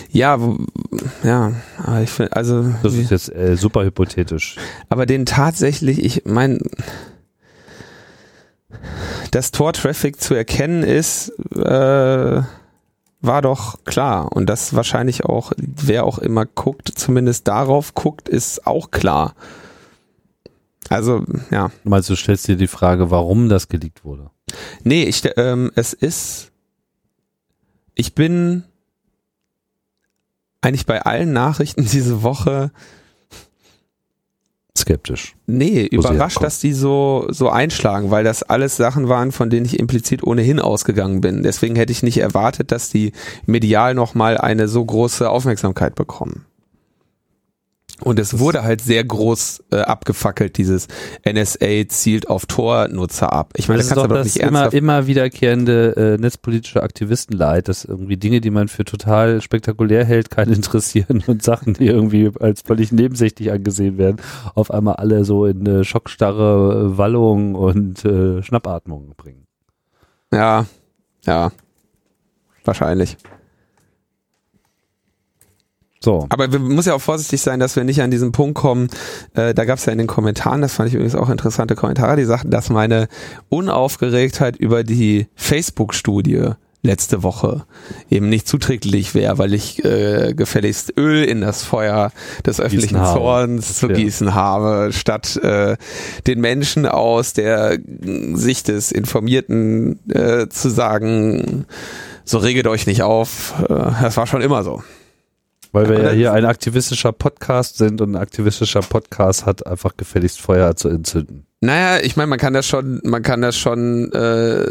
Ja, 0.09 0.39
ja, 1.23 1.51
ich 2.01 2.09
finde, 2.09 2.35
also. 2.35 2.65
Das 2.81 2.93
ist 2.93 3.11
jetzt 3.11 3.33
äh, 3.35 3.57
super 3.57 3.83
hypothetisch. 3.83 4.55
Aber 4.89 5.05
den 5.05 5.25
tatsächlich, 5.25 6.03
ich 6.03 6.23
meine, 6.25 6.59
dass 9.35 9.51
Tor-Traffic 9.51 10.21
zu 10.21 10.33
erkennen 10.33 10.81
ist, 10.83 11.27
äh, 11.53 12.41
war 13.21 13.41
doch 13.41 13.83
klar. 13.83 14.31
Und 14.31 14.45
das 14.45 14.73
wahrscheinlich 14.75 15.25
auch, 15.25 15.51
wer 15.57 16.05
auch 16.05 16.19
immer 16.19 16.45
guckt, 16.45 16.89
zumindest 16.95 17.45
darauf 17.49 17.93
guckt, 17.95 18.29
ist 18.29 18.65
auch 18.65 18.91
klar. 18.91 19.35
Also, 20.87 21.25
ja. 21.51 21.69
Du 21.83 21.89
meinst, 21.89 22.09
du 22.09 22.15
stellst 22.15 22.47
dir 22.47 22.55
die 22.55 22.67
Frage, 22.67 23.11
warum 23.11 23.49
das 23.49 23.67
geleakt 23.67 24.05
wurde? 24.05 24.29
Nee, 24.85 25.03
ich, 25.03 25.21
ähm, 25.35 25.69
es 25.75 25.91
ist, 25.91 26.51
ich 27.93 28.15
bin 28.15 28.63
eigentlich 30.61 30.85
bei 30.85 31.01
allen 31.01 31.33
Nachrichten 31.33 31.83
diese 31.91 32.23
Woche 32.23 32.71
skeptisch. 34.77 35.35
Nee, 35.47 35.85
überrascht, 35.85 36.41
dass 36.41 36.59
die 36.59 36.73
so, 36.73 37.27
so 37.29 37.49
einschlagen, 37.49 38.11
weil 38.11 38.23
das 38.23 38.43
alles 38.43 38.75
Sachen 38.75 39.07
waren, 39.09 39.31
von 39.31 39.49
denen 39.49 39.65
ich 39.65 39.79
implizit 39.79 40.23
ohnehin 40.23 40.59
ausgegangen 40.59 41.21
bin. 41.21 41.43
Deswegen 41.43 41.75
hätte 41.75 41.91
ich 41.91 42.03
nicht 42.03 42.17
erwartet, 42.17 42.71
dass 42.71 42.89
die 42.89 43.13
medial 43.45 43.93
nochmal 43.93 44.37
eine 44.37 44.67
so 44.67 44.83
große 44.83 45.29
Aufmerksamkeit 45.29 45.95
bekommen. 45.95 46.45
Und 48.01 48.19
es 48.19 48.39
wurde 48.39 48.63
halt 48.63 48.81
sehr 48.81 49.03
groß 49.03 49.63
äh, 49.71 49.77
abgefackelt, 49.77 50.57
dieses 50.57 50.87
NSA 51.25 51.87
zielt 51.87 52.29
auf 52.29 52.45
Tor-Nutzer 52.45 53.31
ab. 53.31 53.53
Ich 53.55 53.69
meine, 53.69 53.77
das, 53.77 53.87
das 53.87 53.95
kannst 53.95 54.05
aber 54.05 54.17
doch 54.17 54.23
nicht 54.25 54.37
immer, 54.37 54.73
immer 54.73 55.07
wiederkehrende 55.07 56.15
äh, 56.15 56.21
netzpolitische 56.21 56.83
Aktivistenleid, 56.83 57.69
dass 57.69 57.85
irgendwie 57.85 58.17
Dinge, 58.17 58.41
die 58.41 58.49
man 58.49 58.67
für 58.67 58.83
total 58.83 59.41
spektakulär 59.41 60.03
hält, 60.03 60.29
keinen 60.29 60.53
interessieren 60.55 61.23
und 61.25 61.41
Sachen, 61.41 61.73
die 61.73 61.87
irgendwie 61.87 62.31
als 62.39 62.61
völlig 62.61 62.91
nebensächlich 62.91 63.51
angesehen 63.51 63.97
werden, 63.97 64.17
auf 64.55 64.71
einmal 64.71 64.95
alle 64.95 65.23
so 65.23 65.45
in 65.45 65.65
äh, 65.65 65.83
schockstarre 65.85 66.97
Wallung 66.97 67.55
und 67.55 68.03
äh, 68.03 68.43
Schnappatmung 68.43 69.13
bringen. 69.15 69.47
Ja, 70.33 70.65
ja, 71.25 71.51
wahrscheinlich. 72.65 73.17
So. 76.05 76.27
Aber 76.29 76.51
wir 76.51 76.59
muss 76.59 76.85
ja 76.85 76.93
auch 76.93 77.01
vorsichtig 77.01 77.41
sein, 77.41 77.59
dass 77.59 77.75
wir 77.75 77.83
nicht 77.83 77.99
an 77.99 78.11
diesen 78.11 78.31
Punkt 78.31 78.53
kommen. 78.53 78.89
Äh, 79.33 79.55
da 79.55 79.65
gab 79.65 79.79
es 79.79 79.87
ja 79.87 79.91
in 79.91 79.97
den 79.97 80.05
Kommentaren, 80.05 80.61
das 80.61 80.75
fand 80.75 80.87
ich 80.87 80.93
übrigens 80.93 81.15
auch 81.15 81.31
interessante 81.31 81.73
Kommentare, 81.73 82.15
die 82.15 82.25
sagten, 82.25 82.51
dass 82.51 82.69
meine 82.69 83.07
Unaufgeregtheit 83.49 84.55
über 84.55 84.83
die 84.83 85.25
Facebook-Studie 85.33 86.51
letzte 86.83 87.23
Woche 87.23 87.65
eben 88.11 88.29
nicht 88.29 88.47
zuträglich 88.47 89.15
wäre, 89.15 89.39
weil 89.39 89.55
ich 89.55 89.83
äh, 89.83 90.35
gefälligst 90.35 90.93
Öl 90.95 91.23
in 91.23 91.41
das 91.41 91.63
Feuer 91.63 92.11
des 92.45 92.61
öffentlichen 92.61 93.03
Zorns 93.03 93.79
zu 93.79 93.87
gießen 93.87 94.35
habe, 94.35 94.91
statt 94.91 95.37
äh, 95.37 95.75
den 96.27 96.39
Menschen 96.39 96.85
aus 96.85 97.33
der 97.33 97.79
Sicht 98.33 98.67
des 98.67 98.91
Informierten 98.91 99.97
äh, 100.09 100.49
zu 100.49 100.69
sagen, 100.69 101.65
so 102.25 102.37
reget 102.37 102.67
euch 102.67 102.85
nicht 102.85 103.01
auf. 103.01 103.55
Äh, 103.63 104.03
das 104.03 104.17
war 104.17 104.27
schon 104.27 104.43
immer 104.43 104.63
so. 104.63 104.83
Weil 105.75 105.89
wir 105.89 106.01
ja 106.01 106.11
hier 106.11 106.31
ein 106.31 106.45
aktivistischer 106.45 107.11
Podcast 107.11 107.77
sind 107.77 107.99
und 107.99 108.13
ein 108.13 108.15
aktivistischer 108.15 108.79
Podcast 108.79 109.45
hat 109.45 109.67
einfach 109.67 109.97
gefälligst 109.97 110.39
Feuer 110.39 110.77
zu 110.77 110.87
entzünden. 110.87 111.45
Naja, 111.59 112.01
ich 112.01 112.15
meine, 112.15 112.27
man 112.27 112.39
kann 112.39 112.53
das 112.53 112.65
schon, 112.65 113.01
man 113.03 113.21
kann 113.21 113.41
das 113.41 113.57
schon, 113.57 114.09
äh, 114.13 114.65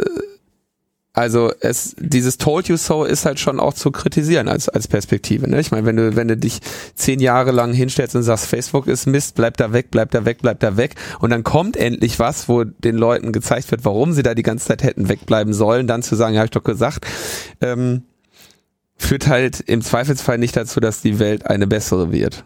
also 1.12 1.52
es, 1.60 1.94
dieses 1.98 2.38
Told 2.38 2.68
You 2.68 2.78
So 2.78 3.04
ist 3.04 3.26
halt 3.26 3.38
schon 3.38 3.60
auch 3.60 3.74
zu 3.74 3.90
kritisieren 3.90 4.48
als, 4.48 4.70
als 4.70 4.88
Perspektive. 4.88 5.46
Ne? 5.46 5.60
Ich 5.60 5.72
meine, 5.72 5.84
wenn 5.84 5.96
du, 5.96 6.16
wenn 6.16 6.28
du 6.28 6.38
dich 6.38 6.60
zehn 6.94 7.20
Jahre 7.20 7.50
lang 7.50 7.74
hinstellst 7.74 8.16
und 8.16 8.22
sagst, 8.22 8.46
Facebook 8.46 8.86
ist 8.86 9.06
Mist, 9.06 9.34
bleib 9.34 9.58
da 9.58 9.74
weg, 9.74 9.88
bleib 9.90 10.10
da 10.10 10.24
weg, 10.24 10.38
bleib 10.40 10.60
da 10.60 10.78
weg, 10.78 10.94
und 11.20 11.28
dann 11.28 11.44
kommt 11.44 11.76
endlich 11.76 12.18
was, 12.18 12.48
wo 12.48 12.64
den 12.64 12.96
Leuten 12.96 13.32
gezeigt 13.32 13.70
wird, 13.70 13.84
warum 13.84 14.14
sie 14.14 14.22
da 14.22 14.34
die 14.34 14.42
ganze 14.42 14.68
Zeit 14.68 14.82
hätten 14.82 15.10
wegbleiben 15.10 15.52
sollen, 15.52 15.86
dann 15.86 16.02
zu 16.02 16.16
sagen, 16.16 16.34
ja, 16.34 16.40
hab 16.40 16.46
ich 16.46 16.52
doch 16.52 16.64
gesagt, 16.64 17.04
ähm, 17.60 18.04
führt 18.96 19.26
halt 19.26 19.60
im 19.60 19.82
Zweifelsfall 19.82 20.38
nicht 20.38 20.56
dazu, 20.56 20.80
dass 20.80 21.02
die 21.02 21.18
Welt 21.18 21.46
eine 21.46 21.66
bessere 21.66 22.12
wird. 22.12 22.44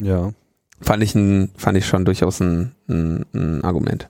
Ja. 0.00 0.32
Fand 0.80 1.02
ich, 1.02 1.14
ein, 1.14 1.50
fand 1.56 1.78
ich 1.78 1.86
schon 1.86 2.04
durchaus 2.04 2.40
ein, 2.40 2.74
ein, 2.88 3.24
ein 3.32 3.64
Argument. 3.64 4.08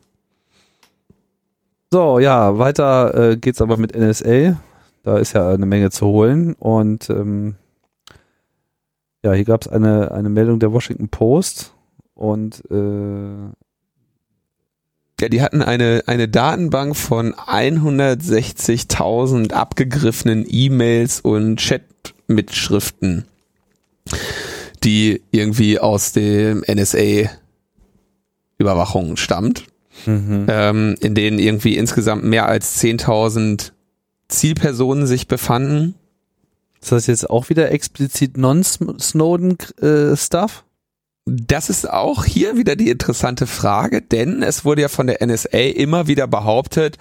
So, 1.92 2.18
ja, 2.18 2.58
weiter 2.58 3.14
äh, 3.14 3.36
geht's 3.36 3.60
aber 3.60 3.76
mit 3.76 3.96
NSA. 3.96 4.60
Da 5.04 5.18
ist 5.18 5.34
ja 5.34 5.48
eine 5.48 5.66
Menge 5.66 5.90
zu 5.90 6.06
holen. 6.06 6.54
Und 6.54 7.08
ähm, 7.10 7.54
ja, 9.22 9.32
hier 9.32 9.44
gab 9.44 9.62
es 9.62 9.68
eine, 9.68 10.10
eine 10.10 10.28
Meldung 10.28 10.58
der 10.58 10.72
Washington 10.72 11.08
Post 11.08 11.72
und 12.14 12.64
äh, 12.70 13.52
ja, 15.20 15.28
die 15.28 15.42
hatten 15.42 15.60
eine, 15.62 16.04
eine 16.06 16.28
Datenbank 16.28 16.96
von 16.96 17.34
160.000 17.34 19.52
abgegriffenen 19.52 20.46
E-Mails 20.48 21.20
und 21.20 21.56
Chat-Mitschriften, 21.56 23.26
die 24.84 25.22
irgendwie 25.30 25.78
aus 25.78 26.12
dem 26.12 26.62
NSA-Überwachung 26.68 29.16
stammt, 29.16 29.64
mhm. 30.04 30.44
ähm, 30.48 30.96
in 31.00 31.14
denen 31.14 31.38
irgendwie 31.38 31.78
insgesamt 31.78 32.24
mehr 32.24 32.46
als 32.46 32.78
10.000 32.82 33.72
Zielpersonen 34.28 35.06
sich 35.06 35.28
befanden. 35.28 35.94
Ist 36.82 36.92
das 36.92 37.06
jetzt 37.06 37.30
auch 37.30 37.48
wieder 37.48 37.72
explizit 37.72 38.36
Non-Snowden-Stuff? 38.36 40.65
Das 41.28 41.70
ist 41.70 41.90
auch 41.90 42.24
hier 42.24 42.56
wieder 42.56 42.76
die 42.76 42.88
interessante 42.88 43.48
Frage, 43.48 44.00
denn 44.00 44.44
es 44.44 44.64
wurde 44.64 44.82
ja 44.82 44.88
von 44.88 45.08
der 45.08 45.26
NSA 45.26 45.58
immer 45.58 46.06
wieder 46.06 46.28
behauptet, 46.28 46.98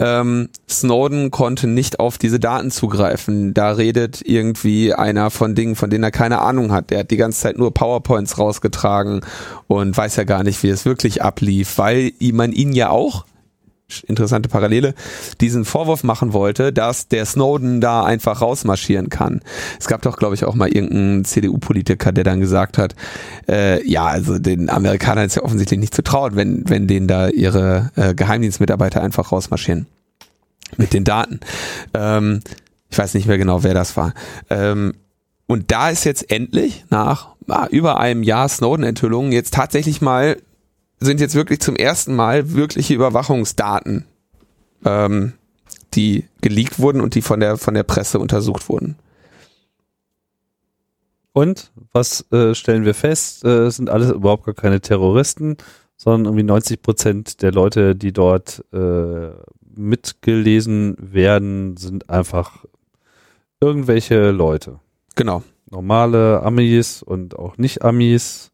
ähm, 0.00 0.48
Snowden 0.68 1.30
konnte 1.30 1.68
nicht 1.68 2.00
auf 2.00 2.18
diese 2.18 2.40
Daten 2.40 2.72
zugreifen. 2.72 3.54
Da 3.54 3.70
redet 3.70 4.20
irgendwie 4.24 4.94
einer 4.94 5.30
von 5.30 5.54
Dingen, 5.54 5.76
von 5.76 5.90
denen 5.90 6.02
er 6.02 6.10
keine 6.10 6.40
Ahnung 6.40 6.72
hat. 6.72 6.90
Der 6.90 6.98
hat 6.98 7.12
die 7.12 7.16
ganze 7.16 7.40
Zeit 7.40 7.56
nur 7.56 7.72
PowerPoints 7.72 8.36
rausgetragen 8.36 9.20
und 9.68 9.96
weiß 9.96 10.16
ja 10.16 10.24
gar 10.24 10.42
nicht, 10.42 10.60
wie 10.64 10.70
es 10.70 10.84
wirklich 10.84 11.22
ablief, 11.22 11.78
weil 11.78 12.10
man 12.32 12.50
ihn 12.50 12.72
ja 12.72 12.90
auch 12.90 13.26
interessante 14.06 14.48
Parallele, 14.48 14.94
diesen 15.40 15.64
Vorwurf 15.64 16.04
machen 16.04 16.32
wollte, 16.32 16.72
dass 16.72 17.08
der 17.08 17.24
Snowden 17.24 17.80
da 17.80 18.04
einfach 18.04 18.42
rausmarschieren 18.42 19.08
kann. 19.08 19.40
Es 19.80 19.86
gab 19.86 20.02
doch, 20.02 20.18
glaube 20.18 20.34
ich, 20.34 20.44
auch 20.44 20.54
mal 20.54 20.68
irgendeinen 20.68 21.24
CDU-Politiker, 21.24 22.12
der 22.12 22.24
dann 22.24 22.40
gesagt 22.40 22.76
hat, 22.76 22.94
äh, 23.48 23.86
ja, 23.88 24.06
also 24.06 24.38
den 24.38 24.68
Amerikanern 24.68 25.26
ist 25.26 25.36
ja 25.36 25.42
offensichtlich 25.42 25.80
nicht 25.80 25.94
zu 25.94 26.02
trauen, 26.02 26.36
wenn, 26.36 26.68
wenn 26.68 26.86
denen 26.86 27.08
da 27.08 27.28
ihre 27.28 27.90
äh, 27.96 28.14
Geheimdienstmitarbeiter 28.14 29.02
einfach 29.02 29.32
rausmarschieren 29.32 29.86
mit 30.76 30.92
den 30.92 31.04
Daten. 31.04 31.40
Ähm, 31.94 32.40
ich 32.90 32.98
weiß 32.98 33.14
nicht 33.14 33.26
mehr 33.26 33.38
genau, 33.38 33.62
wer 33.62 33.74
das 33.74 33.96
war. 33.96 34.12
Ähm, 34.50 34.94
und 35.46 35.70
da 35.70 35.88
ist 35.88 36.04
jetzt 36.04 36.30
endlich 36.30 36.84
nach 36.90 37.28
ah, 37.48 37.66
über 37.70 37.98
einem 37.98 38.22
Jahr 38.22 38.48
Snowden-Enthüllungen 38.50 39.32
jetzt 39.32 39.54
tatsächlich 39.54 40.02
mal 40.02 40.36
sind 41.00 41.20
jetzt 41.20 41.34
wirklich 41.34 41.60
zum 41.60 41.76
ersten 41.76 42.14
Mal 42.14 42.54
wirkliche 42.54 42.94
Überwachungsdaten, 42.94 44.04
ähm, 44.84 45.34
die 45.94 46.24
geleakt 46.40 46.78
wurden 46.78 47.00
und 47.00 47.14
die 47.14 47.22
von 47.22 47.40
der 47.40 47.56
von 47.56 47.74
der 47.74 47.84
Presse 47.84 48.18
untersucht 48.18 48.68
wurden. 48.68 48.96
Und 51.32 51.70
was 51.92 52.30
äh, 52.32 52.54
stellen 52.54 52.84
wir 52.84 52.94
fest? 52.94 53.44
Äh, 53.44 53.66
es 53.66 53.76
sind 53.76 53.90
alles 53.90 54.10
überhaupt 54.10 54.44
gar 54.44 54.54
keine 54.54 54.80
Terroristen, 54.80 55.56
sondern 55.96 56.24
irgendwie 56.26 56.42
90 56.42 56.82
Prozent 56.82 57.42
der 57.42 57.52
Leute, 57.52 57.94
die 57.94 58.12
dort 58.12 58.64
äh, 58.72 59.30
mitgelesen 59.76 60.96
werden, 60.98 61.76
sind 61.76 62.10
einfach 62.10 62.64
irgendwelche 63.60 64.30
Leute. 64.30 64.80
Genau. 65.14 65.42
Normale 65.70 66.42
Amis 66.42 67.02
und 67.02 67.38
auch 67.38 67.58
Nicht-Amis 67.58 68.50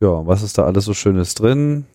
ja, 0.00 0.26
was 0.26 0.42
ist 0.42 0.58
da 0.58 0.64
alles 0.64 0.84
so 0.84 0.94
Schönes 0.94 1.34
drin? 1.34 1.86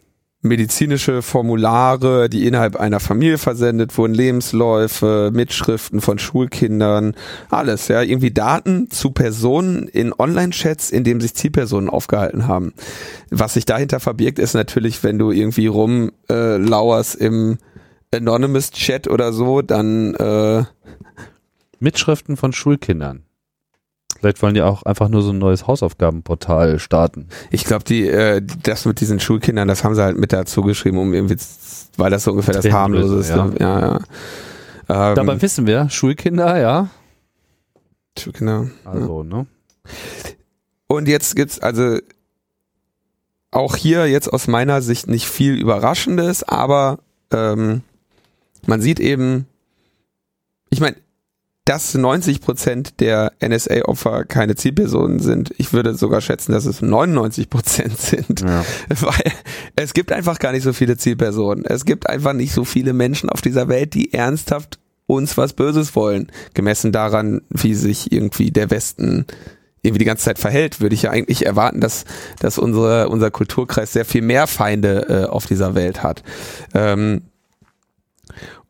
medizinische 0.42 1.22
Formulare, 1.22 2.28
die 2.28 2.48
innerhalb 2.48 2.76
einer 2.76 3.00
Familie 3.00 3.38
versendet 3.38 3.98
wurden, 3.98 4.14
Lebensläufe, 4.14 5.30
Mitschriften 5.34 6.02
von 6.02 6.18
Schulkindern, 6.18 7.16
alles, 7.50 7.88
ja, 7.88 8.02
irgendwie 8.02 8.32
Daten 8.32 8.90
zu 8.90 9.12
Personen 9.12 9.88
in 9.88 10.14
Online-Chats, 10.14 10.90
in 10.90 11.04
dem 11.04 11.22
sich 11.22 11.36
Zielpersonen 11.36 11.90
aufgehalten 11.90 12.48
haben. 12.48 12.74
Was 13.30 13.54
sich 13.54 13.66
dahinter 13.66 14.00
verbirgt, 14.00 14.40
ist 14.40 14.56
natürlich, 14.56 15.04
wenn 15.04 15.20
du 15.20 15.32
irgendwie 15.32 15.68
rumlauerst 15.68 17.22
äh, 17.22 17.26
im 17.26 17.58
Anonymous 18.14 18.72
Chat 18.72 19.08
oder 19.08 19.34
so, 19.34 19.62
dann 19.62 20.16
äh, 20.16 20.64
Mitschriften 21.80 22.36
von 22.36 22.52
Schulkindern. 22.52 23.24
Vielleicht 24.22 24.44
wollen 24.44 24.54
die 24.54 24.62
auch 24.62 24.84
einfach 24.84 25.10
nur 25.10 25.24
so 25.24 25.32
ein 25.32 25.40
neues 25.40 25.66
Hausaufgabenportal 25.66 26.78
starten. 26.78 27.28
Ich 27.50 27.66
glaube, 27.66 27.84
die, 27.84 28.08
äh, 28.08 28.40
das 28.62 28.86
mit 28.86 29.02
diesen 29.02 29.20
Schulkindern, 29.20 29.68
das 29.68 29.84
haben 29.84 29.96
sie 29.96 30.04
halt 30.04 30.16
mit 30.20 30.32
dazu 30.32 30.62
geschrieben, 30.62 31.00
um 31.00 31.12
irgendwie, 31.12 31.38
weil 31.98 32.12
das 32.12 32.26
so 32.26 32.32
ungefähr 32.32 32.54
das 32.54 32.72
harmlose 32.72 33.18
ist. 33.18 33.30
Ja. 33.30 33.46
ne? 33.46 33.56
ja, 33.60 33.80
ja. 33.80 33.96
Ähm, 35.10 35.16
Dabei 35.16 35.42
wissen 35.42 35.66
wir, 35.66 35.90
Schulkinder, 35.90 36.60
ja. 36.60 36.90
Schulkinder. 38.20 38.70
Also, 38.86 39.24
ne? 39.24 39.48
Und 40.86 41.08
jetzt 41.08 41.36
gibt's 41.36 41.60
also 41.60 41.98
auch 43.50 43.76
hier 43.76 44.06
jetzt 44.06 44.32
aus 44.32 44.48
meiner 44.48 44.84
Sicht 44.84 45.08
nicht 45.08 45.28
viel 45.28 45.56
Überraschendes, 45.56 46.44
aber 46.44 47.00
ähm, 47.34 47.82
man 48.68 48.82
sieht 48.82 49.00
eben, 49.00 49.48
ich 50.70 50.80
meine, 50.80 50.98
dass 51.66 51.94
90 51.94 52.42
Prozent 52.42 53.00
der 53.00 53.34
NSA-Opfer 53.40 54.26
keine 54.26 54.56
Zielpersonen 54.56 55.20
sind. 55.20 55.54
Ich 55.58 55.74
würde 55.74 55.94
sogar 55.94 56.20
schätzen, 56.20 56.52
dass 56.54 56.66
es 56.66 56.82
99 56.82 57.50
Prozent 57.50 57.98
sind, 58.00 58.42
Ja. 58.42 58.66
weil 59.00 59.32
es 59.76 59.94
gibt 59.94 60.12
einfach 60.12 60.40
gar 60.40 60.54
nicht 60.54 60.64
so 60.64 60.74
viele 60.74 60.98
Zielpersonen. 60.98 61.64
Es 61.66 61.86
gibt 61.86 62.10
einfach 62.10 62.34
nicht 62.34 62.54
so 62.54 62.66
viele 62.66 62.94
Menschen 62.94 63.30
auf 63.30 63.42
dieser 63.42 63.68
Welt, 63.68 63.94
die 63.94 64.12
ernsthaft 64.14 64.80
uns 65.06 65.38
was 65.38 65.54
Böses 65.54 65.96
wollen. 65.96 66.32
Gemessen 66.54 66.92
daran, 66.92 67.42
wie 67.50 67.76
sich 67.76 68.12
irgendwie 68.12 68.50
der 68.52 68.72
Westen 68.72 69.26
irgendwie 69.84 70.00
die 70.00 70.06
ganze 70.06 70.26
Zeit 70.26 70.40
verhält, 70.40 70.80
würde 70.80 70.96
ich 70.96 71.04
ja 71.04 71.12
eigentlich 71.12 71.46
erwarten, 71.46 71.82
dass, 71.82 72.06
dass 72.40 72.58
unsere, 72.58 73.10
unser 73.10 73.30
Kulturkreis 73.32 73.92
sehr 73.94 74.06
viel 74.06 74.22
mehr 74.22 74.48
Feinde 74.48 75.08
äh, 75.10 75.26
auf 75.30 75.48
dieser 75.48 75.76
Welt 75.76 76.02
hat. 76.04 76.24
Ähm, 76.74 77.24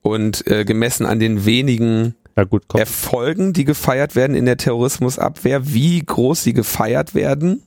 und 0.01 0.47
äh, 0.47 0.65
gemessen 0.65 1.05
an 1.05 1.19
den 1.19 1.45
wenigen 1.45 2.15
Ja 2.41 2.45
gut, 2.45 2.63
komm. 2.67 2.79
Erfolgen, 2.79 3.53
die 3.53 3.65
gefeiert 3.65 4.15
werden 4.15 4.35
in 4.35 4.45
der 4.45 4.57
Terrorismusabwehr, 4.57 5.75
wie 5.75 5.99
groß 6.03 6.41
sie 6.43 6.53
gefeiert 6.53 7.13
werden 7.13 7.61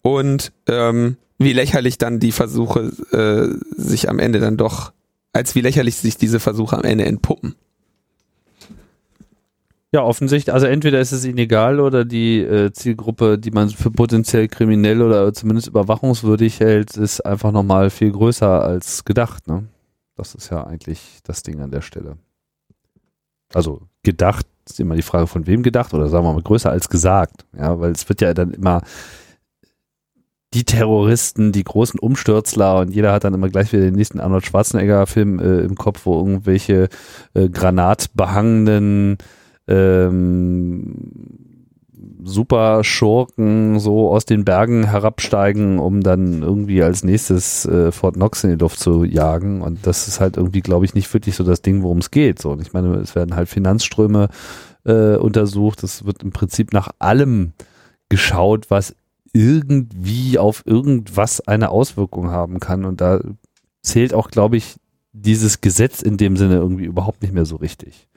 und 0.00 0.50
ähm, 0.66 1.18
wie 1.36 1.52
lächerlich 1.52 1.98
dann 1.98 2.18
die 2.18 2.32
Versuche 2.32 2.90
äh, 3.12 3.54
sich 3.76 4.08
am 4.08 4.18
Ende 4.18 4.40
dann 4.40 4.56
doch, 4.56 4.94
als 5.34 5.54
wie 5.54 5.60
lächerlich 5.60 5.96
sich 5.96 6.16
diese 6.16 6.40
Versuche 6.40 6.74
am 6.78 6.84
Ende 6.84 7.04
entpuppen. 7.04 7.54
Ja, 9.92 10.02
offensichtlich, 10.04 10.54
also 10.54 10.64
entweder 10.64 10.98
ist 10.98 11.12
es 11.12 11.26
ihnen 11.26 11.36
egal 11.36 11.78
oder 11.78 12.06
die 12.06 12.40
äh, 12.40 12.72
Zielgruppe, 12.72 13.38
die 13.38 13.50
man 13.50 13.68
für 13.68 13.90
potenziell 13.90 14.48
kriminell 14.48 15.02
oder 15.02 15.34
zumindest 15.34 15.68
überwachungswürdig 15.68 16.60
hält, 16.60 16.96
ist 16.96 17.20
einfach 17.26 17.52
nochmal 17.52 17.90
viel 17.90 18.10
größer 18.10 18.64
als 18.64 19.04
gedacht. 19.04 19.48
Ne? 19.48 19.64
Das 20.16 20.34
ist 20.34 20.48
ja 20.48 20.64
eigentlich 20.66 21.18
das 21.24 21.42
Ding 21.42 21.60
an 21.60 21.70
der 21.70 21.82
Stelle. 21.82 22.16
Also 23.54 23.82
gedacht 24.02 24.46
ist 24.66 24.80
immer 24.80 24.94
die 24.94 25.02
Frage 25.02 25.26
von 25.26 25.46
wem 25.46 25.62
gedacht 25.62 25.92
oder 25.94 26.08
sagen 26.08 26.24
wir 26.24 26.32
mal 26.32 26.42
größer 26.42 26.70
als 26.70 26.88
gesagt. 26.88 27.44
Ja, 27.56 27.80
weil 27.80 27.92
es 27.92 28.08
wird 28.08 28.20
ja 28.20 28.32
dann 28.34 28.52
immer 28.52 28.82
die 30.54 30.64
Terroristen, 30.64 31.52
die 31.52 31.64
großen 31.64 31.98
Umstürzler 31.98 32.80
und 32.80 32.90
jeder 32.94 33.12
hat 33.12 33.24
dann 33.24 33.34
immer 33.34 33.48
gleich 33.48 33.72
wieder 33.72 33.84
den 33.84 33.94
nächsten 33.94 34.20
Arnold 34.20 34.44
Schwarzenegger-Film 34.46 35.38
äh, 35.38 35.60
im 35.60 35.76
Kopf, 35.76 36.04
wo 36.04 36.18
irgendwelche 36.18 36.88
äh, 37.34 37.48
granatbehangenen 37.48 39.16
ähm, 39.66 41.51
Super-Schurken 42.24 43.78
so 43.80 44.10
aus 44.10 44.24
den 44.24 44.44
Bergen 44.44 44.84
herabsteigen, 44.84 45.78
um 45.78 46.02
dann 46.02 46.42
irgendwie 46.42 46.82
als 46.82 47.04
nächstes 47.04 47.66
äh, 47.66 47.92
Fort 47.92 48.14
Knox 48.14 48.44
in 48.44 48.50
die 48.50 48.56
Luft 48.56 48.78
zu 48.78 49.04
jagen. 49.04 49.62
Und 49.62 49.86
das 49.86 50.08
ist 50.08 50.20
halt 50.20 50.36
irgendwie, 50.36 50.60
glaube 50.60 50.84
ich, 50.84 50.94
nicht 50.94 51.12
wirklich 51.12 51.36
so 51.36 51.44
das 51.44 51.62
Ding, 51.62 51.82
worum 51.82 51.98
es 51.98 52.10
geht. 52.10 52.40
So, 52.40 52.50
und 52.50 52.62
ich 52.62 52.72
meine, 52.72 52.96
es 52.96 53.14
werden 53.14 53.34
halt 53.34 53.48
Finanzströme 53.48 54.28
äh, 54.84 55.16
untersucht. 55.16 55.82
Es 55.82 56.04
wird 56.04 56.22
im 56.22 56.32
Prinzip 56.32 56.72
nach 56.72 56.90
allem 56.98 57.52
geschaut, 58.08 58.70
was 58.70 58.94
irgendwie 59.32 60.38
auf 60.38 60.62
irgendwas 60.66 61.40
eine 61.40 61.70
Auswirkung 61.70 62.30
haben 62.30 62.60
kann. 62.60 62.84
Und 62.84 63.00
da 63.00 63.20
zählt 63.82 64.14
auch, 64.14 64.30
glaube 64.30 64.56
ich, 64.56 64.76
dieses 65.12 65.60
Gesetz 65.60 66.02
in 66.02 66.16
dem 66.16 66.36
Sinne 66.36 66.56
irgendwie 66.56 66.84
überhaupt 66.84 67.22
nicht 67.22 67.34
mehr 67.34 67.44
so 67.44 67.56
richtig. 67.56 68.08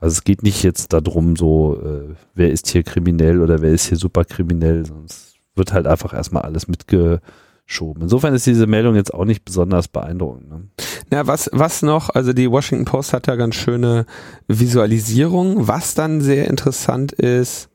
Also 0.00 0.14
es 0.14 0.24
geht 0.24 0.42
nicht 0.42 0.62
jetzt 0.62 0.92
darum, 0.92 1.36
so, 1.36 1.80
äh, 1.82 2.14
wer 2.34 2.50
ist 2.50 2.68
hier 2.68 2.82
kriminell 2.82 3.40
oder 3.40 3.60
wer 3.60 3.72
ist 3.72 3.86
hier 3.86 3.98
superkriminell, 3.98 4.86
sondern 4.86 5.06
es 5.06 5.34
wird 5.54 5.72
halt 5.72 5.86
einfach 5.86 6.14
erstmal 6.14 6.42
alles 6.42 6.68
mitgeschoben. 6.68 8.02
Insofern 8.02 8.34
ist 8.34 8.46
diese 8.46 8.66
Meldung 8.66 8.94
jetzt 8.94 9.12
auch 9.12 9.24
nicht 9.24 9.44
besonders 9.44 9.88
beeindruckend. 9.88 10.48
Ne? 10.48 10.68
Na, 11.10 11.26
was, 11.26 11.50
was 11.52 11.82
noch, 11.82 12.10
also 12.10 12.32
die 12.32 12.50
Washington 12.50 12.84
Post 12.84 13.12
hat 13.12 13.28
da 13.28 13.36
ganz 13.36 13.56
schöne 13.56 14.06
Visualisierung. 14.46 15.66
Was 15.66 15.94
dann 15.94 16.20
sehr 16.20 16.48
interessant 16.48 17.12
ist, 17.12 17.68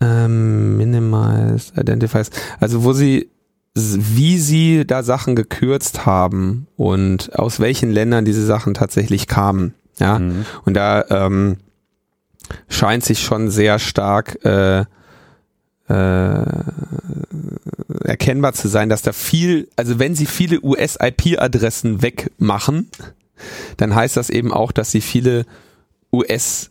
ähm, 0.00 0.76
Minimized 0.76 1.76
Identifies, 1.78 2.30
also 2.60 2.84
wo 2.84 2.92
sie, 2.92 3.30
wie 3.74 4.38
sie 4.38 4.86
da 4.86 5.02
Sachen 5.02 5.36
gekürzt 5.36 6.06
haben 6.06 6.66
und 6.76 7.38
aus 7.38 7.60
welchen 7.60 7.90
Ländern 7.90 8.24
diese 8.24 8.44
Sachen 8.44 8.74
tatsächlich 8.74 9.26
kamen. 9.26 9.74
Ja, 9.98 10.18
Mhm. 10.18 10.44
und 10.64 10.74
da 10.74 11.04
ähm, 11.08 11.56
scheint 12.68 13.04
sich 13.04 13.20
schon 13.22 13.50
sehr 13.50 13.78
stark 13.78 14.44
äh, 14.44 14.84
äh, 15.88 16.44
erkennbar 18.04 18.52
zu 18.52 18.68
sein, 18.68 18.88
dass 18.88 19.02
da 19.02 19.12
viel, 19.12 19.68
also 19.76 19.98
wenn 19.98 20.14
sie 20.14 20.26
viele 20.26 20.60
US-IP-Adressen 20.62 22.02
wegmachen, 22.02 22.90
dann 23.76 23.94
heißt 23.94 24.16
das 24.16 24.28
eben 24.30 24.52
auch, 24.52 24.72
dass 24.72 24.90
sie 24.90 25.00
viele 25.00 25.46
US, 26.12 26.70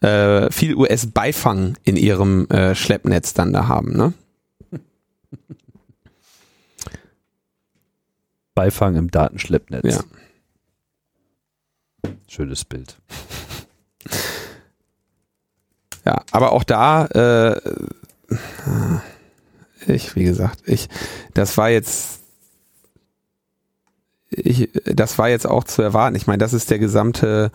äh, 0.00 0.50
viel 0.50 0.74
US-Beifang 0.74 1.76
in 1.84 1.96
ihrem 1.96 2.46
äh, 2.50 2.74
Schleppnetz 2.74 3.34
dann 3.34 3.52
da 3.52 3.68
haben, 3.68 3.96
ne? 3.96 4.12
Beifang 8.54 8.96
im 8.96 9.10
Datenschleppnetz. 9.10 9.84
Ja. 9.96 10.00
Schönes 12.26 12.64
Bild. 12.64 12.96
Ja, 16.04 16.22
aber 16.30 16.52
auch 16.52 16.64
da, 16.64 17.04
äh, 17.04 17.60
ich, 19.86 20.16
wie 20.16 20.24
gesagt, 20.24 20.62
ich, 20.64 20.88
das 21.34 21.58
war 21.58 21.68
jetzt, 21.68 22.20
ich, 24.30 24.70
das 24.84 25.18
war 25.18 25.28
jetzt 25.28 25.46
auch 25.46 25.64
zu 25.64 25.82
erwarten. 25.82 26.16
Ich 26.16 26.26
meine, 26.26 26.38
das 26.38 26.54
ist 26.54 26.70
der 26.70 26.78
gesamte, 26.78 27.50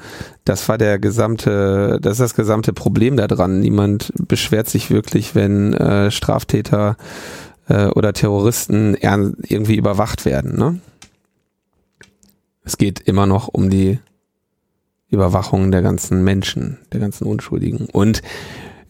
das 0.46 0.70
war 0.70 0.78
der 0.78 1.00
gesamte, 1.00 1.98
das 2.00 2.14
ist 2.14 2.20
das 2.20 2.36
gesamte 2.36 2.74
Problem 2.74 3.18
daran. 3.18 3.60
Niemand 3.60 4.14
beschwert 4.28 4.70
sich 4.70 4.92
wirklich, 4.92 5.34
wenn 5.34 5.74
äh, 5.74 6.12
Straftäter 6.12 6.98
äh, 7.70 7.88
oder 7.88 8.14
Terroristen 8.14 8.96
irgendwie 8.96 9.78
überwacht 9.78 10.26
werden. 10.26 10.58
Ne? 10.58 10.80
Es 12.64 12.78
geht 12.78 13.00
immer 13.00 13.26
noch 13.26 13.48
um 13.48 13.72
die 13.72 14.00
Überwachung 15.14 15.72
der 15.72 15.82
ganzen 15.82 16.24
Menschen, 16.24 16.80
der 16.92 17.00
ganzen 17.00 17.26
Unschuldigen 17.26 17.88
und 17.92 18.22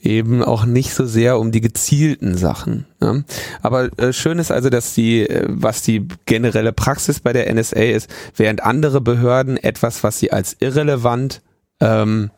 eben 0.02 0.44
auch 0.44 0.66
nicht 0.66 0.94
so 0.94 1.06
sehr 1.06 1.40
um 1.40 1.52
die 1.52 1.62
gezielten 1.62 2.36
Sachen. 2.38 2.86
Ne? 3.00 3.24
Aber 3.62 3.90
äh, 3.98 4.12
schön 4.12 4.38
ist 4.40 4.52
also, 4.52 4.70
dass 4.70 4.94
die, 4.94 5.22
äh, 5.30 5.46
was 5.48 5.82
die 5.82 6.08
generelle 6.26 6.74
Praxis 6.74 7.20
bei 7.22 7.32
der 7.32 7.54
NSA 7.54 7.80
ist, 7.80 8.10
während 8.36 8.64
andere 8.64 9.00
Behörden 9.00 9.56
etwas, 9.58 10.04
was 10.04 10.20
sie 10.20 10.32
als 10.34 10.58
irrelevant 10.60 11.42
ähm, 11.80 12.32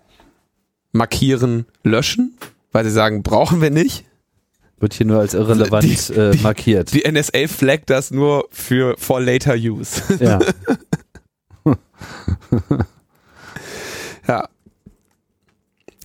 markieren, 0.91 1.65
löschen, 1.83 2.37
weil 2.71 2.85
sie 2.85 2.91
sagen, 2.91 3.23
brauchen 3.23 3.61
wir 3.61 3.71
nicht. 3.71 4.05
Wird 4.79 4.93
hier 4.93 5.05
nur 5.07 5.19
als 5.19 5.33
irrelevant 5.33 5.83
Die- 5.85 6.13
äh, 6.13 6.31
die- 6.31 6.43
markiert. 6.43 6.93
Die 6.93 7.03
NSA 7.09 7.47
flaggt 7.47 7.89
das 7.89 8.11
nur 8.11 8.45
für 8.51 8.95
for 8.97 9.19
later 9.21 9.55
use. 9.55 10.01
ja. 10.19 10.37
Ja. 14.27 14.47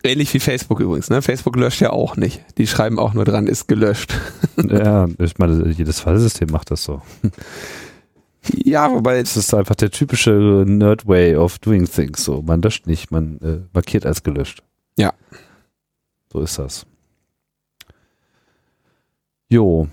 Ähnlich 0.03 0.33
wie 0.33 0.41
Facebook 0.41 0.81
übrigens, 0.81 1.11
ne? 1.11 1.21
Facebook 1.21 1.57
löscht 1.57 1.81
ja 1.81 1.91
auch 1.91 2.16
nicht. 2.16 2.43
Die 2.57 2.66
schreiben 2.66 2.99
auch 2.99 3.12
nur 3.12 3.25
dran, 3.27 3.47
ist 3.47 3.66
gelöscht. 3.68 4.14
ja, 4.57 5.09
ich 5.18 5.39
meine, 5.39 5.68
jedes 5.68 6.01
Fallsystem 6.01 6.51
macht 6.51 6.71
das 6.71 6.85
so. 6.85 7.03
Ja, 8.55 8.91
wobei 8.91 9.18
Es 9.18 9.37
ist 9.37 9.53
einfach 9.53 9.75
der 9.75 9.91
typische 9.91 10.31
Nerd 10.66 11.07
Way 11.07 11.37
of 11.37 11.59
doing 11.59 11.87
things. 11.87 12.25
So, 12.25 12.41
man 12.41 12.62
löscht 12.62 12.87
nicht, 12.87 13.11
man 13.11 13.39
äh, 13.41 13.61
markiert 13.75 14.07
als 14.07 14.23
gelöscht. 14.23 14.62
Ja. 14.99 15.12
So 16.33 16.41
ist 16.41 16.59
das. 16.59 16.87
Jo, 19.51 19.89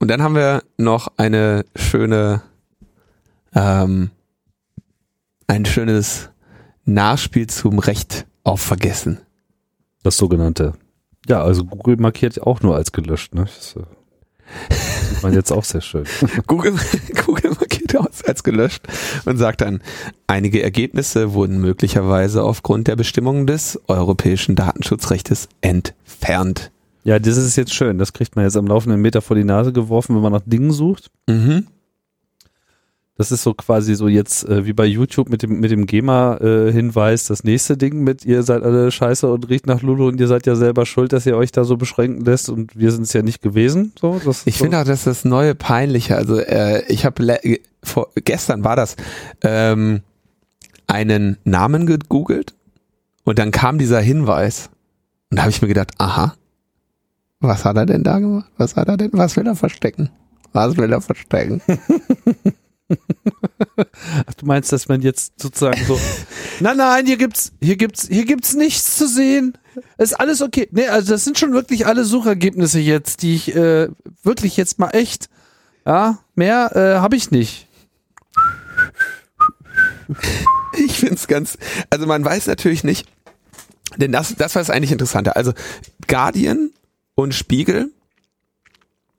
Und 0.00 0.08
dann 0.08 0.20
haben 0.22 0.34
wir 0.34 0.62
noch 0.76 1.12
eine 1.16 1.64
schöne, 1.76 2.42
ähm, 3.54 4.10
ein 5.46 5.64
schönes 5.64 6.28
Nachspiel 6.86 7.48
zum 7.48 7.78
Recht 7.78 8.26
auf 8.44 8.60
Vergessen. 8.60 9.18
das 10.02 10.16
sogenannte. 10.16 10.74
Ja, 11.28 11.42
also 11.42 11.64
Google 11.64 11.96
markiert 11.96 12.40
auch 12.40 12.60
nur 12.60 12.76
als 12.76 12.92
gelöscht, 12.92 13.34
ne? 13.34 13.42
Das 13.42 13.74
äh, 13.74 14.74
sieht 15.08 15.22
man 15.24 15.32
jetzt 15.32 15.50
auch 15.50 15.64
sehr 15.64 15.80
schön. 15.80 16.04
Google, 16.46 16.74
Google 17.26 17.50
markiert 17.58 17.96
aus 17.96 18.22
als 18.24 18.44
gelöscht 18.44 18.86
und 19.24 19.36
sagt 19.36 19.62
dann, 19.62 19.80
einige 20.28 20.62
Ergebnisse 20.62 21.32
wurden 21.34 21.60
möglicherweise 21.60 22.44
aufgrund 22.44 22.86
der 22.86 22.94
Bestimmungen 22.94 23.48
des 23.48 23.80
europäischen 23.88 24.54
Datenschutzrechtes 24.54 25.48
entfernt. 25.62 26.70
Ja, 27.02 27.18
das 27.18 27.36
ist 27.36 27.56
jetzt 27.56 27.74
schön. 27.74 27.98
Das 27.98 28.12
kriegt 28.12 28.36
man 28.36 28.44
jetzt 28.44 28.56
am 28.56 28.66
laufenden 28.68 29.00
Meter 29.00 29.22
vor 29.22 29.36
die 29.36 29.44
Nase 29.44 29.72
geworfen, 29.72 30.14
wenn 30.14 30.22
man 30.22 30.32
nach 30.32 30.42
Dingen 30.46 30.70
sucht. 30.72 31.10
Mhm. 31.28 31.66
Das 33.18 33.32
ist 33.32 33.42
so 33.42 33.54
quasi 33.54 33.94
so 33.94 34.08
jetzt 34.08 34.46
äh, 34.46 34.66
wie 34.66 34.74
bei 34.74 34.84
YouTube 34.84 35.30
mit 35.30 35.42
dem 35.42 35.58
mit 35.60 35.70
dem 35.70 35.86
GEMA-Hinweis 35.86 37.24
das 37.24 37.44
nächste 37.44 37.78
Ding 37.78 38.04
mit 38.04 38.26
ihr 38.26 38.42
seid 38.42 38.62
alle 38.62 38.90
scheiße 38.90 39.30
und 39.30 39.48
riecht 39.48 39.66
nach 39.66 39.80
Lulu 39.80 40.08
und 40.08 40.20
ihr 40.20 40.28
seid 40.28 40.46
ja 40.46 40.54
selber 40.54 40.84
schuld, 40.84 41.14
dass 41.14 41.24
ihr 41.24 41.36
euch 41.36 41.50
da 41.50 41.64
so 41.64 41.78
beschränken 41.78 42.24
lässt 42.26 42.50
und 42.50 42.76
wir 42.78 42.92
sind 42.92 43.04
es 43.04 43.14
ja 43.14 43.22
nicht 43.22 43.40
gewesen. 43.40 43.92
So, 43.98 44.20
das 44.22 44.46
Ich 44.46 44.58
so. 44.58 44.64
finde 44.64 44.80
auch, 44.80 44.84
dass 44.84 45.04
das 45.04 45.24
neue 45.24 45.54
peinliche, 45.54 46.16
also 46.16 46.38
äh, 46.38 46.84
ich 46.88 47.06
habe 47.06 47.38
vor 47.82 48.08
gestern 48.22 48.64
war 48.64 48.76
das 48.76 48.96
ähm, 49.42 50.02
einen 50.86 51.38
Namen 51.44 51.86
gegoogelt 51.86 52.54
und 53.24 53.38
dann 53.38 53.50
kam 53.50 53.78
dieser 53.78 54.00
Hinweis 54.00 54.68
und 55.30 55.38
da 55.38 55.42
habe 55.42 55.50
ich 55.50 55.62
mir 55.62 55.68
gedacht, 55.68 55.92
aha, 55.96 56.34
was 57.40 57.64
hat 57.64 57.76
er 57.76 57.86
denn 57.86 58.02
da 58.02 58.18
gemacht? 58.18 58.50
Was 58.58 58.76
hat 58.76 58.88
er 58.88 58.98
denn? 58.98 59.10
Was 59.12 59.36
will 59.36 59.46
er 59.46 59.56
verstecken? 59.56 60.10
Was 60.52 60.76
will 60.76 60.92
er 60.92 61.00
verstecken? 61.00 61.62
Ach, 64.26 64.34
du 64.34 64.46
meinst, 64.46 64.72
dass 64.72 64.88
man 64.88 65.02
jetzt 65.02 65.40
sozusagen 65.40 65.84
so, 65.86 65.98
nein, 66.60 66.76
nein, 66.76 67.06
hier 67.06 67.16
gibt's, 67.16 67.52
hier 67.60 67.76
gibt's, 67.76 68.06
hier 68.08 68.24
gibt's 68.24 68.54
nichts 68.54 68.96
zu 68.96 69.08
sehen. 69.08 69.58
Ist 69.98 70.18
alles 70.18 70.40
okay. 70.40 70.68
Nee, 70.70 70.88
also 70.88 71.12
das 71.12 71.24
sind 71.24 71.38
schon 71.38 71.52
wirklich 71.52 71.86
alle 71.86 72.04
Suchergebnisse 72.04 72.78
jetzt, 72.78 73.22
die 73.22 73.34
ich 73.34 73.54
äh, 73.54 73.88
wirklich 74.22 74.56
jetzt 74.56 74.78
mal 74.78 74.90
echt, 74.90 75.28
ja, 75.84 76.18
mehr 76.34 76.74
äh, 76.74 77.00
habe 77.00 77.16
ich 77.16 77.30
nicht. 77.30 77.66
Ich 80.78 80.98
finde 80.98 81.14
es 81.14 81.26
ganz, 81.26 81.58
also 81.90 82.06
man 82.06 82.24
weiß 82.24 82.46
natürlich 82.46 82.84
nicht, 82.84 83.08
denn 83.96 84.12
das, 84.12 84.34
das 84.36 84.54
war 84.54 84.60
das 84.60 84.70
eigentlich 84.70 84.92
Interessante. 84.92 85.36
Also 85.36 85.52
Guardian 86.06 86.70
und 87.14 87.34
Spiegel 87.34 87.92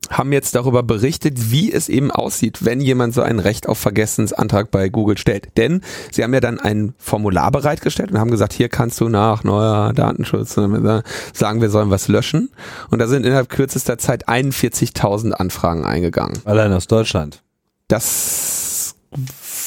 haben 0.09 0.31
jetzt 0.31 0.55
darüber 0.55 0.83
berichtet, 0.83 1.51
wie 1.51 1.71
es 1.71 1.89
eben 1.89 2.11
aussieht, 2.11 2.63
wenn 2.65 2.81
jemand 2.81 3.13
so 3.13 3.21
ein 3.21 3.39
Recht 3.39 3.67
auf 3.67 3.77
Vergessensantrag 3.77 4.71
bei 4.71 4.89
Google 4.89 5.17
stellt. 5.17 5.49
Denn 5.57 5.81
sie 6.11 6.23
haben 6.23 6.33
ja 6.33 6.39
dann 6.39 6.59
ein 6.59 6.93
Formular 6.97 7.51
bereitgestellt 7.51 8.11
und 8.11 8.19
haben 8.19 8.31
gesagt, 8.31 8.53
hier 8.53 8.69
kannst 8.69 8.99
du 9.01 9.09
nach 9.09 9.43
neuer 9.43 9.93
Datenschutz 9.93 10.53
sagen, 10.53 11.61
wir 11.61 11.69
sollen 11.69 11.89
was 11.89 12.07
löschen. 12.07 12.49
Und 12.89 12.99
da 12.99 13.07
sind 13.07 13.25
innerhalb 13.25 13.49
kürzester 13.49 13.97
Zeit 13.97 14.27
41.000 14.27 15.31
Anfragen 15.31 15.85
eingegangen. 15.85 16.39
Allein 16.45 16.71
aus 16.73 16.87
Deutschland. 16.87 17.43
Das 17.87 18.95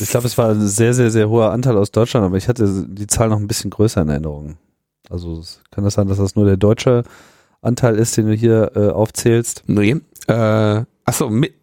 Ich 0.00 0.10
glaube, 0.10 0.26
es 0.26 0.36
war 0.36 0.50
ein 0.50 0.66
sehr, 0.66 0.94
sehr, 0.94 1.10
sehr 1.10 1.28
hoher 1.28 1.50
Anteil 1.52 1.76
aus 1.76 1.90
Deutschland, 1.90 2.26
aber 2.26 2.36
ich 2.36 2.48
hatte 2.48 2.86
die 2.88 3.06
Zahl 3.06 3.28
noch 3.28 3.38
ein 3.38 3.48
bisschen 3.48 3.70
größer 3.70 4.02
in 4.02 4.08
Erinnerung. 4.08 4.56
Also 5.08 5.42
kann 5.70 5.84
das 5.84 5.94
sein, 5.94 6.08
dass 6.08 6.18
das 6.18 6.36
nur 6.36 6.44
der 6.44 6.56
deutsche 6.56 7.02
Anteil 7.62 7.96
ist, 7.96 8.16
den 8.16 8.26
du 8.26 8.34
hier 8.34 8.72
äh, 8.74 8.88
aufzählst? 8.88 9.64
nee, 9.66 10.00
äh, 10.28 10.84
achso, 11.04 11.28
mit, 11.30 11.54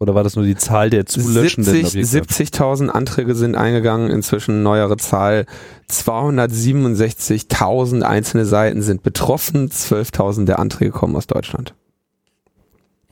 Oder 0.00 0.14
war 0.14 0.22
das 0.24 0.36
nur 0.36 0.44
die 0.44 0.56
Zahl 0.56 0.90
der 0.90 1.06
zu 1.06 1.20
löschenden 1.20 1.72
70 1.72 2.16
Objekte? 2.16 2.34
70.000 2.58 2.88
Anträge 2.88 3.34
sind 3.34 3.54
eingegangen, 3.56 4.10
inzwischen 4.10 4.62
neuere 4.62 4.96
Zahl. 4.96 5.46
267.000 5.90 8.02
einzelne 8.02 8.44
Seiten 8.46 8.82
sind 8.82 9.02
betroffen, 9.02 9.68
12.000 9.70 10.44
der 10.46 10.58
Anträge 10.58 10.90
kommen 10.90 11.14
aus 11.16 11.26
Deutschland. 11.26 11.74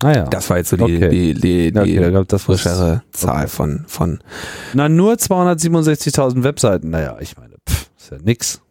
Ah 0.02 0.12
ja. 0.12 0.24
Das 0.24 0.50
war 0.50 0.56
jetzt 0.56 0.70
so 0.70 0.76
die, 0.76 0.82
Okay. 0.82 1.08
die, 1.10 1.34
die, 1.34 1.72
die 1.72 1.78
okay, 1.78 2.10
glaub, 2.10 2.26
das 2.28 2.42
frischere 2.44 3.02
Zahl 3.12 3.44
Okay. 3.44 3.48
von, 3.48 3.84
von. 3.86 4.18
Na, 4.74 4.88
nur 4.88 5.14
267.000 5.14 6.42
Webseiten. 6.42 6.90
Naja, 6.90 7.16
ich 7.20 7.36
meine, 7.36 7.54
pff, 7.68 7.88
ist 7.98 8.10
ja 8.10 8.18
nix. 8.22 8.61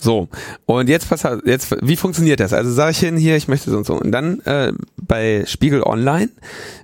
So, 0.00 0.28
und 0.66 0.88
jetzt 0.88 1.08
pass 1.08 1.26
jetzt, 1.44 1.76
wie 1.82 1.96
funktioniert 1.96 2.40
das? 2.40 2.52
Also 2.52 2.70
sage 2.70 2.92
ich 2.92 2.98
hin, 2.98 3.16
hier, 3.16 3.36
ich 3.36 3.48
möchte 3.48 3.70
so 3.70 3.76
und 3.76 3.86
so. 3.86 3.94
Und 3.94 4.12
dann 4.12 4.40
äh, 4.40 4.72
bei 4.96 5.44
Spiegel 5.46 5.82
Online 5.82 6.30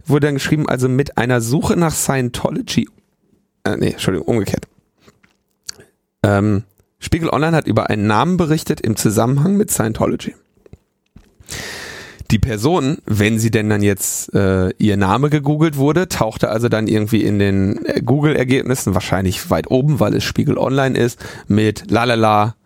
wurde 0.04 0.26
dann 0.26 0.34
geschrieben, 0.34 0.68
also 0.68 0.88
mit 0.88 1.16
einer 1.16 1.40
Suche 1.40 1.76
nach 1.76 1.94
Scientology, 1.94 2.88
äh, 3.64 3.76
nee, 3.76 3.90
Entschuldigung, 3.90 4.26
umgekehrt. 4.26 4.66
Ähm, 6.24 6.64
Spiegel 6.98 7.28
Online 7.28 7.56
hat 7.56 7.66
über 7.66 7.88
einen 7.90 8.06
Namen 8.06 8.36
berichtet 8.36 8.80
im 8.80 8.96
Zusammenhang 8.96 9.56
mit 9.56 9.70
Scientology. 9.70 10.34
Die 12.30 12.38
Person, 12.38 12.98
wenn 13.04 13.38
sie 13.38 13.50
denn 13.50 13.68
dann 13.68 13.82
jetzt 13.82 14.34
äh, 14.34 14.70
ihr 14.78 14.96
Name 14.96 15.30
gegoogelt 15.30 15.76
wurde, 15.76 16.08
tauchte 16.08 16.48
also 16.48 16.68
dann 16.68 16.88
irgendwie 16.88 17.22
in 17.22 17.38
den 17.38 17.84
äh, 17.84 18.00
Google-Ergebnissen, 18.00 18.94
wahrscheinlich 18.94 19.50
weit 19.50 19.70
oben, 19.70 20.00
weil 20.00 20.14
es 20.16 20.24
Spiegel 20.24 20.58
Online 20.58 20.98
ist, 20.98 21.20
mit 21.46 21.90
lalala 21.90 22.56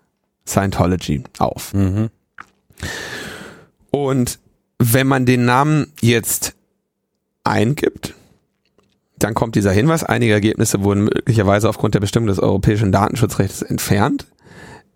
Scientology 0.49 1.23
auf. 1.39 1.75
Mhm. 1.75 2.11
Und 3.91 4.39
wenn 4.79 5.07
man 5.07 5.27
den 5.27 5.45
Namen 5.45 5.93
jetzt 6.01 6.55
eingibt, 7.45 8.15
dann 9.19 9.35
kommt 9.35 9.57
dieser 9.57 9.73
Hinweis, 9.73 10.05
einige 10.05 10.33
Ergebnisse 10.33 10.85
wurden 10.85 11.05
möglicherweise 11.05 11.69
aufgrund 11.69 11.95
der 11.95 12.01
Bestimmung 12.01 12.29
des 12.29 12.39
europäischen 12.39 12.93
Datenschutzrechts 12.93 13.63
entfernt. 13.63 14.27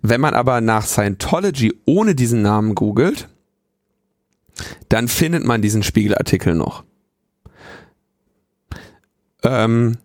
Wenn 0.01 0.21
man 0.21 0.35
aber 0.35 0.61
nach 0.61 0.87
Scientology 0.87 1.75
ohne 1.85 2.15
diesen 2.15 2.43
Namen 2.43 2.75
googelt, 2.75 3.29
dann 4.89 5.09
findet 5.09 5.45
man 5.45 5.63
diesen 5.63 5.83
Spiegelartikel 5.83 6.55
noch. 6.55 6.85
Ähm 9.43 9.97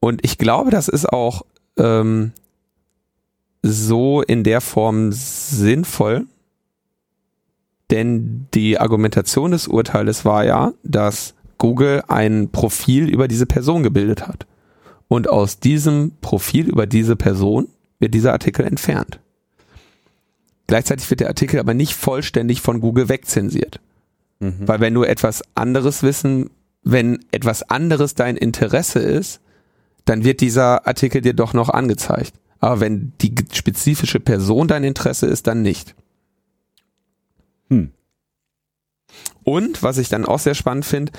und 0.00 0.22
ich 0.24 0.36
glaube, 0.36 0.70
das 0.70 0.88
ist 0.88 1.06
auch 1.06 1.46
ähm, 1.78 2.32
so 3.66 4.20
in 4.20 4.44
der 4.44 4.60
Form 4.60 5.10
sinnvoll, 5.10 6.26
denn 7.90 8.46
die 8.52 8.78
Argumentation 8.78 9.52
des 9.52 9.68
Urteiles 9.68 10.26
war 10.26 10.44
ja, 10.44 10.74
dass 10.82 11.34
Google 11.56 12.02
ein 12.08 12.50
Profil 12.50 13.08
über 13.08 13.26
diese 13.26 13.46
Person 13.46 13.82
gebildet 13.82 14.28
hat. 14.28 14.46
Und 15.08 15.30
aus 15.30 15.60
diesem 15.60 16.12
Profil 16.20 16.68
über 16.68 16.86
diese 16.86 17.16
Person 17.16 17.68
wird 18.00 18.12
dieser 18.12 18.32
Artikel 18.32 18.66
entfernt. 18.66 19.18
Gleichzeitig 20.66 21.08
wird 21.08 21.20
der 21.20 21.28
Artikel 21.28 21.58
aber 21.58 21.72
nicht 21.72 21.94
vollständig 21.94 22.60
von 22.60 22.80
Google 22.80 23.08
wegzensiert. 23.08 23.80
Mhm. 24.40 24.56
Weil 24.60 24.80
wenn 24.80 24.94
du 24.94 25.04
etwas 25.04 25.42
anderes 25.54 26.02
wissen, 26.02 26.50
wenn 26.82 27.24
etwas 27.32 27.62
anderes 27.70 28.14
dein 28.14 28.36
Interesse 28.36 28.98
ist, 28.98 29.40
dann 30.04 30.22
wird 30.22 30.42
dieser 30.42 30.86
Artikel 30.86 31.22
dir 31.22 31.32
doch 31.32 31.54
noch 31.54 31.70
angezeigt. 31.70 32.34
Aber 32.64 32.80
wenn 32.80 33.12
die 33.20 33.34
spezifische 33.52 34.20
Person 34.20 34.68
dein 34.68 34.84
Interesse 34.84 35.26
ist, 35.26 35.46
dann 35.46 35.60
nicht. 35.60 35.94
Hm. 37.68 37.90
Und 39.42 39.82
was 39.82 39.98
ich 39.98 40.08
dann 40.08 40.24
auch 40.24 40.38
sehr 40.38 40.54
spannend 40.54 40.86
finde, 40.86 41.12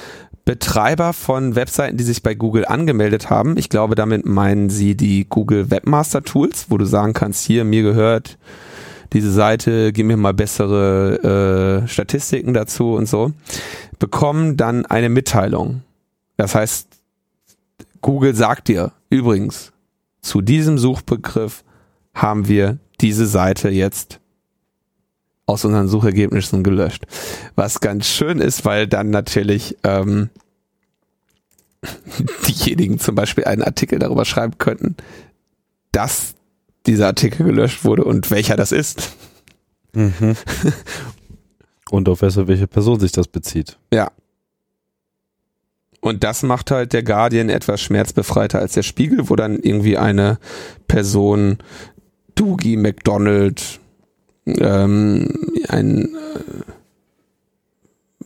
Betreiber 0.43 1.13
von 1.13 1.55
Webseiten, 1.55 1.97
die 1.97 2.03
sich 2.03 2.23
bei 2.23 2.33
Google 2.33 2.65
angemeldet 2.65 3.29
haben, 3.29 3.57
ich 3.59 3.69
glaube, 3.69 3.93
damit 3.93 4.25
meinen 4.25 4.71
sie 4.71 4.95
die 4.95 5.27
Google 5.29 5.69
Webmaster 5.69 6.23
Tools, 6.23 6.65
wo 6.69 6.79
du 6.79 6.85
sagen 6.85 7.13
kannst, 7.13 7.45
hier, 7.45 7.63
mir 7.63 7.83
gehört 7.83 8.39
diese 9.13 9.31
Seite, 9.31 9.93
gib 9.93 10.07
mir 10.07 10.17
mal 10.17 10.33
bessere 10.33 11.83
äh, 11.83 11.87
Statistiken 11.87 12.55
dazu 12.55 12.95
und 12.95 13.07
so, 13.07 13.33
bekommen 13.99 14.57
dann 14.57 14.87
eine 14.87 15.09
Mitteilung. 15.09 15.83
Das 16.37 16.55
heißt, 16.55 16.87
Google 18.01 18.33
sagt 18.33 18.67
dir, 18.67 18.93
übrigens, 19.11 19.73
zu 20.26 20.41
diesem 20.41 20.80
Suchbegriff 20.80 21.63
haben 22.15 22.47
wir 22.47 22.80
diese 22.99 23.28
Seite 23.28 23.69
jetzt 23.69 24.19
aus 25.45 25.63
unseren 25.63 25.88
Suchergebnissen 25.88 26.63
gelöscht. 26.63 27.05
Was 27.55 27.80
ganz 27.80 28.07
schön 28.07 28.39
ist, 28.39 28.65
weil 28.65 28.88
dann 28.88 29.11
natürlich 29.11 29.78
ähm, 29.84 30.32
diejenigen 32.47 32.99
zum 32.99 33.13
Beispiel 33.13 33.43
einen 33.43 33.61
Artikel 33.61 33.99
darüber 33.99 34.26
schreiben 34.26 34.57
könnten, 34.57 34.95
dass 35.91 36.34
dieser 36.88 37.05
Artikel 37.05 37.45
gelöscht 37.45 37.86
wurde 37.86 38.03
und 38.03 38.32
welcher 38.32 38.55
das 38.55 38.71
ist. 38.71 39.15
Mhm. 39.93 40.36
Und 41.91 42.09
auf 42.09 42.23
welche, 42.23 42.47
welche 42.47 42.65
Person 42.65 42.99
sich 42.99 43.11
das 43.11 43.28
bezieht. 43.28 43.78
Ja. 43.93 44.11
Und 46.05 46.23
das 46.23 46.43
macht 46.43 46.69
halt 46.69 46.93
der 46.93 47.01
Guardian 47.01 47.49
etwas 47.49 47.81
schmerzbefreiter 47.81 48.59
als 48.59 48.73
der 48.73 48.83
Spiegel, 48.83 49.27
wo 49.29 49.35
dann 49.35 49.57
irgendwie 49.59 49.97
eine 49.97 50.37
Person, 50.87 51.57
Doogie 52.35 52.77
McDonald, 52.77 53.79
ähm, 54.45 55.27
ein 55.67 56.03
äh, 56.05 56.09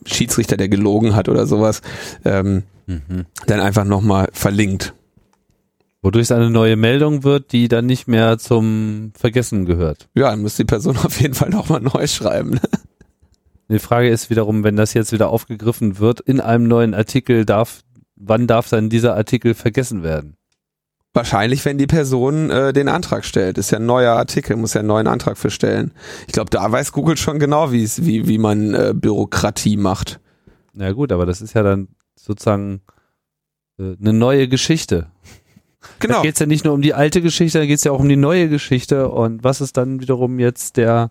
Schiedsrichter, 0.05 0.57
der 0.57 0.67
gelogen 0.67 1.15
hat 1.15 1.29
oder 1.29 1.45
sowas, 1.47 1.81
ähm, 2.25 2.63
Mhm. 2.87 3.25
dann 3.45 3.59
einfach 3.59 3.85
nochmal 3.85 4.27
verlinkt. 4.33 4.93
Wodurch 6.01 6.23
es 6.23 6.31
eine 6.31 6.49
neue 6.49 6.75
Meldung 6.75 7.23
wird, 7.23 7.51
die 7.51 7.67
dann 7.67 7.85
nicht 7.85 8.07
mehr 8.07 8.39
zum 8.39 9.11
Vergessen 9.15 9.65
gehört. 9.65 10.09
Ja, 10.15 10.31
dann 10.31 10.41
muss 10.41 10.55
die 10.57 10.65
Person 10.65 10.97
auf 11.03 11.21
jeden 11.21 11.33
Fall 11.35 11.49
nochmal 11.49 11.81
neu 11.81 12.07
schreiben. 12.07 12.51
ne? 12.51 12.61
Die 13.69 13.79
Frage 13.79 14.09
ist 14.09 14.29
wiederum, 14.29 14.63
wenn 14.63 14.75
das 14.75 14.93
jetzt 14.93 15.11
wieder 15.11 15.29
aufgegriffen 15.29 15.99
wird, 15.99 16.19
in 16.21 16.41
einem 16.41 16.67
neuen 16.67 16.93
Artikel 16.93 17.45
darf 17.45 17.83
wann 18.19 18.45
darf 18.45 18.69
dann 18.69 18.89
dieser 18.89 19.15
Artikel 19.15 19.55
vergessen 19.55 20.03
werden? 20.03 20.35
Wahrscheinlich, 21.13 21.65
wenn 21.65 21.79
die 21.79 21.87
Person 21.87 22.51
äh, 22.51 22.71
den 22.71 22.87
Antrag 22.87 23.25
stellt. 23.25 23.57
Ist 23.57 23.71
ja 23.71 23.79
ein 23.79 23.85
neuer 23.87 24.13
Artikel, 24.13 24.55
muss 24.57 24.75
ja 24.75 24.81
einen 24.81 24.89
neuen 24.89 25.07
Antrag 25.07 25.39
für 25.39 25.49
stellen. 25.49 25.91
Ich 26.27 26.33
glaube, 26.33 26.51
da 26.51 26.71
weiß 26.71 26.91
Google 26.91 27.17
schon 27.17 27.39
genau, 27.39 27.71
wie's, 27.71 28.05
wie, 28.05 28.27
wie 28.27 28.37
man 28.37 28.75
äh, 28.75 28.93
Bürokratie 28.93 29.75
macht. 29.75 30.19
Na 30.73 30.91
gut, 30.91 31.11
aber 31.11 31.25
das 31.25 31.41
ist 31.41 31.55
ja 31.55 31.63
dann 31.63 31.87
sozusagen 32.15 32.81
äh, 33.79 33.95
eine 33.99 34.13
neue 34.13 34.47
Geschichte. 34.47 35.07
Genau. 35.99 36.17
Da 36.17 36.21
geht 36.21 36.35
es 36.35 36.39
ja 36.39 36.45
nicht 36.45 36.63
nur 36.63 36.75
um 36.75 36.81
die 36.81 36.93
alte 36.93 37.21
Geschichte, 37.21 37.57
da 37.57 37.65
geht 37.65 37.77
es 37.77 37.85
ja 37.85 37.91
auch 37.91 38.01
um 38.01 38.09
die 38.09 38.15
neue 38.15 38.49
Geschichte 38.49 39.09
und 39.09 39.43
was 39.43 39.61
ist 39.61 39.77
dann 39.77 40.01
wiederum 40.01 40.37
jetzt 40.37 40.77
der 40.77 41.09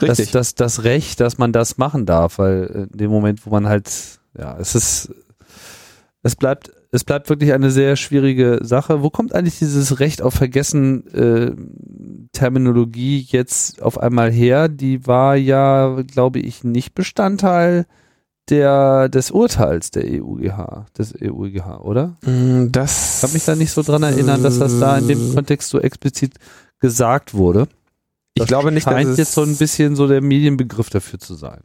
Richtig. 0.00 0.30
das, 0.30 0.54
das 0.54 0.84
Recht, 0.84 1.20
dass 1.20 1.38
man 1.38 1.52
das 1.52 1.78
machen 1.78 2.06
darf, 2.06 2.38
weil 2.38 2.88
in 2.90 2.98
dem 2.98 3.10
Moment, 3.10 3.44
wo 3.44 3.50
man 3.50 3.68
halt, 3.68 3.90
ja, 4.38 4.56
es 4.58 4.74
ist, 4.74 5.12
es 6.22 6.36
bleibt, 6.36 6.70
es 6.92 7.04
bleibt 7.04 7.28
wirklich 7.28 7.52
eine 7.52 7.70
sehr 7.70 7.96
schwierige 7.96 8.60
Sache. 8.62 9.02
Wo 9.02 9.10
kommt 9.10 9.34
eigentlich 9.34 9.58
dieses 9.58 9.98
Recht 10.00 10.22
auf 10.22 10.34
Vergessen 10.34 11.06
äh, 11.08 11.52
Terminologie 12.32 13.26
jetzt 13.28 13.82
auf 13.82 13.98
einmal 13.98 14.30
her? 14.30 14.68
Die 14.68 15.06
war 15.06 15.36
ja, 15.36 16.02
glaube 16.06 16.38
ich, 16.38 16.64
nicht 16.64 16.94
Bestandteil 16.94 17.86
der 18.50 19.08
des 19.08 19.30
Urteils 19.30 19.90
der 19.90 20.04
EUGH, 20.04 20.86
des 20.98 21.14
EUGH, 21.20 21.80
oder? 21.80 22.16
Mm, 22.22 22.72
Das 22.72 23.16
Ich 23.16 23.20
kann 23.22 23.32
mich 23.32 23.44
da 23.44 23.54
nicht 23.54 23.70
so 23.70 23.82
dran 23.82 24.02
erinnern, 24.02 24.42
dass 24.42 24.58
das 24.58 24.78
da 24.78 24.98
in 24.98 25.08
dem 25.08 25.34
Kontext 25.34 25.68
so 25.70 25.78
explizit 25.78 26.34
gesagt 26.80 27.34
wurde. 27.34 27.68
Ich 28.34 28.46
glaube 28.46 28.72
nicht, 28.72 28.86
dass 28.86 28.94
scheint 28.94 29.10
es 29.10 29.18
jetzt 29.18 29.34
so 29.34 29.42
ein 29.42 29.56
bisschen 29.56 29.96
so 29.96 30.06
der 30.06 30.20
Medienbegriff 30.20 30.90
dafür 30.90 31.18
zu 31.18 31.34
sein. 31.34 31.62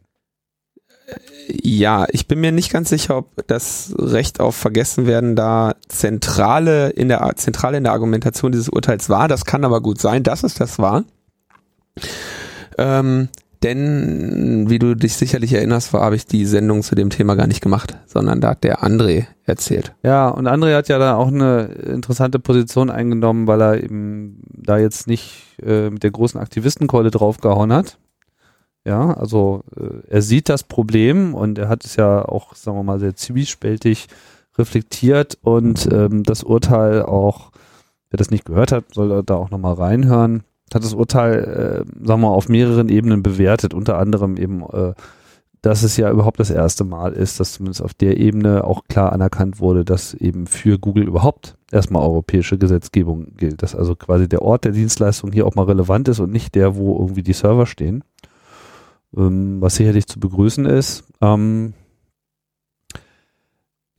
Ja, 1.62 2.06
ich 2.10 2.28
bin 2.28 2.40
mir 2.40 2.52
nicht 2.52 2.70
ganz 2.70 2.90
sicher, 2.90 3.16
ob 3.16 3.46
das 3.46 3.94
Recht 3.98 4.40
auf 4.40 4.54
Vergessenwerden 4.54 5.34
da 5.34 5.76
zentrale 5.88 6.90
in 6.90 7.08
der 7.08 7.32
zentrale 7.36 7.78
in 7.78 7.84
der 7.84 7.94
Argumentation 7.94 8.52
dieses 8.52 8.68
Urteils 8.68 9.08
war. 9.08 9.28
Das 9.28 9.46
kann 9.46 9.64
aber 9.64 9.80
gut 9.80 9.98
sein, 9.98 10.22
dass 10.22 10.42
es 10.42 10.54
das 10.54 10.78
war. 10.78 11.04
Ähm, 12.76 13.28
denn, 13.62 14.66
wie 14.68 14.78
du 14.78 14.94
dich 14.94 15.14
sicherlich 15.14 15.52
erinnerst, 15.52 15.92
war, 15.92 16.02
habe 16.02 16.16
ich 16.16 16.26
die 16.26 16.44
Sendung 16.44 16.82
zu 16.82 16.94
dem 16.94 17.10
Thema 17.10 17.34
gar 17.34 17.46
nicht 17.46 17.60
gemacht, 17.60 17.98
sondern 18.06 18.40
da 18.40 18.50
hat 18.50 18.64
der 18.64 18.82
André 18.82 19.26
erzählt. 19.44 19.94
Ja, 20.02 20.28
und 20.28 20.46
André 20.46 20.74
hat 20.76 20.88
ja 20.88 20.98
da 20.98 21.16
auch 21.16 21.28
eine 21.28 21.64
interessante 21.64 22.38
Position 22.38 22.90
eingenommen, 22.90 23.46
weil 23.46 23.60
er 23.60 23.82
eben 23.82 24.42
da 24.48 24.78
jetzt 24.78 25.06
nicht 25.06 25.56
äh, 25.62 25.90
mit 25.90 26.02
der 26.02 26.10
großen 26.10 26.40
Aktivistenkeule 26.40 27.10
draufgehauen 27.10 27.72
hat. 27.72 27.98
Ja, 28.84 29.12
also 29.12 29.64
äh, 29.76 30.08
er 30.08 30.22
sieht 30.22 30.48
das 30.48 30.62
Problem 30.62 31.34
und 31.34 31.58
er 31.58 31.68
hat 31.68 31.84
es 31.84 31.96
ja 31.96 32.24
auch, 32.24 32.54
sagen 32.54 32.78
wir 32.78 32.84
mal, 32.84 33.00
sehr 33.00 33.16
zwiespältig 33.16 34.06
reflektiert 34.56 35.38
und 35.42 35.88
ähm, 35.92 36.22
das 36.22 36.42
Urteil 36.42 37.02
auch, 37.02 37.50
wer 38.10 38.16
das 38.18 38.30
nicht 38.30 38.44
gehört 38.44 38.72
hat, 38.72 38.94
soll 38.94 39.22
da 39.24 39.34
auch 39.34 39.50
nochmal 39.50 39.74
reinhören, 39.74 40.44
hat 40.74 40.84
das 40.84 40.94
Urteil, 40.94 41.84
äh, 41.84 42.04
sagen 42.06 42.20
wir 42.22 42.28
mal, 42.28 42.34
auf 42.34 42.48
mehreren 42.48 42.88
Ebenen 42.88 43.22
bewertet, 43.22 43.74
unter 43.74 43.98
anderem 43.98 44.36
eben, 44.36 44.62
äh, 44.62 44.94
dass 45.62 45.82
es 45.82 45.96
ja 45.96 46.10
überhaupt 46.10 46.38
das 46.38 46.50
erste 46.50 46.84
Mal 46.84 47.12
ist, 47.12 47.40
dass 47.40 47.54
zumindest 47.54 47.82
auf 47.82 47.94
der 47.94 48.18
Ebene 48.18 48.64
auch 48.64 48.84
klar 48.88 49.12
anerkannt 49.12 49.58
wurde, 49.60 49.84
dass 49.84 50.14
eben 50.14 50.46
für 50.46 50.78
Google 50.78 51.08
überhaupt 51.08 51.56
erstmal 51.72 52.02
europäische 52.02 52.58
Gesetzgebung 52.58 53.34
gilt, 53.36 53.62
dass 53.62 53.74
also 53.74 53.96
quasi 53.96 54.28
der 54.28 54.42
Ort 54.42 54.64
der 54.64 54.72
Dienstleistung 54.72 55.32
hier 55.32 55.46
auch 55.46 55.56
mal 55.56 55.64
relevant 55.64 56.08
ist 56.08 56.20
und 56.20 56.30
nicht 56.30 56.54
der, 56.54 56.76
wo 56.76 56.96
irgendwie 56.98 57.22
die 57.22 57.32
Server 57.32 57.66
stehen, 57.66 58.04
ähm, 59.16 59.60
was 59.60 59.76
sicherlich 59.76 60.06
zu 60.06 60.20
begrüßen 60.20 60.64
ist. 60.66 61.04
Ähm, 61.20 61.74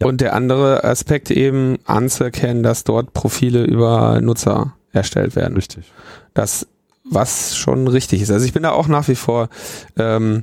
Ja. 0.01 0.07
Und 0.07 0.21
der 0.21 0.33
andere 0.33 0.83
Aspekt 0.83 1.29
eben 1.29 1.77
anzuerkennen, 1.85 2.63
dass 2.63 2.83
dort 2.83 3.13
Profile 3.13 3.65
über 3.65 4.21
Nutzer 4.21 4.75
erstellt 4.91 5.35
werden. 5.35 5.55
richtig. 5.55 5.91
das, 6.33 6.67
was 7.03 7.55
schon 7.55 7.87
richtig 7.87 8.21
ist. 8.21 8.31
Also 8.31 8.45
ich 8.45 8.53
bin 8.53 8.63
da 8.63 8.71
auch 8.71 8.87
nach 8.87 9.07
wie 9.07 9.15
vor 9.15 9.49
ähm, 9.97 10.41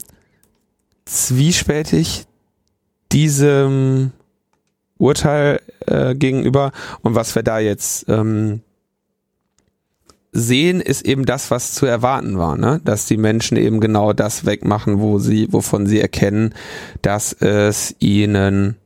zwiespältig 1.04 2.26
diesem 3.12 4.12
Urteil 4.98 5.60
äh, 5.86 6.14
gegenüber 6.14 6.72
und 7.02 7.14
was 7.14 7.34
wir 7.34 7.42
da 7.42 7.58
jetzt 7.58 8.08
ähm, 8.08 8.62
sehen, 10.32 10.80
ist 10.80 11.06
eben 11.06 11.24
das, 11.24 11.50
was 11.50 11.72
zu 11.72 11.86
erwarten 11.86 12.38
war, 12.38 12.56
ne? 12.56 12.80
Dass 12.84 13.06
die 13.06 13.16
Menschen 13.16 13.56
eben 13.56 13.80
genau 13.80 14.12
das 14.12 14.44
wegmachen, 14.44 15.00
wo 15.00 15.18
sie, 15.18 15.52
wovon 15.52 15.86
sie 15.86 16.00
erkennen, 16.00 16.54
dass 17.02 17.32
es 17.32 17.94
ihnen 18.00 18.76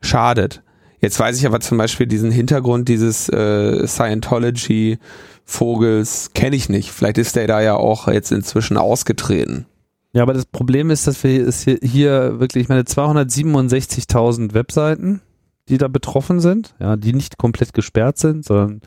schadet. 0.00 0.62
Jetzt 1.00 1.18
weiß 1.20 1.38
ich 1.38 1.46
aber 1.46 1.60
zum 1.60 1.78
Beispiel 1.78 2.06
diesen 2.06 2.30
Hintergrund 2.30 2.88
dieses 2.88 3.28
äh, 3.28 3.86
Scientology 3.86 4.98
Vogels 5.44 6.32
kenne 6.34 6.56
ich 6.56 6.68
nicht. 6.68 6.90
Vielleicht 6.90 7.18
ist 7.18 7.36
der 7.36 7.46
da 7.46 7.60
ja 7.60 7.76
auch 7.76 8.08
jetzt 8.08 8.32
inzwischen 8.32 8.76
ausgetreten. 8.76 9.66
Ja, 10.12 10.22
aber 10.22 10.32
das 10.32 10.46
Problem 10.46 10.90
ist, 10.90 11.06
dass 11.06 11.22
wir 11.22 11.46
es 11.46 11.62
hier, 11.62 11.78
hier 11.82 12.40
wirklich, 12.40 12.64
ich 12.64 12.68
meine, 12.68 12.82
267.000 12.82 14.54
Webseiten, 14.54 15.20
die 15.68 15.78
da 15.78 15.88
betroffen 15.88 16.40
sind, 16.40 16.74
ja, 16.80 16.96
die 16.96 17.12
nicht 17.12 17.38
komplett 17.38 17.74
gesperrt 17.74 18.18
sind, 18.18 18.44
sondern 18.44 18.80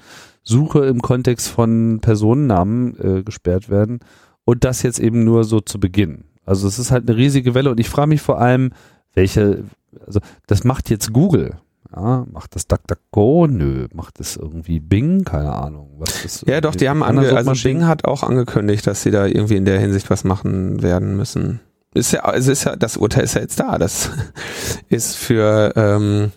Suche 0.44 0.86
im 0.86 1.02
Kontext 1.02 1.48
von 1.48 2.00
Personennamen 2.02 2.98
äh, 3.00 3.24
gesperrt 3.24 3.70
werden 3.70 4.00
und 4.44 4.64
das 4.64 4.82
jetzt 4.82 5.00
eben 5.00 5.24
nur 5.24 5.44
so 5.44 5.62
zu 5.62 5.80
Beginn. 5.80 6.24
Also 6.46 6.68
es 6.68 6.80
ist 6.80 6.90
halt 6.92 7.08
eine 7.08 7.18
riesige 7.18 7.54
Welle 7.54 7.70
und 7.70 7.80
ich 7.80 7.90
frage 7.90 8.10
mich 8.10 8.22
vor 8.22 8.42
allem, 8.42 8.72
welche, 9.14 9.66
also 10.06 10.20
das 10.48 10.64
macht 10.64 10.90
jetzt 10.90 11.14
Google. 11.14 11.58
Ja, 11.96 12.26
macht 12.32 12.56
das 12.56 12.68
DuckDuckGo? 12.68 13.48
Nö. 13.48 13.88
Macht 13.94 14.20
das 14.20 14.36
irgendwie 14.36 14.80
Bing? 14.80 15.24
Keine 15.24 15.54
Ahnung. 15.54 15.90
Was 15.98 16.22
das 16.22 16.44
Ja, 16.48 16.62
doch, 16.62 16.76
die 16.76 16.88
haben 16.88 17.02
andere 17.02 17.30
ange 17.30 17.50
also 17.50 17.64
Bing 17.64 17.88
hat 17.88 18.06
auch 18.06 18.24
angekündigt, 18.24 18.86
dass 18.86 19.02
sie 19.02 19.12
da 19.12 19.26
irgendwie 19.26 19.56
in 19.56 19.66
der 19.66 19.80
Hinsicht 19.80 20.10
was 20.10 20.24
machen 20.24 20.84
werden 20.84 21.18
müssen. 21.18 21.62
Ist 21.94 22.12
ja, 22.12 22.32
es 22.34 22.48
ist 22.48 22.66
ja, 22.66 22.76
das 22.76 22.98
Urteil 22.98 23.24
ist 23.24 23.34
ja 23.34 23.42
jetzt 23.42 23.60
da. 23.60 23.80
Das 23.80 24.12
ist 24.90 25.16
für, 25.16 25.74
ähm, 25.76 26.32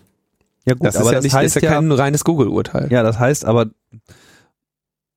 Ja 0.65 0.73
gut, 0.73 0.87
das 0.87 0.95
aber 0.95 1.05
ist 1.05 1.11
ja 1.11 1.17
das 1.17 1.23
nicht, 1.23 1.33
heißt 1.35 1.55
ist 1.55 1.61
ja 1.61 1.69
kein 1.69 1.91
reines 1.91 2.23
Google-Urteil. 2.23 2.91
Ja, 2.91 3.03
das 3.03 3.19
heißt 3.19 3.45
aber, 3.45 3.67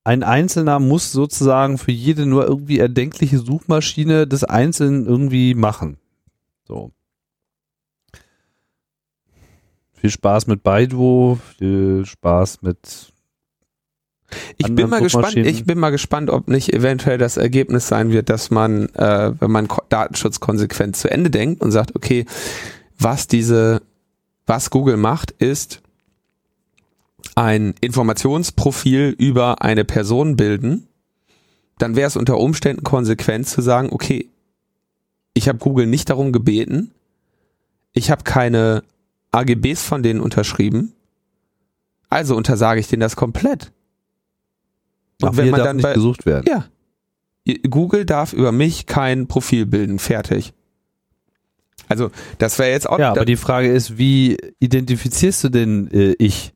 ein 0.04 0.22
Einzelner 0.22 0.78
muss 0.78 1.10
sozusagen 1.12 1.78
für 1.78 1.92
jede 1.92 2.26
nur 2.26 2.46
irgendwie 2.46 2.78
erdenkliche 2.78 3.38
Suchmaschine 3.38 4.26
des 4.26 4.44
Einzelnen 4.44 5.06
irgendwie 5.06 5.54
machen. 5.54 5.96
So. 6.68 6.92
Viel 10.06 10.12
Spaß 10.12 10.46
mit 10.46 10.62
Baidu, 10.62 11.36
viel 11.58 12.06
Spaß 12.06 12.62
mit 12.62 13.12
Ich 14.56 14.66
bin 14.72 14.88
mal 14.88 15.00
gespannt, 15.02 15.34
ich 15.48 15.64
bin 15.64 15.80
mal 15.80 15.90
gespannt, 15.90 16.30
ob 16.30 16.46
nicht 16.46 16.72
eventuell 16.72 17.18
das 17.18 17.36
Ergebnis 17.36 17.88
sein 17.88 18.12
wird, 18.12 18.28
dass 18.28 18.52
man, 18.52 18.86
äh, 18.90 19.32
wenn 19.40 19.50
man 19.50 19.66
Ko- 19.66 19.82
Datenschutz 19.88 20.38
konsequent 20.38 20.94
zu 20.94 21.10
Ende 21.10 21.28
denkt 21.28 21.60
und 21.60 21.72
sagt, 21.72 21.96
okay, 21.96 22.24
was 23.00 23.26
diese, 23.26 23.82
was 24.46 24.70
Google 24.70 24.96
macht, 24.96 25.32
ist 25.32 25.82
ein 27.34 27.74
Informationsprofil 27.80 29.12
über 29.18 29.60
eine 29.62 29.84
Person 29.84 30.36
bilden, 30.36 30.86
dann 31.78 31.96
wäre 31.96 32.06
es 32.06 32.16
unter 32.16 32.38
Umständen 32.38 32.84
konsequent 32.84 33.48
zu 33.48 33.60
sagen, 33.60 33.88
okay, 33.90 34.28
ich 35.34 35.48
habe 35.48 35.58
Google 35.58 35.86
nicht 35.86 36.10
darum 36.10 36.30
gebeten, 36.30 36.92
ich 37.92 38.12
habe 38.12 38.22
keine 38.22 38.84
AGBs 39.36 39.82
von 39.82 40.02
denen 40.02 40.20
unterschrieben, 40.20 40.94
also 42.08 42.36
untersage 42.36 42.80
ich 42.80 42.88
denen 42.88 43.00
das 43.00 43.16
komplett. 43.16 43.72
Und 45.22 45.36
wenn 45.36 45.46
mir 45.46 45.50
man 45.52 45.58
darf 45.58 45.66
dann 45.68 45.76
nicht 45.76 45.82
bei, 45.84 45.94
gesucht 45.94 46.26
werden. 46.26 46.44
ja, 46.46 46.64
Google 47.68 48.04
darf 48.04 48.32
über 48.32 48.52
mich 48.52 48.86
kein 48.86 49.26
Profil 49.26 49.66
bilden, 49.66 49.98
fertig. 49.98 50.52
Also 51.88 52.10
das 52.38 52.58
wäre 52.58 52.70
jetzt 52.70 52.88
auch 52.88 52.98
Ja, 52.98 53.10
aber 53.12 53.24
die 53.24 53.36
Frage 53.36 53.68
ist, 53.72 53.98
wie 53.98 54.36
identifizierst 54.58 55.44
du 55.44 55.48
denn 55.48 55.88
äh, 55.92 56.14
ich? 56.18 56.52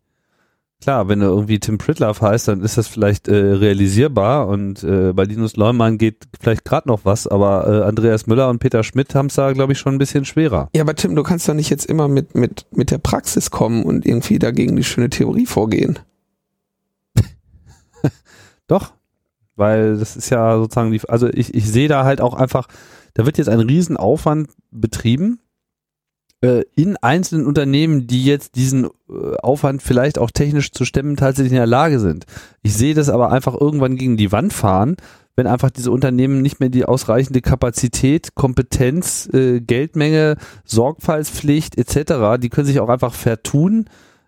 Klar, 0.81 1.09
wenn 1.09 1.21
du 1.21 1.27
irgendwie 1.27 1.61
Tim 1.61 1.77
Pritlove 1.77 2.23
heißt, 2.23 2.49
dann 2.49 2.63
ist 2.63 2.79
das 2.79 2.89
vielleicht 2.89 3.29
äh, 3.29 3.35
realisierbar 3.35 4.49
und 4.49 4.83
äh, 4.83 5.13
bei 5.13 5.25
Linus 5.25 5.57
Leumann 5.57 5.99
geht 5.99 6.27
vielleicht 6.41 6.65
gerade 6.65 6.89
noch 6.89 7.05
was, 7.05 7.27
aber 7.27 7.67
äh, 7.69 7.85
Andreas 7.87 8.27
Müller 8.27 8.49
und 8.49 8.61
Peter 8.61 8.83
Schmidt 8.83 9.15
haben 9.15 9.27
es 9.27 9.35
da, 9.35 9.53
glaube 9.53 9.75
ich, 9.75 9.79
schon 9.79 9.95
ein 9.95 9.99
bisschen 9.99 10.25
schwerer. 10.25 10.71
ja, 10.75 10.81
aber 10.81 10.95
Tim, 10.95 11.15
du 11.15 11.23
kannst 11.23 11.47
doch 11.49 11.55
nicht 11.55 11.69
jetzt 11.69 11.85
immer 11.85 12.09
mit 12.09 12.35
mit 12.35 12.65
mit 12.71 12.91
der 12.91 12.97
Praxis 12.97 13.51
kommen 13.51 13.83
und 13.83 14.07
irgendwie 14.07 14.39
dagegen 14.39 14.75
die 14.75 14.85
schöne 14.85 15.11
Theorie 15.11 15.45
vorgehen. 15.45 15.99
Doch, 18.67 18.95
weil 19.57 19.99
das 19.99 20.17
ist 20.17 20.31
ja 20.31 20.57
sozusagen 20.57 20.93
die, 20.93 21.03
also 21.09 21.29
ich, 21.29 21.53
ich 21.55 21.71
sehe 21.71 21.89
da 21.89 22.05
halt 22.05 22.23
auch 22.23 22.33
einfach, 22.33 22.69
da 23.13 23.27
wird 23.27 23.37
jetzt 23.37 23.49
ein 23.49 23.61
Riesenaufwand 23.61 24.49
betrieben 24.71 25.41
äh, 26.43 26.63
in 26.75 26.97
einzelnen 26.97 27.47
Unternehmen, 27.47 28.07
die 28.07 28.25
jetzt 28.25 28.57
diesen 28.57 28.87
äh, 28.87 29.37
Aufwand 29.43 29.83
vielleicht 29.83 30.19
auch 30.19 30.31
technisch 30.31 30.73
zu 30.73 30.85
stemmen 30.85 31.17
tatsächlich 31.17 31.53
in 31.53 31.59
der 31.59 31.67
Lage 31.67 32.01
sind. 32.01 32.25
Ich 32.63 32.75
sehe 32.75 32.95
das 32.95 33.09
aber 33.09 33.31
einfach 33.31 33.59
irgendwann 33.59 33.97
gegen 33.97 34.17
die 34.17 34.33
Wand 34.33 34.53
fahren, 34.53 34.97
wenn 35.37 35.47
einfach 35.47 35.71
diese 35.71 35.91
Unternehmen 35.91 36.43
nicht 36.43 36.61
mehr 36.61 36.69
die 36.69 36.85
ausreichende 36.85 37.41
Kapazität, 37.41 38.35
Kompetenz, 38.35 39.29
äh, 39.33 39.61
Geldmenge, 39.61 40.37
Sorgfaltspflicht 40.65 41.79
etc., 41.79 42.41
die 42.41 42.49
können 42.49 42.67
sich 42.67 42.81
auch 42.81 42.89
einfach 42.89 43.15
vertun. 43.15 43.87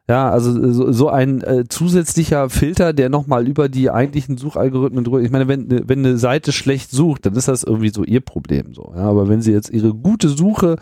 Ja, 0.09 0.31
also 0.31 0.73
so, 0.73 0.91
so 0.93 1.09
ein 1.09 1.43
äh, 1.43 1.65
zusätzlicher 1.69 2.51
Filter, 2.51 2.93
der 2.93 3.09
nochmal 3.09 3.47
über 3.47 3.69
die 3.69 3.91
eigentlichen 3.91 4.37
Suchalgorithmen 4.37 5.05
drüber. 5.05 5.21
Ich 5.21 5.31
meine, 5.31 5.49
wenn, 5.49 5.89
wenn 5.89 6.01
eine 6.01 6.19
Seite 6.19 6.53
schlecht 6.53 6.91
sucht, 6.91 7.25
dann 7.25 7.35
ist 7.37 7.49
das 7.49 7.63
irgendwie 7.63 7.91
so 7.91 8.05
ihr 8.05 8.21
Problem 8.21 8.75
so. 8.75 8.93
Ja, 8.97 9.05
aber 9.05 9.29
wenn 9.29 9.41
sie 9.41 9.53
jetzt 9.53 9.71
ihre 9.71 9.95
gute 9.95 10.29
Suche 10.29 10.77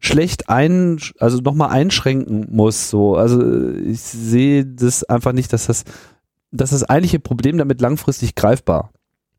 schlecht 0.00 0.48
ein, 0.48 0.98
also 1.18 1.38
nochmal 1.38 1.70
einschränken 1.70 2.46
muss, 2.50 2.90
so, 2.90 3.16
also 3.16 3.70
ich 3.72 4.00
sehe 4.00 4.64
das 4.64 5.04
einfach 5.04 5.32
nicht, 5.32 5.52
dass 5.52 5.66
das, 5.66 5.84
dass 6.50 6.70
das 6.70 6.84
eigentliche 6.84 7.20
Problem 7.20 7.58
damit 7.58 7.80
langfristig 7.80 8.34
greifbar 8.34 8.92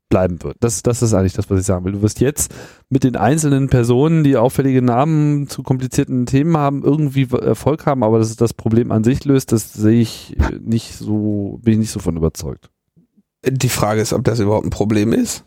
bleiben 0.08 0.42
wird. 0.42 0.56
Das, 0.60 0.82
das 0.82 1.02
ist 1.02 1.14
eigentlich 1.14 1.34
das, 1.34 1.50
was 1.50 1.60
ich 1.60 1.66
sagen 1.66 1.84
will. 1.84 1.92
Du 1.92 2.02
wirst 2.02 2.20
jetzt 2.20 2.54
mit 2.88 3.04
den 3.04 3.16
einzelnen 3.16 3.68
Personen, 3.68 4.24
die 4.24 4.36
auffällige 4.36 4.82
Namen 4.82 5.48
zu 5.48 5.62
komplizierten 5.62 6.26
Themen 6.26 6.56
haben, 6.56 6.82
irgendwie 6.82 7.28
Erfolg 7.30 7.86
haben, 7.86 8.02
aber 8.02 8.18
dass 8.18 8.30
es 8.30 8.36
das 8.36 8.54
Problem 8.54 8.90
an 8.90 9.04
sich 9.04 9.24
löst, 9.24 9.52
das 9.52 9.72
sehe 9.72 10.00
ich 10.00 10.36
nicht 10.60 10.94
so, 10.94 11.58
bin 11.62 11.74
ich 11.74 11.78
nicht 11.80 11.90
so 11.90 12.00
von 12.00 12.16
überzeugt. 12.16 12.70
Die 13.46 13.68
Frage 13.68 14.00
ist, 14.00 14.12
ob 14.12 14.24
das 14.24 14.40
überhaupt 14.40 14.66
ein 14.66 14.70
Problem 14.70 15.12
ist. 15.12 15.44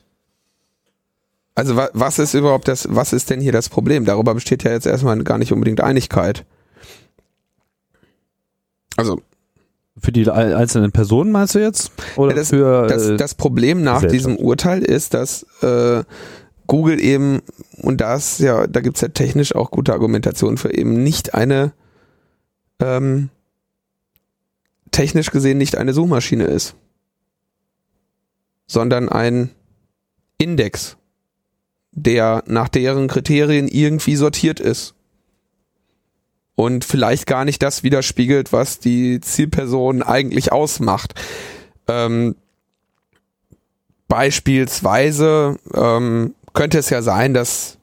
Also 1.53 1.75
was 1.75 2.19
ist 2.19 2.33
überhaupt 2.33 2.67
das, 2.67 2.87
was 2.89 3.13
ist 3.13 3.29
denn 3.29 3.41
hier 3.41 3.51
das 3.51 3.69
Problem? 3.69 4.05
Darüber 4.05 4.33
besteht 4.33 4.63
ja 4.63 4.71
jetzt 4.71 4.85
erstmal 4.85 5.21
gar 5.23 5.37
nicht 5.37 5.51
unbedingt 5.51 5.81
Einigkeit. 5.81 6.45
Also 8.95 9.21
für 9.97 10.11
die 10.11 10.29
einzelnen 10.29 10.91
Personen 10.91 11.31
meinst 11.31 11.55
du 11.55 11.59
jetzt? 11.59 11.91
Oder 12.15 12.33
das, 12.33 12.49
für, 12.49 12.87
das, 12.87 13.07
äh, 13.07 13.17
das 13.17 13.35
Problem 13.35 13.83
nach 13.83 14.05
diesem 14.05 14.37
Urteil 14.37 14.81
ist, 14.81 15.13
dass 15.13 15.45
äh, 15.61 16.03
Google 16.67 16.99
eben, 16.99 17.41
und 17.77 17.99
das 17.99 18.39
ja, 18.39 18.65
da 18.65 18.79
gibt's 18.79 19.01
ja 19.01 19.09
technisch 19.09 19.53
auch 19.53 19.71
gute 19.71 19.91
Argumentationen 19.91 20.57
für 20.57 20.73
eben 20.73 21.03
nicht 21.03 21.35
eine 21.35 21.73
ähm, 22.79 23.29
technisch 24.91 25.31
gesehen 25.31 25.57
nicht 25.57 25.77
eine 25.77 25.93
Suchmaschine 25.93 26.45
ist, 26.45 26.75
sondern 28.67 29.09
ein 29.09 29.51
Index, 30.37 30.97
der 31.91 32.43
nach 32.47 32.69
deren 32.69 33.07
Kriterien 33.07 33.67
irgendwie 33.67 34.15
sortiert 34.15 34.59
ist 34.59 34.93
und 36.55 36.85
vielleicht 36.85 37.27
gar 37.27 37.45
nicht 37.45 37.61
das 37.63 37.83
widerspiegelt, 37.83 38.53
was 38.53 38.79
die 38.79 39.19
Zielperson 39.19 40.03
eigentlich 40.03 40.51
ausmacht. 40.51 41.15
Ähm, 41.87 42.35
beispielsweise 44.07 45.57
ähm, 45.73 46.35
könnte 46.53 46.77
es 46.79 46.89
ja 46.89 47.01
sein, 47.01 47.33
dass 47.33 47.77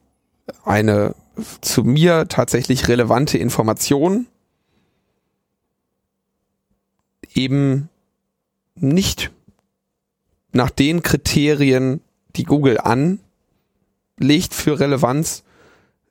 eine 0.63 1.15
zu 1.61 1.83
mir 1.83 2.27
tatsächlich 2.27 2.87
relevante 2.87 3.37
Information 3.37 4.27
eben 7.33 7.89
nicht 8.75 9.31
nach 10.51 10.69
den 10.69 11.03
Kriterien, 11.03 12.01
die 12.35 12.43
Google 12.43 12.79
anlegt 14.19 14.53
für 14.53 14.79
Relevanz, 14.79 15.43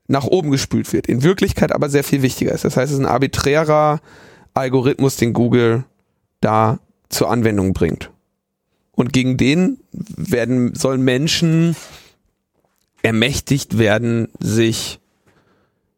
nach 0.07 0.25
oben 0.25 0.51
gespült 0.51 0.93
wird. 0.93 1.07
In 1.07 1.23
Wirklichkeit 1.23 1.73
aber 1.73 1.91
sehr 1.91 2.05
viel 2.05 2.23
wichtiger 2.23 2.53
ist. 2.53 2.65
Das 2.65 2.77
heißt, 2.77 2.91
es 2.91 2.99
ist 2.99 3.05
ein 3.05 3.11
arbiträrer 3.11 4.01
Algorithmus, 4.55 5.17
den 5.17 5.35
Google 5.35 5.85
da 6.41 6.79
zur 7.11 7.31
Anwendung 7.31 7.75
bringt. 7.75 8.11
Und 8.93 9.13
gegen 9.13 9.37
den 9.37 9.79
werden, 9.93 10.75
sollen 10.75 11.03
Menschen 11.03 11.77
ermächtigt 13.03 13.79
werden, 13.79 14.29
sich 14.41 14.99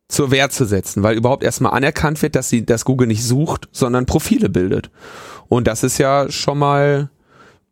zur 0.09 0.33
Wehr 0.33 0.51
zu 0.51 0.65
setzen, 0.65 1.03
weil 1.03 1.17
überhaupt 1.17 1.45
erstmal 1.45 1.73
anerkannt 1.73 2.21
wird, 2.21 2.35
dass 2.35 2.49
sie, 2.49 2.67
dass 2.67 2.85
Google 2.85 3.07
nicht 3.07 3.25
sucht, 3.25 3.69
sondern 3.73 4.07
Profile 4.07 4.49
bildet. 4.49 4.91
Und 5.49 5.67
das 5.67 5.85
ist 5.85 5.99
ja 5.99 6.31
schon 6.31 6.59
mal 6.59 7.11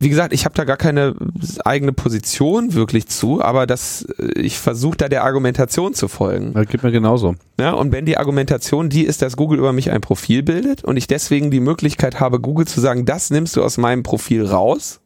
wie 0.00 0.08
gesagt, 0.08 0.32
ich 0.32 0.44
habe 0.44 0.54
da 0.54 0.64
gar 0.64 0.76
keine 0.76 1.16
eigene 1.64 1.92
Position 1.92 2.74
wirklich 2.74 3.08
zu, 3.08 3.42
aber 3.42 3.66
das, 3.66 4.02
äh, 4.18 4.40
ich 4.40 4.58
versuche 4.58 4.96
da 4.96 5.08
der 5.08 5.24
Argumentation 5.24 5.92
zu 5.92 6.06
folgen. 6.06 6.52
Das 6.54 6.68
geht 6.68 6.84
mir 6.84 6.92
genauso. 6.92 7.34
Ja, 7.58 7.72
und 7.72 7.90
wenn 7.90 8.06
die 8.06 8.16
Argumentation 8.16 8.90
die 8.90 9.04
ist, 9.04 9.22
dass 9.22 9.36
Google 9.36 9.58
über 9.58 9.72
mich 9.72 9.90
ein 9.90 10.00
Profil 10.00 10.44
bildet 10.44 10.84
und 10.84 10.96
ich 10.96 11.08
deswegen 11.08 11.50
die 11.50 11.60
Möglichkeit 11.60 12.20
habe, 12.20 12.38
Google 12.38 12.66
zu 12.66 12.80
sagen, 12.80 13.06
das 13.06 13.30
nimmst 13.30 13.56
du 13.56 13.64
aus 13.64 13.76
meinem 13.76 14.04
Profil 14.04 14.46
raus, 14.46 15.00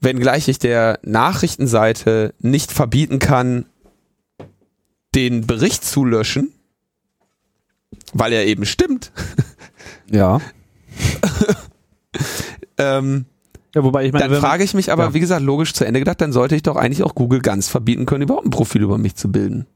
wenngleich 0.00 0.46
ich 0.46 0.60
der 0.60 1.00
Nachrichtenseite 1.02 2.32
nicht 2.38 2.70
verbieten 2.70 3.18
kann, 3.18 3.66
den 5.16 5.46
Bericht 5.48 5.84
zu 5.84 6.04
löschen, 6.04 6.52
weil 8.12 8.32
er 8.32 8.46
eben 8.46 8.66
stimmt. 8.66 9.10
Ja. 10.10 10.40
Ähm, 12.78 13.26
ja, 13.74 13.84
wobei 13.84 14.06
ich 14.06 14.12
meine, 14.12 14.28
dann 14.28 14.40
frage 14.40 14.64
ich 14.64 14.74
mich 14.74 14.90
aber, 14.90 15.04
ja. 15.04 15.14
wie 15.14 15.20
gesagt, 15.20 15.42
logisch 15.42 15.74
zu 15.74 15.84
Ende 15.84 16.00
gedacht, 16.00 16.20
dann 16.20 16.32
sollte 16.32 16.56
ich 16.56 16.62
doch 16.62 16.76
eigentlich 16.76 17.02
auch 17.02 17.14
Google 17.14 17.40
ganz 17.40 17.68
verbieten 17.68 18.06
können, 18.06 18.22
überhaupt 18.22 18.46
ein 18.46 18.50
Profil 18.50 18.82
über 18.82 18.98
mich 18.98 19.16
zu 19.16 19.30
bilden. 19.30 19.66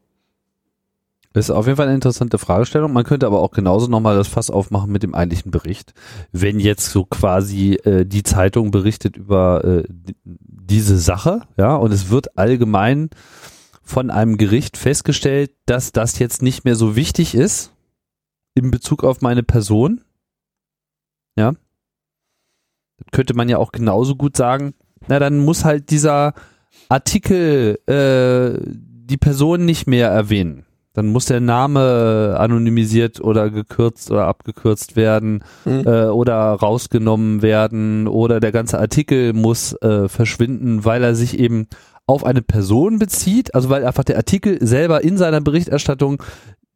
Das 1.33 1.47
ist 1.47 1.51
auf 1.51 1.67
jeden 1.67 1.77
Fall 1.77 1.87
eine 1.87 1.95
interessante 1.95 2.39
Fragestellung. 2.39 2.93
Man 2.93 3.05
könnte 3.05 3.27
aber 3.27 3.41
auch 3.41 3.53
genauso 3.53 3.87
nochmal 3.87 4.17
das 4.17 4.27
Fass 4.27 4.51
aufmachen 4.51 4.91
mit 4.91 5.05
dem 5.05 5.15
eigentlichen 5.15 5.53
Bericht. 5.53 5.95
Wenn 6.33 6.59
jetzt 6.59 6.91
so 6.91 7.05
quasi 7.05 7.75
äh, 7.85 8.05
die 8.05 8.25
Zeitung 8.25 8.73
berichtet 8.73 9.17
über 9.17 9.65
äh, 9.65 9.85
diese 10.25 10.99
Sache, 10.99 11.43
ja, 11.57 11.77
und 11.77 11.93
es 11.93 12.11
wird 12.11 12.37
allgemein 12.37 13.11
von 13.83 14.11
einem 14.11 14.39
Gericht 14.39 14.77
festgestellt, 14.77 15.53
dass 15.67 15.93
das 15.93 16.19
jetzt 16.19 16.43
nicht 16.43 16.65
mehr 16.65 16.75
so 16.75 16.97
wichtig 16.97 17.35
ist 17.35 17.73
in 18.55 18.71
Bezug 18.71 19.05
auf 19.05 19.21
meine 19.21 19.43
Person, 19.43 20.01
ja, 21.37 21.53
könnte 23.13 23.35
man 23.35 23.49
ja 23.49 23.59
auch 23.59 23.73
genauso 23.73 24.17
gut 24.17 24.37
sagen, 24.37 24.75
na 25.09 25.19
dann 25.19 25.39
muss 25.39 25.65
halt 25.65 25.91
dieser 25.91 26.35
Artikel 26.89 27.79
äh, 27.87 28.61
die 28.65 29.17
Person 29.17 29.65
nicht 29.65 29.87
mehr 29.87 30.09
erwähnen. 30.09 30.65
Dann 30.93 31.07
muss 31.07 31.27
der 31.27 31.41
Name 31.41 32.37
anonymisiert 32.39 33.21
oder 33.21 33.51
gekürzt 33.51 34.11
oder 34.11 34.27
abgekürzt 34.27 34.97
werden 34.97 35.45
mhm. 35.65 35.85
äh, 35.87 36.07
oder 36.07 36.35
rausgenommen 36.35 37.43
werden 37.43 38.09
oder 38.09 38.41
der 38.41 38.51
ganze 38.51 38.79
Artikel 38.81 39.33
muss 39.33 39.73
äh, 39.83 40.09
verschwinden, 40.09 40.85
weil 40.85 41.05
er 41.05 41.15
sich 41.15 41.39
eben 41.39 41.69
auf 42.07 42.25
eine 42.25 42.43
Person 42.43 42.99
bezieht, 42.99 43.55
also 43.55 43.71
weil 43.71 43.85
einfach 43.87 44.03
der 44.03 44.17
Artikel 44.17 44.59
selber 44.67 45.05
in 45.05 45.17
seiner 45.17 45.41
Berichterstattung 45.41 46.21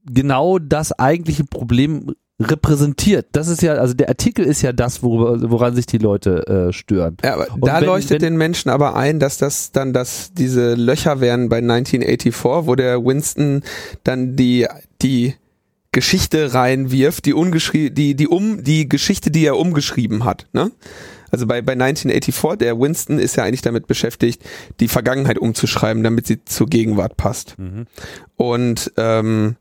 genau 0.05 0.61
das 0.61 0.93
eigentliche 0.93 1.45
Problem 1.45 2.15
repräsentiert. 2.45 3.27
Das 3.33 3.49
ist 3.49 3.63
ja, 3.63 3.75
also 3.75 3.95
der 3.95 4.09
Artikel 4.09 4.45
ist 4.45 4.63
ja 4.63 4.73
das, 4.73 5.03
worüber, 5.03 5.51
woran 5.51 5.75
sich 5.75 5.87
die 5.87 5.99
Leute 5.99 6.47
äh, 6.47 6.73
stören. 6.73 7.17
Ja, 7.23 7.35
aber 7.35 7.47
da 7.61 7.81
wenn, 7.81 7.87
leuchtet 7.87 8.23
wenn, 8.23 8.33
den 8.33 8.37
Menschen 8.37 8.71
aber 8.71 8.95
ein, 8.97 9.21
dass 9.21 9.39
das 9.39 9.73
dann, 9.73 9.93
dass 9.93 10.33
diese 10.33 10.75
Löcher 10.75 11.21
wären 11.21 11.49
bei 11.49 11.59
1984, 11.59 12.67
wo 12.67 12.75
der 12.75 13.05
Winston 13.05 13.63
dann 14.05 14.37
die, 14.37 14.67
die 15.03 15.35
Geschichte 15.93 16.55
reinwirft, 16.55 17.25
die 17.25 17.35
ungeschrieben, 17.35 17.95
die, 17.95 18.15
die 18.15 18.29
um, 18.29 18.63
die 18.63 18.89
Geschichte, 18.89 19.31
die 19.31 19.47
er 19.47 19.57
umgeschrieben 19.57 20.25
hat, 20.25 20.47
ne? 20.53 20.71
Also 21.31 21.49
bei, 21.49 21.63
bei 21.63 21.73
1984, 21.73 22.59
der 22.59 22.79
Winston 22.79 23.19
ist 23.19 23.35
ja 23.35 23.43
eigentlich 23.43 23.63
damit 23.63 23.89
beschäftigt, 23.89 24.41
die 24.79 24.87
Vergangenheit 24.87 25.37
umzuschreiben, 25.37 26.05
damit 26.05 26.29
sie 26.29 26.45
zur 26.45 26.69
Gegenwart 26.69 27.17
passt. 27.17 27.59
Mhm. 27.59 27.87
Und 28.37 28.93
ähm, 28.97 29.57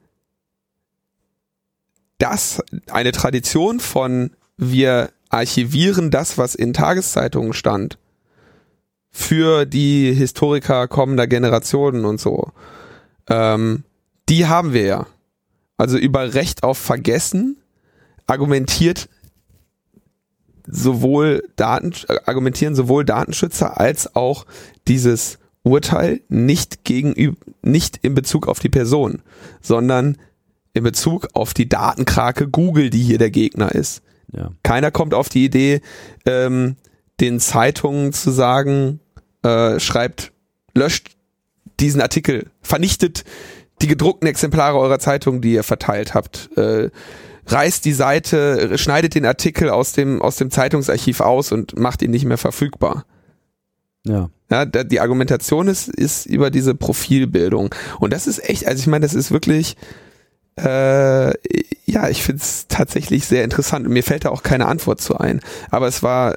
das 2.23 2.63
eine 2.89 3.11
Tradition 3.11 3.81
von 3.81 4.31
wir 4.55 5.09
archivieren 5.29 6.09
das, 6.09 6.37
was 6.37 6.55
in 6.55 6.73
Tageszeitungen 6.73 7.51
stand, 7.53 7.97
für 9.11 9.65
die 9.65 10.13
Historiker 10.13 10.87
kommender 10.87 11.27
Generationen 11.27 12.05
und 12.05 12.21
so. 12.21 12.51
Ähm, 13.27 13.83
die 14.29 14.47
haben 14.47 14.73
wir 14.73 14.85
ja. 14.85 15.07
Also 15.75 15.97
über 15.97 16.33
Recht 16.33 16.63
auf 16.63 16.77
Vergessen 16.77 17.57
argumentiert 18.25 19.09
sowohl 20.65 21.43
Daten, 21.57 21.91
argumentieren 22.25 22.73
sowohl 22.73 23.03
Datenschützer 23.03 23.79
als 23.81 24.15
auch 24.15 24.45
dieses 24.87 25.39
Urteil 25.63 26.21
nicht 26.29 26.85
gegenüber, 26.85 27.37
nicht 27.63 27.97
in 27.97 28.15
Bezug 28.15 28.47
auf 28.47 28.59
die 28.59 28.69
Person, 28.69 29.21
sondern 29.61 30.17
in 30.73 30.83
Bezug 30.83 31.27
auf 31.33 31.53
die 31.53 31.69
Datenkrake 31.69 32.47
Google, 32.47 32.89
die 32.89 33.01
hier 33.01 33.17
der 33.17 33.31
Gegner 33.31 33.73
ist. 33.73 34.01
Ja. 34.31 34.51
Keiner 34.63 34.91
kommt 34.91 35.13
auf 35.13 35.29
die 35.29 35.45
Idee, 35.45 35.81
ähm, 36.25 36.75
den 37.19 37.39
Zeitungen 37.39 38.13
zu 38.13 38.31
sagen, 38.31 38.99
äh, 39.43 39.79
schreibt, 39.79 40.31
löscht 40.73 41.11
diesen 41.79 42.01
Artikel, 42.01 42.49
vernichtet 42.61 43.23
die 43.81 43.87
gedruckten 43.87 44.27
Exemplare 44.27 44.77
eurer 44.77 44.99
Zeitung, 44.99 45.41
die 45.41 45.53
ihr 45.53 45.63
verteilt 45.63 46.13
habt, 46.13 46.49
äh, 46.57 46.89
reißt 47.47 47.85
die 47.85 47.93
Seite, 47.93 48.77
schneidet 48.77 49.15
den 49.15 49.25
Artikel 49.25 49.69
aus 49.69 49.91
dem, 49.91 50.21
aus 50.21 50.37
dem 50.37 50.49
Zeitungsarchiv 50.49 51.19
aus 51.19 51.51
und 51.51 51.77
macht 51.77 52.01
ihn 52.01 52.11
nicht 52.11 52.25
mehr 52.25 52.37
verfügbar. 52.37 53.05
Ja. 54.05 54.29
Ja, 54.49 54.65
die 54.65 54.99
Argumentation 54.99 55.67
ist, 55.67 55.87
ist 55.89 56.27
über 56.27 56.51
diese 56.51 56.75
Profilbildung. 56.75 57.73
Und 57.99 58.13
das 58.13 58.27
ist 58.27 58.47
echt, 58.47 58.67
also 58.67 58.79
ich 58.79 58.87
meine, 58.87 59.03
das 59.03 59.15
ist 59.15 59.31
wirklich, 59.31 59.75
äh, 60.57 61.33
ja, 61.85 62.09
ich 62.09 62.23
finde 62.23 62.41
es 62.41 62.67
tatsächlich 62.67 63.25
sehr 63.25 63.43
interessant. 63.43 63.85
Und 63.85 63.93
mir 63.93 64.03
fällt 64.03 64.25
da 64.25 64.29
auch 64.29 64.43
keine 64.43 64.67
Antwort 64.67 65.01
zu 65.01 65.17
ein. 65.17 65.41
Aber 65.71 65.87
es 65.87 66.03
war 66.03 66.35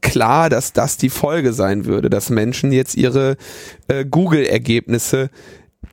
klar, 0.00 0.50
dass 0.50 0.72
das 0.72 0.96
die 0.96 1.10
Folge 1.10 1.52
sein 1.52 1.84
würde, 1.84 2.10
dass 2.10 2.30
Menschen 2.30 2.72
jetzt 2.72 2.96
ihre 2.96 3.36
äh, 3.88 4.04
Google-Ergebnisse 4.04 5.30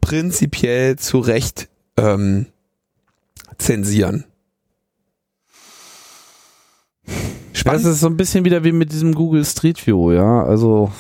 prinzipiell 0.01 0.97
zu 0.97 1.19
Recht 1.19 1.69
ähm, 1.97 2.47
zensieren. 3.57 4.25
Spannend. 7.53 7.85
Das 7.85 7.93
ist 7.93 7.99
so 7.99 8.07
ein 8.07 8.17
bisschen 8.17 8.45
wieder 8.45 8.63
wie 8.63 8.71
mit 8.71 8.91
diesem 8.91 9.13
Google 9.13 9.45
Street 9.45 9.85
View, 9.85 10.11
ja. 10.11 10.43
Also 10.43 10.91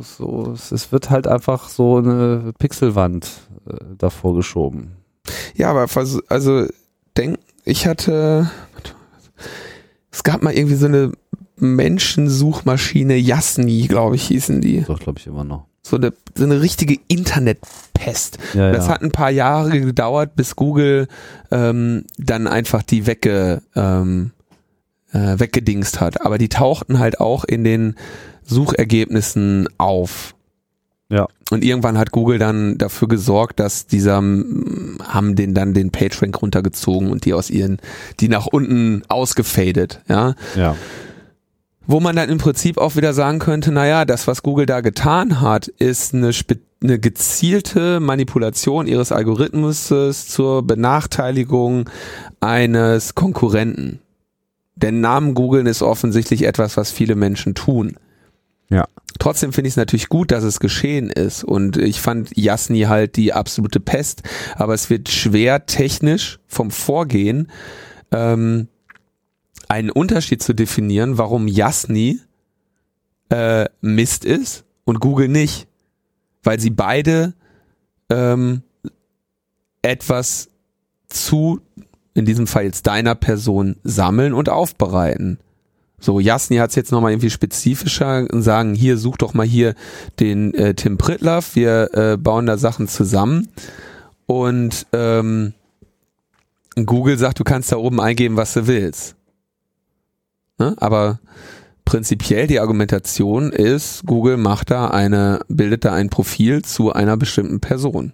so, 0.00 0.52
es 0.52 0.90
wird 0.90 1.10
halt 1.10 1.26
einfach 1.26 1.68
so 1.68 1.98
eine 1.98 2.52
Pixelwand 2.58 3.30
äh, 3.68 3.76
davor 3.96 4.34
geschoben. 4.34 4.96
Ja, 5.54 5.70
aber 5.70 5.88
also 6.28 6.66
denk, 7.16 7.38
ich 7.64 7.86
hatte, 7.86 8.50
es 10.10 10.22
gab 10.22 10.42
mal 10.42 10.52
irgendwie 10.52 10.76
so 10.76 10.86
eine 10.86 11.12
Menschensuchmaschine, 11.56 13.16
Yasni, 13.16 13.86
glaube 13.88 14.16
ich, 14.16 14.24
hießen 14.24 14.60
die. 14.60 14.82
Doch, 14.82 14.98
glaube 14.98 15.18
ich 15.18 15.26
immer 15.26 15.44
noch. 15.44 15.66
So 15.82 15.96
eine, 15.96 16.12
so 16.34 16.44
eine 16.44 16.60
richtige 16.62 16.98
Internetpest. 17.08 18.38
Ja, 18.54 18.72
das 18.72 18.86
ja. 18.86 18.94
hat 18.94 19.02
ein 19.02 19.12
paar 19.12 19.30
Jahre 19.30 19.80
gedauert, 19.80 20.34
bis 20.34 20.56
Google 20.56 21.08
ähm, 21.50 22.04
dann 22.16 22.46
einfach 22.46 22.82
die 22.82 23.06
wegge, 23.06 23.62
ähm, 23.76 24.32
äh, 25.12 25.38
weggedingst 25.38 26.00
hat. 26.00 26.22
Aber 26.22 26.38
die 26.38 26.48
tauchten 26.48 26.98
halt 26.98 27.20
auch 27.20 27.44
in 27.44 27.64
den 27.64 27.96
Suchergebnissen 28.44 29.68
auf. 29.78 30.34
Ja. 31.10 31.26
Und 31.50 31.64
irgendwann 31.64 31.98
hat 31.98 32.10
Google 32.10 32.38
dann 32.38 32.78
dafür 32.78 33.08
gesorgt, 33.08 33.60
dass 33.60 33.86
dieser 33.86 34.16
haben 34.16 35.36
den 35.36 35.54
dann 35.54 35.74
den 35.74 35.90
PageRank 35.90 36.40
runtergezogen 36.40 37.10
und 37.10 37.24
die 37.24 37.34
aus 37.34 37.50
ihren, 37.50 37.78
die 38.20 38.28
nach 38.28 38.46
unten 38.46 39.02
ausgefadet, 39.08 40.00
ja. 40.08 40.34
Ja. 40.56 40.76
Wo 41.86 42.00
man 42.00 42.16
dann 42.16 42.30
im 42.30 42.38
Prinzip 42.38 42.78
auch 42.78 42.96
wieder 42.96 43.12
sagen 43.12 43.38
könnte, 43.40 43.70
naja, 43.70 44.06
das, 44.06 44.26
was 44.26 44.42
Google 44.42 44.64
da 44.64 44.80
getan 44.80 45.42
hat, 45.42 45.68
ist 45.68 46.14
eine, 46.14 46.30
eine 46.82 46.98
gezielte 46.98 48.00
Manipulation 48.00 48.86
ihres 48.86 49.12
Algorithmus 49.12 49.88
zur 49.88 50.66
Benachteiligung 50.66 51.90
eines 52.40 53.14
Konkurrenten. 53.14 54.00
Denn 54.76 55.00
Namen 55.02 55.34
googeln 55.34 55.66
ist 55.66 55.82
offensichtlich 55.82 56.44
etwas, 56.44 56.78
was 56.78 56.90
viele 56.90 57.16
Menschen 57.16 57.54
tun. 57.54 57.96
Ja. 58.74 58.88
Trotzdem 59.20 59.52
finde 59.52 59.68
ich 59.68 59.74
es 59.74 59.76
natürlich 59.76 60.08
gut, 60.08 60.32
dass 60.32 60.42
es 60.42 60.58
geschehen 60.58 61.08
ist. 61.08 61.44
Und 61.44 61.76
ich 61.76 62.00
fand 62.00 62.36
Jasni 62.36 62.82
halt 62.82 63.16
die 63.16 63.32
absolute 63.32 63.78
Pest. 63.78 64.22
Aber 64.56 64.74
es 64.74 64.90
wird 64.90 65.08
schwer 65.08 65.66
technisch 65.66 66.40
vom 66.48 66.72
Vorgehen 66.72 67.50
ähm, 68.10 68.66
einen 69.68 69.90
Unterschied 69.90 70.42
zu 70.42 70.52
definieren, 70.52 71.18
warum 71.18 71.46
Jasni 71.46 72.20
äh, 73.28 73.66
Mist 73.80 74.24
ist 74.24 74.64
und 74.84 74.98
Google 74.98 75.28
nicht. 75.28 75.68
Weil 76.42 76.58
sie 76.58 76.70
beide 76.70 77.34
ähm, 78.10 78.62
etwas 79.82 80.48
zu, 81.08 81.60
in 82.14 82.24
diesem 82.24 82.48
Fall 82.48 82.64
jetzt 82.64 82.88
deiner 82.88 83.14
Person, 83.14 83.76
sammeln 83.84 84.34
und 84.34 84.48
aufbereiten. 84.48 85.38
So, 86.04 86.20
Jasni 86.20 86.56
hat 86.56 86.68
es 86.68 86.76
jetzt 86.76 86.92
nochmal 86.92 87.12
irgendwie 87.12 87.30
spezifischer 87.30 88.26
und 88.30 88.42
sagen, 88.42 88.74
hier, 88.74 88.98
such 88.98 89.16
doch 89.16 89.32
mal 89.32 89.46
hier 89.46 89.74
den 90.20 90.52
äh, 90.52 90.74
Tim 90.74 90.98
Pritlaff, 90.98 91.56
wir 91.56 91.94
äh, 91.94 92.18
bauen 92.18 92.44
da 92.44 92.58
Sachen 92.58 92.88
zusammen. 92.88 93.48
Und 94.26 94.86
ähm, 94.92 95.54
Google 96.76 97.16
sagt, 97.16 97.40
du 97.40 97.44
kannst 97.44 97.72
da 97.72 97.76
oben 97.76 98.02
eingeben, 98.02 98.36
was 98.36 98.52
du 98.52 98.66
willst. 98.66 99.16
Ne? 100.58 100.76
Aber 100.76 101.20
prinzipiell 101.86 102.48
die 102.48 102.60
Argumentation 102.60 103.50
ist, 103.50 104.04
Google 104.04 104.36
macht 104.36 104.70
da 104.70 104.88
eine, 104.88 105.40
bildet 105.48 105.86
da 105.86 105.94
ein 105.94 106.10
Profil 106.10 106.60
zu 106.60 106.92
einer 106.92 107.16
bestimmten 107.16 107.60
Person. 107.60 108.12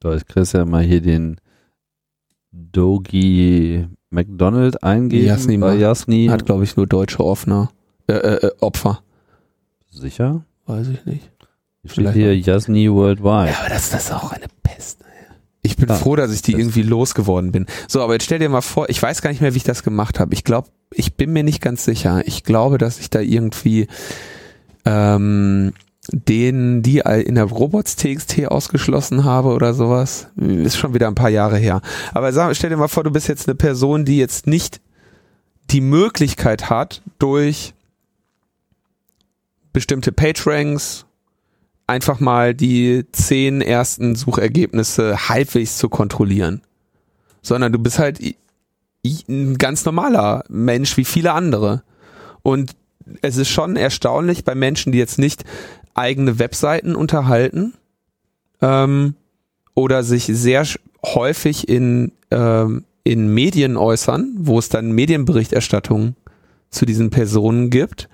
Da 0.00 0.14
ich 0.14 0.26
kriegst 0.26 0.54
ja 0.54 0.64
mal 0.64 0.82
hier 0.82 1.02
den 1.02 1.38
Dogi 2.50 3.86
McDonald 4.12 4.82
eingeben 4.82 5.26
Jasni 5.26 5.56
bei 5.58 5.74
Jasni. 5.74 6.26
Hat, 6.30 6.46
glaube 6.46 6.64
ich, 6.64 6.76
nur 6.76 6.86
deutsche 6.86 7.24
Offner, 7.24 7.70
äh, 8.06 8.12
äh, 8.14 8.46
äh, 8.46 8.50
Opfer. 8.60 9.00
Sicher? 9.90 10.44
Weiß 10.66 10.88
ich 10.88 11.04
nicht. 11.04 11.30
Vielleicht 11.84 12.14
hier 12.14 12.38
Jasni 12.38 12.90
Worldwide. 12.90 13.50
Ja, 13.52 13.58
aber 13.60 13.68
das, 13.68 13.90
das 13.90 14.04
ist 14.04 14.12
auch 14.12 14.32
eine 14.32 14.46
Pest. 14.62 15.00
Ich 15.62 15.76
bin 15.76 15.88
Ja, 15.88 15.94
froh, 15.94 16.16
dass 16.16 16.32
ich 16.32 16.42
die 16.42 16.52
irgendwie 16.52 16.82
losgeworden 16.82 17.52
bin. 17.52 17.66
So, 17.88 18.02
aber 18.02 18.14
jetzt 18.14 18.24
stell 18.24 18.38
dir 18.38 18.48
mal 18.48 18.62
vor, 18.62 18.88
ich 18.88 19.00
weiß 19.00 19.22
gar 19.22 19.30
nicht 19.30 19.40
mehr, 19.40 19.54
wie 19.54 19.58
ich 19.58 19.64
das 19.64 19.82
gemacht 19.84 20.18
habe. 20.18 20.34
Ich 20.34 20.42
glaube, 20.44 20.68
ich 20.92 21.14
bin 21.16 21.32
mir 21.32 21.44
nicht 21.44 21.60
ganz 21.60 21.84
sicher. 21.84 22.22
Ich 22.26 22.42
glaube, 22.42 22.78
dass 22.78 22.98
ich 22.98 23.10
da 23.10 23.20
irgendwie 23.20 23.86
ähm, 24.84 25.72
den, 26.08 26.82
die 26.82 26.98
in 26.98 27.36
der 27.36 27.44
Robots.txt 27.44 28.46
ausgeschlossen 28.46 29.24
habe 29.24 29.50
oder 29.50 29.72
sowas. 29.72 30.28
Ist 30.36 30.76
schon 30.76 30.94
wieder 30.94 31.08
ein 31.08 31.14
paar 31.14 31.30
Jahre 31.30 31.58
her. 31.58 31.80
Aber 32.12 32.32
sag, 32.32 32.54
stell 32.56 32.70
dir 32.70 32.76
mal 32.76 32.88
vor, 32.88 33.04
du 33.04 33.10
bist 33.10 33.28
jetzt 33.28 33.48
eine 33.48 33.54
Person, 33.54 34.04
die 34.04 34.18
jetzt 34.18 34.46
nicht 34.46 34.80
die 35.70 35.80
Möglichkeit 35.80 36.70
hat, 36.70 37.02
durch 37.18 37.74
bestimmte 39.72 40.12
PageRanks 40.12 41.06
einfach 41.86 42.20
mal 42.20 42.54
die 42.54 43.06
zehn 43.12 43.60
ersten 43.60 44.16
Suchergebnisse 44.16 45.28
halbwegs 45.28 45.78
zu 45.78 45.88
kontrollieren. 45.88 46.62
Sondern 47.42 47.72
du 47.72 47.78
bist 47.78 47.98
halt 47.98 48.20
ein 49.28 49.56
ganz 49.58 49.84
normaler 49.84 50.44
Mensch 50.48 50.96
wie 50.96 51.04
viele 51.04 51.32
andere. 51.32 51.82
Und 52.42 52.74
es 53.20 53.36
ist 53.36 53.48
schon 53.48 53.76
erstaunlich 53.76 54.44
bei 54.44 54.54
Menschen, 54.54 54.92
die 54.92 54.98
jetzt 54.98 55.18
nicht 55.18 55.44
eigene 55.94 56.38
Webseiten 56.38 56.94
unterhalten 56.94 57.74
ähm, 58.60 59.14
oder 59.74 60.02
sich 60.02 60.24
sehr 60.24 60.66
häufig 61.04 61.68
in, 61.68 62.12
ähm, 62.30 62.84
in 63.04 63.32
Medien 63.32 63.76
äußern, 63.76 64.34
wo 64.38 64.58
es 64.58 64.68
dann 64.68 64.92
Medienberichterstattung 64.92 66.14
zu 66.70 66.86
diesen 66.86 67.10
Personen 67.10 67.70
gibt, 67.70 68.08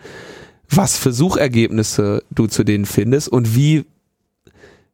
was 0.69 0.99
für 0.99 1.13
Suchergebnisse 1.13 2.23
du 2.31 2.47
zu 2.47 2.65
denen 2.65 2.87
findest 2.87 3.29
und 3.29 3.55
wie 3.55 3.85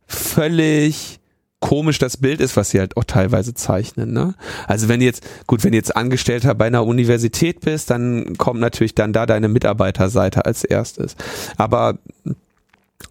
völlig 0.06 1.18
komisch 1.60 1.98
das 1.98 2.18
Bild 2.18 2.40
ist, 2.40 2.58
was 2.58 2.70
sie 2.70 2.78
halt 2.78 2.98
auch 2.98 3.04
teilweise 3.04 3.54
zeichnen. 3.54 4.12
Ne? 4.12 4.34
Also 4.66 4.88
wenn 4.88 5.00
jetzt, 5.00 5.26
gut, 5.46 5.64
wenn 5.64 5.72
jetzt 5.72 5.96
Angestellter 5.96 6.54
bei 6.54 6.66
einer 6.66 6.84
Universität 6.84 7.62
bist, 7.62 7.88
dann 7.88 8.36
kommt 8.36 8.60
natürlich 8.60 8.94
dann 8.94 9.14
da 9.14 9.24
deine 9.24 9.48
Mitarbeiterseite 9.48 10.44
als 10.44 10.62
erstes. 10.62 11.16
Aber 11.56 11.98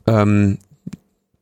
ähm, 0.07 0.57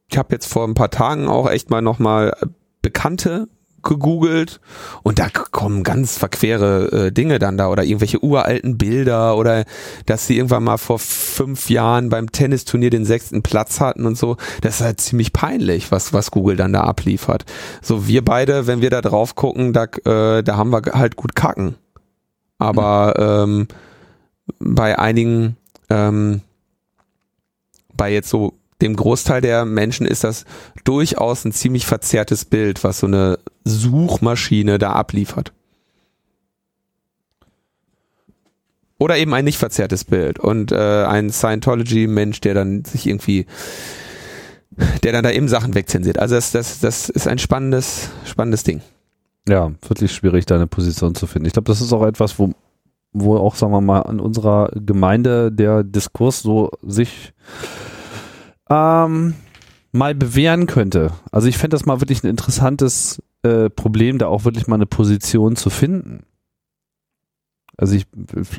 ich 0.09 0.17
habe 0.17 0.33
jetzt 0.33 0.47
vor 0.47 0.67
ein 0.67 0.73
paar 0.73 0.91
Tagen 0.91 1.27
auch 1.27 1.49
echt 1.49 1.69
mal 1.69 1.81
nochmal 1.81 2.35
Bekannte 2.81 3.47
gegoogelt 3.83 4.59
und 5.03 5.19
da 5.19 5.27
kommen 5.29 5.83
ganz 5.83 6.17
verquere 6.17 7.07
äh, 7.07 7.11
Dinge 7.11 7.39
dann 7.39 7.57
da 7.57 7.69
oder 7.69 7.83
irgendwelche 7.83 8.23
uralten 8.23 8.77
Bilder 8.77 9.37
oder 9.37 9.65
dass 10.05 10.27
sie 10.27 10.37
irgendwann 10.37 10.63
mal 10.63 10.77
vor 10.77 10.99
fünf 10.99 11.69
Jahren 11.69 12.09
beim 12.09 12.31
Tennisturnier 12.31 12.89
den 12.89 13.05
sechsten 13.05 13.41
Platz 13.41 13.79
hatten 13.79 14.05
und 14.05 14.17
so. 14.17 14.37
Das 14.61 14.75
ist 14.75 14.81
halt 14.81 15.01
ziemlich 15.01 15.33
peinlich, 15.33 15.91
was, 15.91 16.13
was 16.13 16.31
Google 16.31 16.55
dann 16.55 16.73
da 16.73 16.81
abliefert. 16.81 17.45
So, 17.81 18.07
wir 18.07 18.23
beide, 18.23 18.67
wenn 18.67 18.81
wir 18.81 18.89
da 18.89 19.01
drauf 19.01 19.35
gucken, 19.35 19.73
da, 19.73 19.85
äh, 19.85 20.43
da 20.43 20.57
haben 20.57 20.71
wir 20.71 20.81
halt 20.93 21.15
gut 21.15 21.35
kacken. 21.35 21.75
Aber 22.59 23.15
ähm, 23.17 23.67
bei 24.59 24.99
einigen, 24.99 25.57
ähm, 25.89 26.41
bei 28.01 28.11
jetzt 28.11 28.29
so 28.29 28.57
dem 28.81 28.95
Großteil 28.95 29.41
der 29.41 29.63
Menschen 29.63 30.07
ist 30.07 30.23
das 30.23 30.45
durchaus 30.85 31.45
ein 31.45 31.51
ziemlich 31.51 31.85
verzerrtes 31.85 32.45
Bild, 32.45 32.83
was 32.83 32.97
so 32.97 33.05
eine 33.05 33.37
Suchmaschine 33.63 34.79
da 34.79 34.93
abliefert. 34.93 35.53
Oder 38.97 39.17
eben 39.17 39.35
ein 39.35 39.45
nicht 39.45 39.59
verzerrtes 39.59 40.03
Bild 40.03 40.39
und 40.39 40.71
äh, 40.71 41.03
ein 41.03 41.29
Scientology-Mensch, 41.29 42.41
der 42.41 42.55
dann 42.55 42.83
sich 42.83 43.05
irgendwie, 43.05 43.45
der 45.03 45.11
dann 45.11 45.23
da 45.23 45.29
eben 45.29 45.47
Sachen 45.47 45.75
wegzensiert. 45.75 46.17
Also 46.17 46.33
das, 46.33 46.49
das, 46.51 46.79
das 46.79 47.07
ist 47.09 47.27
ein 47.27 47.37
spannendes, 47.37 48.09
spannendes 48.25 48.63
Ding. 48.63 48.81
Ja, 49.47 49.71
wirklich 49.87 50.11
schwierig, 50.11 50.47
da 50.47 50.55
eine 50.55 50.65
Position 50.65 51.13
zu 51.13 51.27
finden. 51.27 51.45
Ich 51.45 51.53
glaube, 51.53 51.67
das 51.67 51.81
ist 51.81 51.93
auch 51.93 52.07
etwas, 52.07 52.39
wo, 52.39 52.55
wo 53.13 53.37
auch, 53.37 53.53
sagen 53.53 53.71
wir 53.71 53.81
mal, 53.81 54.01
an 54.01 54.19
unserer 54.19 54.71
Gemeinde 54.73 55.51
der 55.51 55.83
Diskurs 55.83 56.41
so 56.41 56.71
sich 56.81 57.33
ähm, 58.71 59.33
mal 59.91 60.15
bewähren 60.15 60.67
könnte. 60.67 61.11
Also 61.31 61.47
ich 61.47 61.57
fände 61.57 61.75
das 61.75 61.85
mal 61.85 62.01
wirklich 62.01 62.23
ein 62.23 62.29
interessantes 62.29 63.21
äh, 63.43 63.69
Problem, 63.69 64.17
da 64.17 64.27
auch 64.27 64.45
wirklich 64.45 64.67
mal 64.67 64.75
eine 64.75 64.85
Position 64.85 65.55
zu 65.55 65.69
finden. 65.69 66.23
Also 67.77 67.95
ich, 67.95 68.05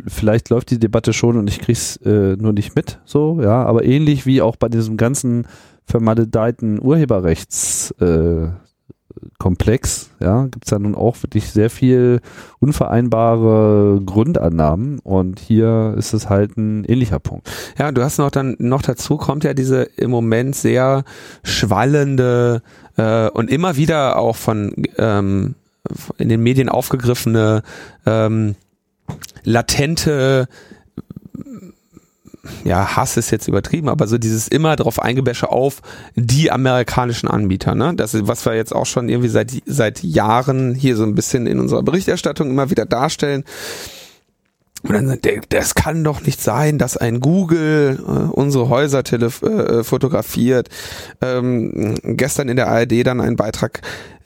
vielleicht 0.09 0.51
läuft 0.51 0.71
die 0.71 0.81
Debatte 0.81 1.13
schon 1.13 1.37
und 1.37 1.49
ich 1.49 1.61
krieg's 1.61 1.97
äh, 1.99 2.37
nur 2.37 2.53
nicht 2.53 2.75
mit, 2.75 2.99
so, 3.05 3.41
ja, 3.41 3.63
aber 3.63 3.85
ähnlich 3.85 4.27
wie 4.27 4.43
auch 4.43 4.57
bei 4.57 4.69
diesem 4.69 4.97
ganzen 4.97 5.47
vermaledeiten 5.85 6.83
Urheberrechts 6.83 7.93
äh, 8.01 8.49
Komplex, 9.39 10.11
ja, 10.21 10.45
gibt 10.45 10.65
es 10.65 10.71
da 10.71 10.79
nun 10.79 10.95
auch 10.95 11.23
wirklich 11.23 11.51
sehr 11.51 11.71
viel 11.71 12.21
unvereinbare 12.61 14.01
Grundannahmen 14.05 14.99
und 15.01 15.41
hier 15.41 15.95
ist 15.97 16.13
es 16.13 16.29
halt 16.29 16.57
ein 16.57 16.85
ähnlicher 16.85 17.19
Punkt. 17.19 17.51
Ja, 17.79 17.93
du 17.93 18.03
hast 18.03 18.19
noch 18.19 18.31
dann 18.31 18.57
noch 18.59 18.83
dazu 18.83 19.17
kommt 19.17 19.45
ja 19.45 19.55
diese 19.55 19.83
im 19.83 20.11
Moment 20.11 20.55
sehr 20.55 21.05
schwallende 21.43 22.63
äh, 22.97 23.29
und 23.31 23.51
immer 23.51 23.77
wieder 23.77 24.19
auch 24.19 24.37
von 24.37 24.73
ähm, 24.99 25.55
in 26.19 26.29
den 26.29 26.43
Medien 26.43 26.69
aufgegriffene 26.69 27.63
ähm, 28.07 28.55
latente 29.45 30.49
ja, 32.65 32.97
Hass 32.97 33.17
ist 33.17 33.31
jetzt 33.31 33.47
übertrieben, 33.47 33.89
aber 33.89 34.09
so 34.09 34.19
dieses 34.19 34.49
immer 34.49 34.75
drauf 34.75 35.01
eingebäsche 35.01 35.51
auf 35.51 35.81
die 36.17 36.51
amerikanischen 36.51 37.29
Anbieter, 37.29 37.75
ne? 37.75 37.95
Das 37.95 38.15
ist, 38.15 38.27
was 38.27 38.45
wir 38.45 38.55
jetzt 38.55 38.75
auch 38.75 38.87
schon 38.87 39.09
irgendwie 39.09 39.29
seit, 39.29 39.53
seit 39.67 40.03
Jahren 40.03 40.75
hier 40.75 40.97
so 40.97 41.05
ein 41.05 41.15
bisschen 41.15 41.47
in 41.47 41.61
unserer 41.61 41.83
Berichterstattung 41.83 42.51
immer 42.51 42.71
wieder 42.71 42.85
darstellen. 42.85 43.45
Und 44.83 44.95
dann, 44.95 45.19
das 45.51 45.77
kann 45.77 46.03
doch 46.03 46.23
nicht 46.23 46.41
sein, 46.41 46.79
dass 46.79 46.97
ein 46.97 47.21
Google 47.21 48.01
äh, 48.05 48.11
unsere 48.33 48.69
Häuser 48.69 49.05
äh, 49.13 49.85
fotografiert. 49.85 50.69
Ähm, 51.21 51.95
gestern 52.03 52.49
in 52.49 52.57
der 52.57 52.69
ARD 52.69 53.07
dann 53.07 53.21
ein 53.21 53.37
Beitrag, 53.37 53.83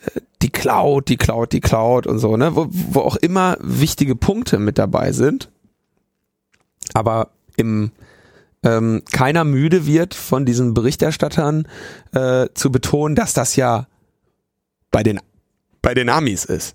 äh, 0.07 0.21
die 0.41 0.49
Cloud, 0.49 1.11
die 1.11 1.19
Cloud, 1.19 1.53
die 1.53 1.61
Cloud 1.61 2.07
und 2.07 2.19
so, 2.19 2.39
ne? 2.39 2.57
Wo, 2.57 2.69
wo 2.71 3.01
auch 3.01 3.17
immer 3.17 3.59
wichtige 3.61 4.17
Punkte 4.17 4.59
mit 4.59 4.79
dabei 4.79 5.13
sind. 5.13 5.51
Aber 6.95 7.29
im 7.57 7.91
ähm, 8.63 9.03
keiner 9.13 9.45
müde 9.45 9.87
wird 9.87 10.15
von 10.15 10.45
diesen 10.45 10.75
Berichterstattern 10.75 11.69
äh, 12.13 12.47
zu 12.55 12.73
betonen, 12.73 13.15
dass 13.15 13.35
das 13.35 13.57
ja 13.57 13.87
bei 14.91 15.03
den 15.03 15.21
bei 15.83 15.95
den 15.95 16.09
Amis 16.09 16.45
ist. 16.45 16.75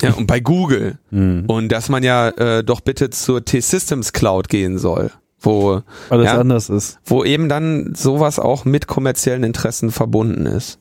Ja, 0.00 0.14
und 0.14 0.26
bei 0.26 0.40
Google. 0.40 0.98
Mhm. 1.10 1.44
Und 1.46 1.68
dass 1.70 1.88
man 1.88 2.02
ja 2.02 2.30
äh, 2.30 2.64
doch 2.64 2.80
bitte 2.80 3.10
zur 3.10 3.44
T-Systems 3.44 4.12
Cloud 4.12 4.48
gehen 4.48 4.78
soll, 4.78 5.12
wo 5.38 5.82
alles 6.10 6.26
ja, 6.26 6.40
anders 6.40 6.68
ist. 6.68 6.98
Wo 7.04 7.22
eben 7.22 7.48
dann 7.48 7.94
sowas 7.94 8.40
auch 8.40 8.64
mit 8.64 8.88
kommerziellen 8.88 9.44
Interessen 9.44 9.92
verbunden 9.92 10.46
ist. 10.46 10.80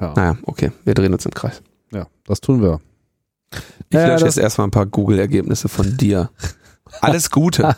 Ja. 0.00 0.14
Naja, 0.16 0.38
okay, 0.44 0.72
wir 0.84 0.94
drehen 0.94 1.12
uns 1.12 1.26
im 1.26 1.34
Kreis. 1.34 1.60
Ja, 1.92 2.06
das 2.24 2.40
tun 2.40 2.62
wir. 2.62 2.80
Ich 3.90 3.98
ja, 3.98 4.06
lösche 4.06 4.24
jetzt 4.24 4.38
erstmal 4.38 4.68
ein 4.68 4.70
paar 4.70 4.86
Google-Ergebnisse 4.86 5.68
von 5.68 5.98
dir. 5.98 6.30
Alles 7.00 7.30
Gute. 7.30 7.74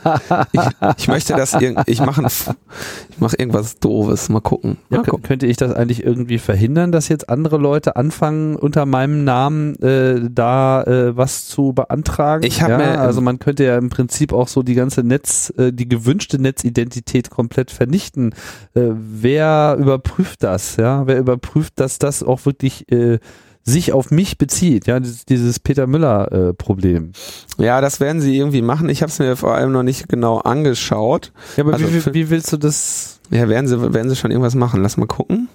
Ich, 0.53 0.61
ich 0.99 1.09
möchte 1.09 1.35
das 1.35 1.57
ich 1.87 2.01
mache 2.01 2.23
ich 2.25 3.19
mache 3.19 3.37
irgendwas 3.37 3.79
doofes, 3.79 4.29
mal 4.29 4.41
gucken. 4.41 4.79
Mal 4.89 4.99
ja, 4.99 5.03
gucken. 5.03 5.23
Könnte 5.23 5.47
ich 5.47 5.57
das 5.57 5.73
eigentlich 5.73 6.05
irgendwie 6.05 6.39
verhindern, 6.39 6.93
dass 6.93 7.09
jetzt 7.09 7.29
andere 7.29 7.57
Leute 7.57 7.97
anfangen 7.97 8.57
unter 8.57 8.87
meinem 8.87 9.25
Namen 9.25 9.77
äh, 9.83 10.29
da 10.31 10.83
äh, 10.83 11.17
was 11.17 11.47
zu 11.47 11.73
beantragen? 11.73 12.45
Ich 12.45 12.63
habe 12.63 12.73
ja, 12.73 12.79
mir 12.79 13.01
also 13.01 13.21
man 13.21 13.39
könnte 13.39 13.65
ja 13.65 13.79
im 13.79 13.91
Prinzip 13.91 14.33
auch 14.33 14.49
so 14.49 14.63
die 14.63 14.75
ganze 14.75 15.03
Netz 15.03 15.53
äh, 15.57 15.73
die 15.73 15.89
gewünschte 15.89 16.41
Netzidentität 16.41 17.31
komplett 17.31 17.71
vernichten. 17.71 18.35
Äh, 18.75 18.91
wer 18.95 19.77
überprüft 19.79 20.43
das, 20.43 20.77
ja? 20.77 21.07
Wer 21.07 21.19
überprüft, 21.19 21.75
dass 21.77 21.99
das 21.99 22.23
auch 22.23 22.45
wirklich 22.47 22.91
äh, 22.91 23.19
sich 23.65 23.93
auf 23.93 24.11
mich 24.11 24.37
bezieht, 24.37 24.87
ja, 24.87 25.01
dieses, 25.01 25.59
Peter 25.59 25.87
Müller 25.87 26.31
äh, 26.33 26.55
Problem. 26.55 27.13
Ja, 27.57 27.81
das 27.81 27.99
werden 27.99 28.21
sie 28.21 28.37
irgendwie 28.37 28.61
machen. 28.61 28.91
Ich 28.91 29.01
habe 29.01 29.11
es 29.11 29.19
mir 29.19 29.37
vor 29.37 29.55
allem 29.55 29.73
noch 29.73 29.83
nicht 29.83 30.09
genau 30.09 30.39
angeschaut. 30.39 31.33
Ja, 31.57 31.65
aber 31.65 31.73
also 31.73 31.87
wie, 31.93 32.15
wie 32.15 32.31
willst 32.31 32.53
du 32.53 32.59
das? 32.59 33.21
Ja, 33.31 33.49
werden 33.49 33.67
sie 33.67 33.95
werden 33.95 34.11
sie 34.11 34.17
schon 34.17 34.31
irgendwas 34.31 34.55
machen. 34.55 34.83
Lass 34.83 34.99
mal 34.99 35.07
gucken. 35.07 35.49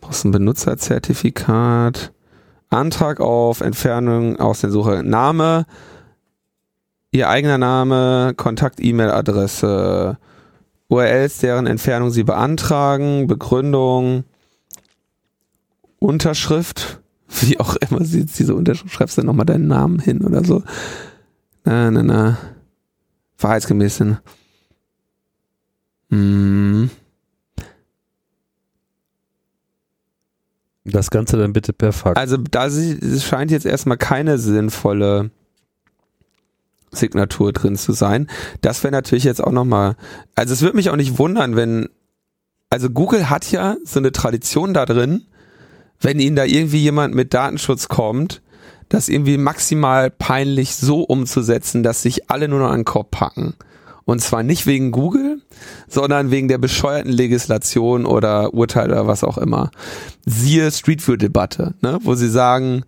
Brauchst 0.00 0.24
ein 0.24 0.30
Benutzerzertifikat, 0.30 2.12
Antrag 2.70 3.20
auf 3.20 3.62
Entfernung 3.62 4.38
aus 4.38 4.60
der 4.60 4.70
Suche, 4.70 5.02
Name, 5.02 5.66
ihr 7.10 7.28
eigener 7.28 7.58
Name, 7.58 8.32
Kontakt-E-Mail-Adresse, 8.36 10.18
URLs, 10.88 11.38
deren 11.38 11.66
Entfernung 11.66 12.10
sie 12.10 12.22
beantragen, 12.22 13.26
Begründung, 13.26 14.22
Unterschrift, 15.98 17.00
wie 17.28 17.60
auch 17.60 17.76
immer 17.76 18.04
sie 18.04 18.20
jetzt 18.20 18.38
diese 18.38 18.54
Unterschrift, 18.54 18.94
schreibst 18.94 19.18
du 19.18 19.22
nochmal 19.22 19.46
deinen 19.46 19.68
Namen 19.68 19.98
hin 19.98 20.22
oder 20.22 20.44
so. 20.44 20.62
Na, 21.64 21.90
na, 21.90 22.02
na. 22.02 22.38
Wahrheitsgemäß 23.38 23.98
hin. 23.98 24.18
Hm. 26.10 26.90
Das 30.84 31.10
Ganze 31.10 31.36
dann 31.36 31.52
bitte 31.52 31.72
per 31.72 31.92
Fax. 31.92 32.18
Also 32.18 32.38
da 32.38 32.70
scheint 32.70 33.50
jetzt 33.50 33.66
erstmal 33.66 33.98
keine 33.98 34.38
sinnvolle 34.38 35.30
Signatur 36.90 37.52
drin 37.52 37.76
zu 37.76 37.92
sein. 37.92 38.28
Das 38.62 38.82
wäre 38.82 38.92
natürlich 38.92 39.24
jetzt 39.24 39.44
auch 39.44 39.52
nochmal, 39.52 39.96
also 40.34 40.54
es 40.54 40.62
würde 40.62 40.76
mich 40.76 40.88
auch 40.88 40.96
nicht 40.96 41.18
wundern, 41.18 41.56
wenn, 41.56 41.88
also 42.70 42.88
Google 42.88 43.28
hat 43.28 43.50
ja 43.50 43.76
so 43.84 44.00
eine 44.00 44.12
Tradition 44.12 44.72
da 44.72 44.86
drin, 44.86 45.26
wenn 46.00 46.20
ihnen 46.20 46.36
da 46.36 46.44
irgendwie 46.44 46.78
jemand 46.78 47.14
mit 47.14 47.34
Datenschutz 47.34 47.88
kommt, 47.88 48.42
das 48.88 49.08
irgendwie 49.08 49.36
maximal 49.36 50.10
peinlich 50.10 50.74
so 50.74 51.02
umzusetzen, 51.02 51.82
dass 51.82 52.02
sich 52.02 52.30
alle 52.30 52.48
nur 52.48 52.60
noch 52.60 52.70
an 52.70 52.80
den 52.80 52.84
Kopf 52.84 53.10
packen. 53.10 53.54
Und 54.04 54.20
zwar 54.22 54.42
nicht 54.42 54.66
wegen 54.66 54.90
Google, 54.90 55.42
sondern 55.86 56.30
wegen 56.30 56.48
der 56.48 56.56
bescheuerten 56.56 57.12
Legislation 57.12 58.06
oder 58.06 58.54
Urteil 58.54 58.90
oder 58.90 59.06
was 59.06 59.22
auch 59.22 59.36
immer. 59.36 59.70
Siehe 60.24 60.70
Street 60.70 61.06
View 61.06 61.16
Debatte, 61.16 61.74
ne, 61.82 61.98
wo 62.02 62.14
sie 62.14 62.30
sagen, 62.30 62.84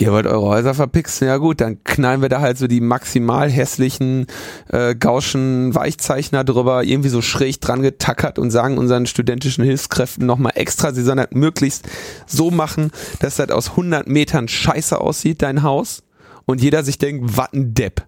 ihr 0.00 0.12
wollt 0.12 0.26
eure 0.26 0.46
Häuser 0.46 0.72
verpixeln, 0.72 1.28
ja 1.28 1.36
gut, 1.36 1.60
dann 1.60 1.84
knallen 1.84 2.22
wir 2.22 2.30
da 2.30 2.40
halt 2.40 2.56
so 2.56 2.66
die 2.66 2.80
maximal 2.80 3.50
hässlichen 3.50 4.26
äh, 4.68 4.94
Gauschen 4.94 5.74
Weichzeichner 5.74 6.42
drüber, 6.42 6.84
irgendwie 6.84 7.10
so 7.10 7.20
schräg 7.20 7.60
dran 7.60 7.82
getackert 7.82 8.38
und 8.38 8.50
sagen 8.50 8.78
unseren 8.78 9.06
studentischen 9.06 9.62
Hilfskräften 9.62 10.24
nochmal 10.24 10.52
extra, 10.54 10.92
sie 10.92 11.02
sollen 11.02 11.18
halt 11.18 11.34
möglichst 11.34 11.86
so 12.26 12.50
machen, 12.50 12.90
dass 13.20 13.36
das 13.36 13.50
aus 13.50 13.70
100 13.70 14.08
Metern 14.08 14.48
scheiße 14.48 14.98
aussieht, 14.98 15.42
dein 15.42 15.62
Haus, 15.62 16.02
und 16.46 16.62
jeder 16.62 16.82
sich 16.82 16.96
denkt, 16.96 17.36
wat 17.36 17.52
ein 17.52 17.74
Depp. 17.74 18.06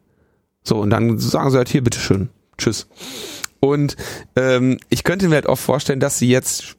So, 0.64 0.78
und 0.81 0.90
dann 0.90 1.19
sagen 1.19 1.51
sie 1.51 1.59
halt 1.59 1.69
hier, 1.69 1.85
bitteschön, 1.85 2.31
tschüss. 2.56 2.89
Und 3.60 3.97
ähm, 4.35 4.78
ich 4.89 5.05
könnte 5.05 5.28
mir 5.28 5.36
halt 5.36 5.48
auch 5.48 5.59
vorstellen, 5.59 6.01
dass 6.01 6.19
sie 6.19 6.31
jetzt 6.31 6.77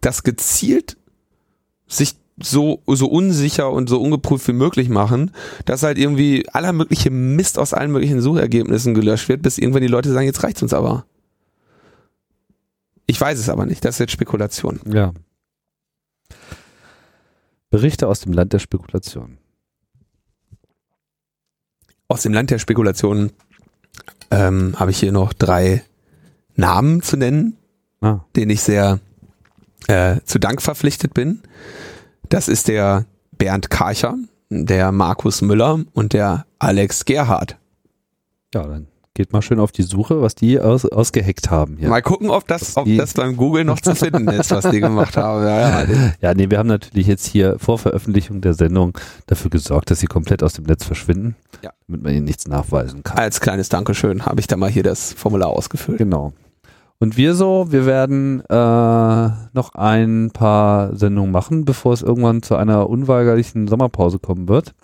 das 0.00 0.24
gezielt 0.24 0.96
sich 1.86 2.16
so, 2.42 2.82
so 2.86 3.06
unsicher 3.06 3.70
und 3.70 3.88
so 3.88 4.00
ungeprüft 4.00 4.46
wie 4.48 4.52
möglich 4.52 4.88
machen, 4.88 5.30
dass 5.64 5.82
halt 5.82 5.98
irgendwie 5.98 6.46
aller 6.52 6.72
mögliche 6.72 7.10
Mist 7.10 7.58
aus 7.58 7.72
allen 7.72 7.90
möglichen 7.90 8.20
Suchergebnissen 8.20 8.94
gelöscht 8.94 9.28
wird, 9.28 9.42
bis 9.42 9.58
irgendwann 9.58 9.82
die 9.82 9.88
Leute 9.88 10.12
sagen, 10.12 10.26
jetzt 10.26 10.42
reicht's 10.42 10.62
uns 10.62 10.74
aber. 10.74 11.06
Ich 13.06 13.20
weiß 13.20 13.38
es 13.38 13.48
aber 13.48 13.66
nicht, 13.66 13.84
das 13.84 13.96
ist 13.96 14.00
jetzt 14.00 14.12
Spekulation. 14.12 14.80
Ja. 14.86 15.12
Berichte 17.70 18.08
aus 18.08 18.20
dem 18.20 18.32
Land 18.32 18.52
der 18.52 18.58
Spekulation. 18.58 19.38
Aus 22.08 22.22
dem 22.22 22.32
Land 22.32 22.50
der 22.50 22.58
Spekulation 22.58 23.32
ähm, 24.30 24.74
habe 24.78 24.90
ich 24.90 24.98
hier 24.98 25.12
noch 25.12 25.32
drei 25.32 25.82
Namen 26.54 27.02
zu 27.02 27.16
nennen, 27.16 27.56
ah. 28.00 28.20
denen 28.34 28.50
ich 28.50 28.62
sehr 28.62 29.00
äh, 29.88 30.20
zu 30.24 30.38
Dank 30.38 30.62
verpflichtet 30.62 31.14
bin. 31.14 31.42
Das 32.28 32.48
ist 32.48 32.68
der 32.68 33.06
Bernd 33.38 33.70
Karcher, 33.70 34.16
der 34.50 34.90
Markus 34.92 35.42
Müller 35.42 35.80
und 35.92 36.12
der 36.12 36.46
Alex 36.58 37.04
Gerhard. 37.04 37.56
Ja, 38.54 38.66
dann 38.66 38.88
geht 39.14 39.32
mal 39.32 39.42
schön 39.42 39.60
auf 39.60 39.72
die 39.72 39.82
Suche, 39.82 40.20
was 40.20 40.34
die 40.34 40.60
aus, 40.60 40.84
ausgeheckt 40.84 41.50
haben. 41.50 41.76
Hier. 41.78 41.88
Mal 41.88 42.02
gucken, 42.02 42.30
ob 42.30 42.46
das, 42.48 42.76
ob 42.76 42.86
das 42.96 43.14
beim 43.14 43.36
Google 43.36 43.64
noch 43.64 43.80
zu 43.80 43.94
finden 43.94 44.28
ist, 44.28 44.50
was 44.50 44.68
die 44.70 44.80
gemacht 44.80 45.16
haben. 45.16 45.44
Ja, 45.44 45.82
ja. 45.82 46.12
ja, 46.20 46.34
nee, 46.34 46.50
wir 46.50 46.58
haben 46.58 46.68
natürlich 46.68 47.06
jetzt 47.06 47.26
hier 47.26 47.58
vor 47.58 47.78
Veröffentlichung 47.78 48.40
der 48.40 48.54
Sendung 48.54 48.98
dafür 49.26 49.50
gesorgt, 49.50 49.90
dass 49.90 50.00
sie 50.00 50.06
komplett 50.06 50.42
aus 50.42 50.54
dem 50.54 50.64
Netz 50.64 50.84
verschwinden, 50.84 51.36
ja. 51.62 51.70
damit 51.86 52.02
man 52.02 52.12
ihnen 52.12 52.24
nichts 52.24 52.46
nachweisen 52.46 53.02
kann. 53.04 53.18
Als 53.18 53.40
kleines 53.40 53.68
Dankeschön 53.68 54.26
habe 54.26 54.40
ich 54.40 54.46
da 54.48 54.56
mal 54.56 54.70
hier 54.70 54.82
das 54.82 55.12
Formular 55.12 55.48
ausgefüllt. 55.48 55.98
Genau. 55.98 56.32
Und 56.98 57.16
wir 57.16 57.34
so, 57.34 57.70
wir 57.70 57.84
werden 57.84 58.40
äh, 58.48 59.30
noch 59.52 59.74
ein 59.74 60.30
paar 60.32 60.96
Sendungen 60.96 61.30
machen, 61.30 61.64
bevor 61.64 61.92
es 61.92 62.02
irgendwann 62.02 62.42
zu 62.42 62.56
einer 62.56 62.88
unweigerlichen 62.88 63.68
Sommerpause 63.68 64.18
kommen 64.18 64.48
wird. 64.48 64.74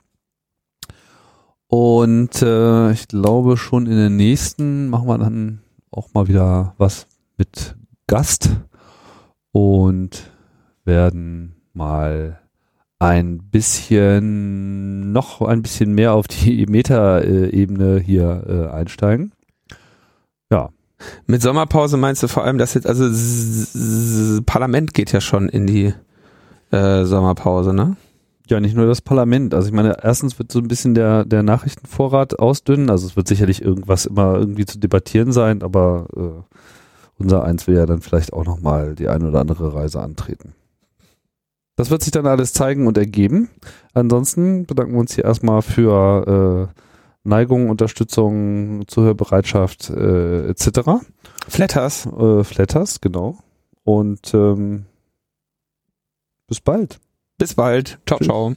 Und 1.69 2.43
äh, 2.43 2.93
ich 2.93 3.09
glaube 3.09 3.57
schon 3.57 3.87
in 3.87 3.97
den 3.97 4.17
nächsten 4.17 4.91
machen 4.91 5.09
wir 5.09 5.17
dann 5.17 5.63
auch 5.91 6.13
mal 6.13 6.29
wieder 6.29 6.75
was 6.77 7.07
mit 7.39 7.77
Gast 8.07 8.51
und 9.53 10.31
werden 10.85 11.57
mal 11.73 12.41
ein 12.99 13.39
bisschen, 13.51 15.13
noch 15.13 15.41
ein 15.41 15.63
bisschen 15.63 15.95
mehr 15.95 16.13
auf 16.13 16.29
die 16.29 16.67
Meta-Ebene 16.67 18.01
hier 18.01 18.45
äh, 18.47 18.75
einsteigen. 18.75 19.33
Ja. 20.51 20.69
Mit 21.27 21.43
Sommerpause 21.43 21.97
meinst 21.97 22.23
du 22.23 22.29
vor 22.29 22.45
allem, 22.45 22.59
dass 22.59 22.75
jetzt, 22.75 22.87
also 22.87 24.43
Parlament 24.43 24.95
geht 24.95 25.13
ja 25.13 25.21
schon 25.21 25.49
in 25.49 25.67
die 25.67 25.95
äh, 26.71 27.05
Sommerpause, 27.05 27.73
ne? 27.73 27.97
Ja, 28.49 28.61
nicht 28.61 28.77
nur 28.77 28.87
das 28.87 29.01
Parlament. 29.01 29.55
Also 29.55 29.69
ich 29.69 29.75
meine, 29.75 29.97
erstens 30.03 30.39
wird 30.39 30.51
so 30.53 30.59
ein 30.59 30.69
bisschen 30.69 30.95
der, 30.95 31.25
der 31.25 31.43
Nachrichtenvorrat 31.43 32.39
ausdünnen. 32.39 32.91
Also 32.91 33.07
es 33.07 33.17
wird 33.17 33.29
sicherlich 33.29 33.63
irgendwas 33.63 34.05
immer 34.05 34.35
irgendwie 34.35 34.67
zu 34.67 34.79
debattieren 34.79 35.33
sein, 35.33 35.63
aber 35.63 36.07
äh, 36.17 36.57
unser 37.19 37.45
Eins 37.45 37.67
will 37.67 37.77
ja 37.77 37.87
dann 37.87 38.03
vielleicht 38.03 38.33
auch 38.33 38.45
nochmal 38.45 38.95
die 38.95 39.09
eine 39.09 39.29
oder 39.29 39.41
andere 39.41 39.75
Reise 39.75 40.01
antreten. 40.01 40.55
Das 41.77 41.91
wird 41.91 42.03
sich 42.03 42.11
dann 42.11 42.27
alles 42.27 42.53
zeigen 42.53 42.87
und 42.87 42.99
ergeben. 42.99 43.49
Ansonsten 43.95 44.67
bedanken 44.67 44.93
wir 44.93 45.01
uns 45.01 45.15
hier 45.15 45.25
erstmal 45.25 45.63
für 45.63 46.71
äh, 46.75 46.81
Neigung, 47.25 47.71
Unterstützung, 47.71 48.87
Zuhörbereitschaft 48.89 49.91
äh, 49.91 50.49
etc. 50.49 51.05
Flatters. 51.49 52.07
Äh, 52.07 52.45
Flatters, 52.45 53.01
genau. 53.01 53.39
Und 53.85 54.35
ähm, 54.35 54.87
bis 56.49 56.61
bald. 56.61 57.01
Bis 57.39 57.55
bald. 57.55 57.99
Ciao, 58.07 58.19
Tschüss. 58.19 58.27
ciao. 58.27 58.55